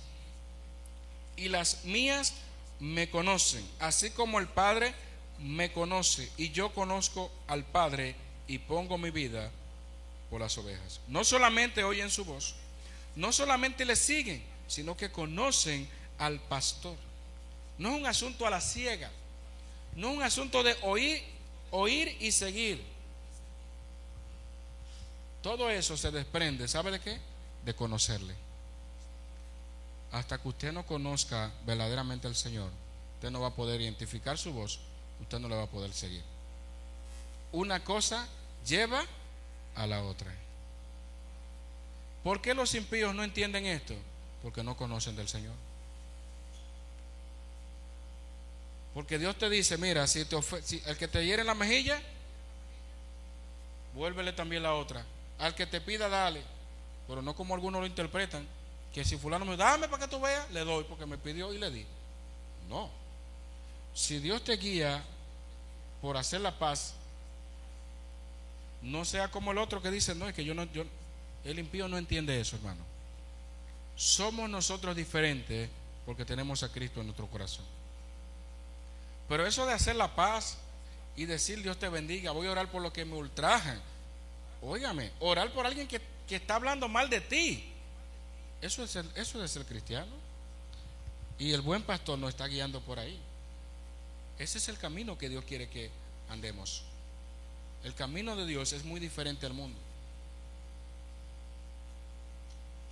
Y 1.38 1.48
las 1.48 1.86
mías 1.86 2.34
me 2.80 3.10
conocen, 3.10 3.68
así 3.80 4.12
como 4.12 4.40
el 4.40 4.48
Padre 4.48 4.94
me 5.40 5.72
conoce 5.72 6.30
y 6.38 6.52
yo 6.52 6.74
conozco 6.74 7.32
al 7.48 7.66
Padre 7.66 8.16
y 8.48 8.58
pongo 8.58 8.98
mi 8.98 9.10
vida 9.10 9.52
por 10.30 10.42
las 10.42 10.58
ovejas. 10.58 11.02
No 11.08 11.24
solamente 11.24 11.84
oyen 11.84 12.10
su 12.10 12.26
voz, 12.26 12.56
no 13.16 13.32
solamente 13.32 13.86
le 13.86 13.96
siguen, 13.96 14.44
sino 14.68 14.96
que 14.96 15.12
conocen 15.12 15.90
al 16.18 16.40
pastor. 16.40 16.96
No 17.78 17.90
es 17.90 17.96
un 17.96 18.06
asunto 18.06 18.46
a 18.46 18.50
la 18.50 18.62
ciega, 18.62 19.12
no 19.96 20.12
es 20.12 20.18
un 20.18 20.24
asunto 20.24 20.64
de 20.64 20.76
oír, 20.84 21.24
oír 21.72 22.18
y 22.20 22.32
seguir. 22.32 22.84
Todo 25.42 25.70
eso 25.70 25.96
se 25.96 26.12
desprende, 26.12 26.68
¿sabe 26.68 26.92
de 26.92 27.00
qué? 27.00 27.18
De 27.64 27.74
conocerle. 27.74 28.36
Hasta 30.12 30.38
que 30.38 30.48
usted 30.48 30.72
no 30.72 30.86
conozca 30.86 31.52
verdaderamente 31.66 32.28
al 32.28 32.36
Señor, 32.36 32.72
usted 33.16 33.30
no 33.30 33.42
va 33.42 33.50
a 33.50 33.56
poder 33.56 33.80
identificar 33.82 34.38
su 34.38 34.52
voz, 34.52 34.80
usted 35.22 35.40
no 35.40 35.48
le 35.48 35.56
va 35.56 35.64
a 35.64 35.68
poder 35.68 35.94
seguir. 35.94 36.24
Una 37.52 37.84
cosa 37.84 38.28
lleva 38.66 39.04
a 39.76 39.88
la 39.88 40.04
otra. 40.04 40.34
¿Por 42.24 42.42
qué 42.42 42.54
los 42.54 42.74
impíos 42.76 43.16
no 43.16 43.24
entienden 43.24 43.66
esto? 43.66 43.96
Porque 44.42 44.64
no 44.64 44.76
conocen 44.76 45.16
del 45.16 45.28
Señor. 45.28 45.54
Porque 48.94 49.20
Dios 49.20 49.38
te 49.38 49.50
dice, 49.50 49.78
mira, 49.78 50.08
si, 50.08 50.26
el 50.86 50.98
que 50.98 51.08
te 51.08 51.26
hiere 51.26 51.42
en 51.42 51.48
la 51.48 51.56
mejilla, 51.56 52.02
vuélvele 53.94 54.34
también 54.34 54.64
la 54.64 54.74
otra. 54.74 55.06
Al 55.38 55.56
que 55.56 55.66
te 55.66 55.80
pida, 55.80 56.10
dale. 56.10 56.44
Pero 57.08 57.22
no 57.22 57.36
como 57.36 57.54
algunos 57.54 57.82
lo 57.82 57.88
interpretan, 57.88 58.46
que 58.94 59.06
si 59.06 59.18
fulano 59.18 59.46
me 59.46 59.58
dame 59.58 59.88
para 59.88 60.06
que 60.06 60.10
tú 60.10 60.20
veas, 60.20 60.50
le 60.52 60.62
doy 60.62 60.84
porque 60.86 61.06
me 61.06 61.18
pidió 61.18 61.54
y 61.54 61.58
le 61.58 61.70
di. 61.70 61.86
No. 62.68 62.90
Si 63.94 64.20
Dios 64.20 64.44
te 64.44 64.58
guía 64.58 65.04
por 66.02 66.18
hacer 66.18 66.42
la 66.42 66.58
paz, 66.58 66.94
no 68.82 69.06
sea 69.06 69.30
como 69.30 69.52
el 69.52 69.58
otro 69.58 69.82
que 69.82 69.92
dice, 69.92 70.16
no, 70.16 70.28
es 70.28 70.34
que 70.34 70.46
yo 70.46 70.54
no, 70.54 70.64
yo, 70.66 70.84
el 71.44 71.60
impío 71.60 71.88
no 71.88 71.98
entiende 71.98 72.40
eso, 72.40 72.56
hermano. 72.56 72.84
Somos 73.96 74.50
nosotros 74.50 74.96
diferentes 74.96 75.70
porque 76.06 76.26
tenemos 76.26 76.64
a 76.64 76.72
Cristo 76.72 77.02
en 77.02 77.08
nuestro 77.08 77.28
corazón. 77.28 77.66
Pero 79.28 79.46
eso 79.46 79.66
de 79.66 79.74
hacer 79.74 79.96
la 79.96 80.16
paz 80.16 80.58
y 81.16 81.26
decir 81.26 81.62
Dios 81.62 81.78
te 81.78 81.90
bendiga, 81.90 82.32
voy 82.32 82.48
a 82.48 82.52
orar 82.52 82.72
por 82.72 82.82
lo 82.82 82.92
que 82.92 83.06
me 83.06 83.16
ultrajan. 83.16 83.80
Óigame, 84.62 85.12
orar 85.20 85.52
por 85.52 85.66
alguien 85.66 85.88
que, 85.88 86.02
está 86.30 86.56
hablando 86.56 86.88
mal 86.88 87.10
de 87.10 87.22
ti. 87.22 87.72
Eso 88.62 88.84
es, 88.84 88.96
eso 89.16 89.44
es 89.44 89.52
ser 89.52 89.66
cristiano. 89.66 90.12
Y 91.38 91.54
el 91.54 91.62
buen 91.62 91.84
pastor 91.84 92.20
nos 92.20 92.30
está 92.30 92.48
guiando 92.48 92.82
por 92.82 93.00
ahí. 93.00 93.20
Ese 94.38 94.58
es 94.58 94.68
el 94.70 94.78
camino 94.78 95.18
que 95.18 95.30
Dios 95.30 95.44
quiere 95.46 95.70
que 95.70 95.90
andemos. 96.30 96.84
El 97.84 97.94
camino 97.94 98.36
de 98.36 98.46
Dios 98.46 98.74
es 98.74 98.84
muy 98.84 99.00
diferente 99.00 99.46
al 99.46 99.54
mundo. 99.54 99.80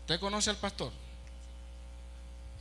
¿Usted 0.01 0.19
conoce 0.19 0.49
al 0.49 0.57
pastor? 0.57 0.91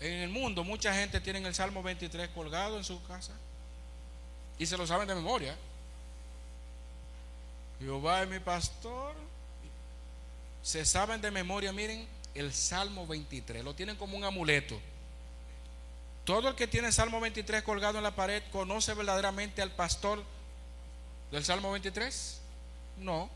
En 0.01 0.13
el 0.13 0.31
mundo 0.31 0.65
mucha 0.65 0.93
gente 0.95 1.21
tiene 1.21 1.39
el 1.39 1.55
Salmo 1.55 1.83
23 1.83 2.29
colgado 2.31 2.77
en 2.77 2.85
su 2.85 3.03
casa 3.05 3.33
y 4.59 4.67
se 4.67 4.77
lo 4.77 4.87
saben 4.87 5.07
de 5.07 5.15
memoria. 5.15 5.57
Jehová 7.79 8.23
es 8.23 8.29
mi 8.29 8.41
pastor. 8.41 9.15
Se 10.63 10.85
saben 10.85 11.21
de 11.21 11.31
memoria, 11.31 11.73
miren, 11.73 12.09
el 12.37 12.53
Salmo 12.53 13.07
23. 13.07 13.65
Lo 13.65 13.75
tienen 13.75 13.97
como 13.97 14.17
un 14.17 14.25
amuleto. 14.25 14.79
Todo 16.25 16.49
el 16.49 16.55
que 16.55 16.67
tiene 16.67 16.89
el 16.89 16.93
Salmo 16.93 17.21
23 17.21 17.63
colgado 17.63 17.99
en 17.99 18.05
la 18.05 18.15
pared 18.15 18.43
conoce 18.51 18.95
verdaderamente 18.95 19.63
al 19.63 19.71
pastor 19.73 20.23
del 21.31 21.45
Salmo 21.45 21.73
23. 21.73 22.41
No. 22.99 23.31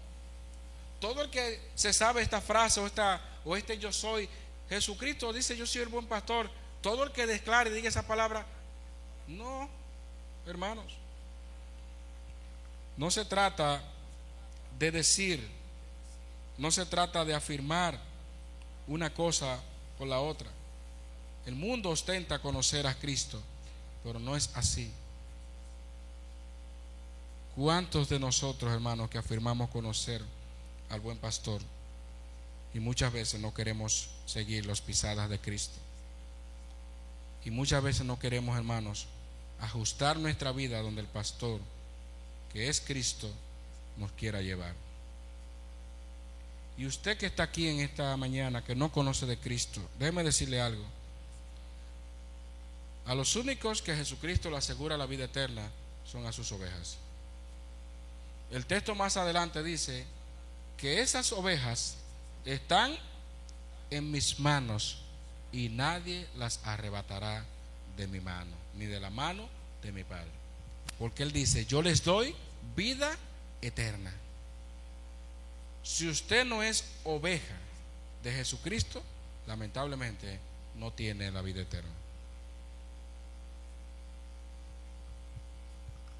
Todo 0.98 1.22
el 1.22 1.30
que 1.30 1.60
se 1.74 1.92
sabe 1.92 2.20
esta 2.20 2.40
frase 2.40 2.80
o 2.80 2.86
esta 2.86 3.20
o 3.44 3.56
este 3.56 3.78
yo 3.78 3.92
soy. 3.92 4.28
Jesucristo 4.68 5.32
dice 5.32 5.56
yo 5.56 5.66
soy 5.66 5.82
el 5.82 5.88
buen 5.88 6.06
pastor. 6.06 6.50
Todo 6.82 7.04
el 7.04 7.12
que 7.12 7.26
declare 7.26 7.70
y 7.70 7.74
diga 7.74 7.88
esa 7.88 8.06
palabra, 8.06 8.46
no, 9.26 9.68
hermanos. 10.46 10.96
No 12.96 13.10
se 13.10 13.24
trata 13.24 13.82
de 14.78 14.90
decir, 14.90 15.48
no 16.58 16.70
se 16.70 16.86
trata 16.86 17.24
de 17.24 17.34
afirmar 17.34 18.09
una 18.90 19.14
cosa 19.14 19.58
con 19.96 20.10
la 20.10 20.20
otra. 20.20 20.50
El 21.46 21.54
mundo 21.54 21.88
ostenta 21.88 22.40
conocer 22.40 22.86
a 22.86 22.94
Cristo, 22.94 23.40
pero 24.04 24.18
no 24.18 24.36
es 24.36 24.50
así. 24.54 24.90
¿Cuántos 27.56 28.08
de 28.08 28.18
nosotros, 28.18 28.70
hermanos, 28.70 29.08
que 29.08 29.18
afirmamos 29.18 29.70
conocer 29.70 30.22
al 30.90 31.00
buen 31.00 31.18
pastor, 31.18 31.62
y 32.74 32.80
muchas 32.80 33.12
veces 33.12 33.40
no 33.40 33.54
queremos 33.54 34.10
seguir 34.26 34.66
las 34.66 34.80
pisadas 34.80 35.28
de 35.30 35.38
Cristo. 35.38 35.78
Y 37.44 37.50
muchas 37.50 37.82
veces 37.82 38.04
no 38.04 38.18
queremos, 38.18 38.56
hermanos, 38.56 39.06
ajustar 39.60 40.18
nuestra 40.18 40.52
vida 40.52 40.82
donde 40.82 41.00
el 41.00 41.06
pastor, 41.06 41.60
que 42.52 42.68
es 42.68 42.80
Cristo, 42.80 43.30
nos 43.96 44.12
quiera 44.12 44.42
llevar. 44.42 44.74
Y 46.80 46.86
usted 46.86 47.18
que 47.18 47.26
está 47.26 47.42
aquí 47.42 47.68
en 47.68 47.80
esta 47.80 48.16
mañana, 48.16 48.64
que 48.64 48.74
no 48.74 48.90
conoce 48.90 49.26
de 49.26 49.36
Cristo, 49.36 49.82
déjeme 49.98 50.24
decirle 50.24 50.62
algo. 50.62 50.82
A 53.04 53.14
los 53.14 53.36
únicos 53.36 53.82
que 53.82 53.94
Jesucristo 53.94 54.48
le 54.48 54.56
asegura 54.56 54.96
la 54.96 55.04
vida 55.04 55.26
eterna 55.26 55.68
son 56.06 56.24
a 56.24 56.32
sus 56.32 56.50
ovejas. 56.52 56.96
El 58.50 58.64
texto 58.64 58.94
más 58.94 59.18
adelante 59.18 59.62
dice 59.62 60.06
que 60.78 61.02
esas 61.02 61.32
ovejas 61.32 61.96
están 62.46 62.96
en 63.90 64.10
mis 64.10 64.40
manos 64.40 65.02
y 65.52 65.68
nadie 65.68 66.26
las 66.38 66.60
arrebatará 66.64 67.44
de 67.98 68.06
mi 68.06 68.20
mano, 68.20 68.56
ni 68.74 68.86
de 68.86 69.00
la 69.00 69.10
mano 69.10 69.50
de 69.82 69.92
mi 69.92 70.02
Padre. 70.02 70.30
Porque 70.98 71.24
Él 71.24 71.32
dice, 71.32 71.66
yo 71.66 71.82
les 71.82 72.02
doy 72.02 72.34
vida 72.74 73.18
eterna. 73.60 74.14
Si 75.82 76.08
usted 76.08 76.44
no 76.44 76.62
es 76.62 76.84
oveja 77.04 77.56
de 78.22 78.32
Jesucristo, 78.32 79.02
lamentablemente 79.46 80.38
no 80.76 80.92
tiene 80.92 81.30
la 81.30 81.42
vida 81.42 81.62
eterna. 81.62 81.90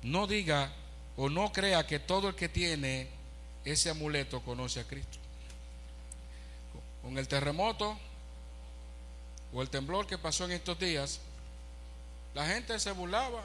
No 0.03 0.27
diga 0.27 0.73
o 1.17 1.29
no 1.29 1.53
crea 1.53 1.87
que 1.87 1.99
todo 1.99 2.29
el 2.29 2.35
que 2.35 2.49
tiene 2.49 3.09
ese 3.65 3.91
amuleto 3.91 4.41
conoce 4.43 4.81
a 4.81 4.85
Cristo. 4.85 5.19
Con 7.03 7.19
el 7.19 7.29
terremoto 7.29 7.99
o 9.53 9.63
el 9.63 9.69
temblor 9.69 10.07
que 10.07 10.19
pasó 10.19 10.45
en 10.45 10.53
estos 10.53 10.79
días, 10.79 11.21
la 12.35 12.47
gente 12.47 12.79
se 12.79 12.93
burlaba 12.93 13.43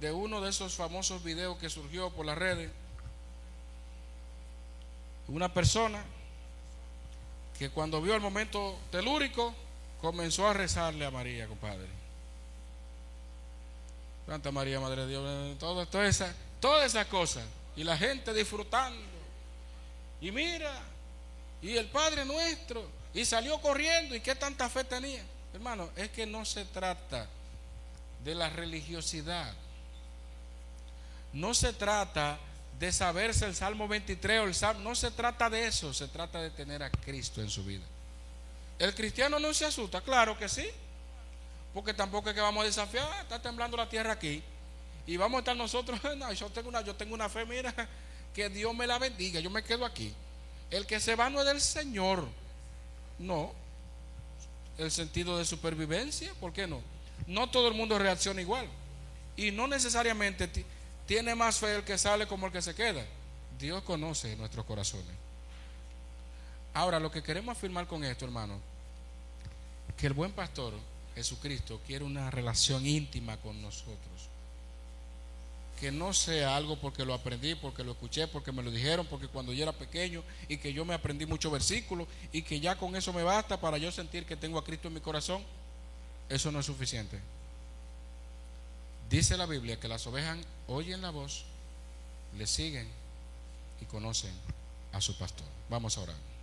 de 0.00 0.12
uno 0.12 0.40
de 0.40 0.50
esos 0.50 0.74
famosos 0.74 1.22
videos 1.22 1.56
que 1.58 1.70
surgió 1.70 2.10
por 2.10 2.26
las 2.26 2.36
redes. 2.36 2.70
Una 5.28 5.52
persona 5.52 6.02
que 7.58 7.70
cuando 7.70 8.02
vio 8.02 8.14
el 8.14 8.20
momento 8.20 8.78
telúrico 8.90 9.54
comenzó 10.00 10.48
a 10.48 10.52
rezarle 10.52 11.06
a 11.06 11.10
María, 11.10 11.46
compadre. 11.46 11.88
Santa 14.26 14.50
María, 14.50 14.80
Madre 14.80 15.02
de 15.02 15.08
Dios, 15.08 15.58
toda 15.58 16.06
esa, 16.06 16.34
todas 16.60 16.86
esas 16.86 17.06
cosas. 17.06 17.44
Y 17.76 17.84
la 17.84 17.96
gente 17.96 18.32
disfrutando. 18.32 19.02
Y 20.20 20.30
mira, 20.30 20.72
y 21.60 21.76
el 21.76 21.86
Padre 21.86 22.24
nuestro, 22.24 22.86
y 23.12 23.24
salió 23.24 23.60
corriendo, 23.60 24.14
y 24.14 24.20
qué 24.20 24.34
tanta 24.34 24.68
fe 24.68 24.84
tenía. 24.84 25.22
Hermano, 25.52 25.90
es 25.96 26.10
que 26.10 26.26
no 26.26 26.44
se 26.44 26.64
trata 26.64 27.28
de 28.24 28.34
la 28.34 28.48
religiosidad. 28.48 29.52
No 31.32 31.52
se 31.52 31.72
trata 31.72 32.38
de 32.84 32.92
saberse 32.92 33.46
el 33.46 33.54
Salmo 33.54 33.88
23 33.88 34.40
o 34.40 34.44
el 34.44 34.54
Salmo, 34.54 34.90
no 34.90 34.94
se 34.94 35.10
trata 35.10 35.48
de 35.48 35.66
eso, 35.66 35.94
se 35.94 36.06
trata 36.06 36.42
de 36.42 36.50
tener 36.50 36.82
a 36.82 36.90
Cristo 36.90 37.40
en 37.40 37.48
su 37.48 37.64
vida. 37.64 37.84
El 38.78 38.94
cristiano 38.94 39.38
no 39.38 39.54
se 39.54 39.64
asusta, 39.64 40.02
claro 40.02 40.36
que 40.36 40.50
sí, 40.50 40.66
porque 41.72 41.94
tampoco 41.94 42.28
es 42.28 42.34
que 42.34 42.42
vamos 42.42 42.62
a 42.62 42.66
desafiar, 42.66 43.08
ah, 43.10 43.22
está 43.22 43.40
temblando 43.40 43.76
la 43.76 43.88
tierra 43.88 44.12
aquí. 44.12 44.42
Y 45.06 45.16
vamos 45.16 45.38
a 45.38 45.40
estar 45.40 45.56
nosotros, 45.56 45.98
no, 46.18 46.30
yo 46.32 46.50
tengo 46.50 46.68
una, 46.68 46.82
yo 46.82 46.94
tengo 46.94 47.14
una 47.14 47.28
fe, 47.30 47.46
mira, 47.46 47.74
que 48.34 48.50
Dios 48.50 48.74
me 48.74 48.86
la 48.86 48.98
bendiga, 48.98 49.40
yo 49.40 49.48
me 49.48 49.64
quedo 49.64 49.86
aquí. 49.86 50.12
El 50.70 50.86
que 50.86 51.00
se 51.00 51.16
va 51.16 51.30
no 51.30 51.40
es 51.40 51.46
del 51.46 51.62
Señor. 51.62 52.28
No. 53.18 53.52
El 54.76 54.90
sentido 54.90 55.38
de 55.38 55.46
supervivencia, 55.46 56.34
¿por 56.34 56.52
qué 56.52 56.66
no? 56.66 56.82
No 57.26 57.48
todo 57.48 57.68
el 57.68 57.74
mundo 57.74 57.98
reacciona 57.98 58.42
igual. 58.42 58.68
Y 59.36 59.52
no 59.52 59.68
necesariamente 59.68 60.48
tiene 61.06 61.34
más 61.34 61.58
fe 61.58 61.76
el 61.76 61.84
que 61.84 61.98
sale 61.98 62.26
como 62.26 62.46
el 62.46 62.52
que 62.52 62.62
se 62.62 62.74
queda. 62.74 63.04
Dios 63.58 63.82
conoce 63.82 64.36
nuestros 64.36 64.64
corazones. 64.64 65.14
Ahora, 66.72 66.98
lo 66.98 67.10
que 67.10 67.22
queremos 67.22 67.56
afirmar 67.56 67.86
con 67.86 68.02
esto, 68.04 68.24
hermano, 68.24 68.58
que 69.96 70.06
el 70.06 70.12
buen 70.12 70.32
pastor 70.32 70.74
Jesucristo 71.14 71.80
quiere 71.86 72.04
una 72.04 72.30
relación 72.30 72.84
íntima 72.84 73.36
con 73.38 73.60
nosotros. 73.62 73.98
Que 75.78 75.92
no 75.92 76.12
sea 76.12 76.56
algo 76.56 76.76
porque 76.76 77.04
lo 77.04 77.14
aprendí, 77.14 77.54
porque 77.54 77.84
lo 77.84 77.92
escuché, 77.92 78.26
porque 78.26 78.52
me 78.52 78.62
lo 78.62 78.70
dijeron, 78.70 79.06
porque 79.06 79.28
cuando 79.28 79.52
yo 79.52 79.62
era 79.62 79.72
pequeño 79.72 80.22
y 80.48 80.56
que 80.56 80.72
yo 80.72 80.84
me 80.84 80.94
aprendí 80.94 81.26
muchos 81.26 81.52
versículos 81.52 82.08
y 82.32 82.42
que 82.42 82.58
ya 82.60 82.76
con 82.76 82.96
eso 82.96 83.12
me 83.12 83.22
basta 83.22 83.60
para 83.60 83.78
yo 83.78 83.92
sentir 83.92 84.24
que 84.24 84.36
tengo 84.36 84.58
a 84.58 84.64
Cristo 84.64 84.88
en 84.88 84.94
mi 84.94 85.00
corazón. 85.00 85.42
Eso 86.28 86.50
no 86.50 86.60
es 86.60 86.66
suficiente. 86.66 87.20
Dice 89.10 89.36
la 89.36 89.46
Biblia 89.46 89.78
que 89.78 89.88
las 89.88 90.06
ovejas 90.06 90.38
oyen 90.66 91.02
la 91.02 91.10
voz, 91.10 91.44
le 92.36 92.46
siguen 92.46 92.88
y 93.80 93.84
conocen 93.84 94.32
a 94.92 95.00
su 95.00 95.16
pastor. 95.16 95.46
Vamos 95.68 95.98
a 95.98 96.02
orar. 96.02 96.33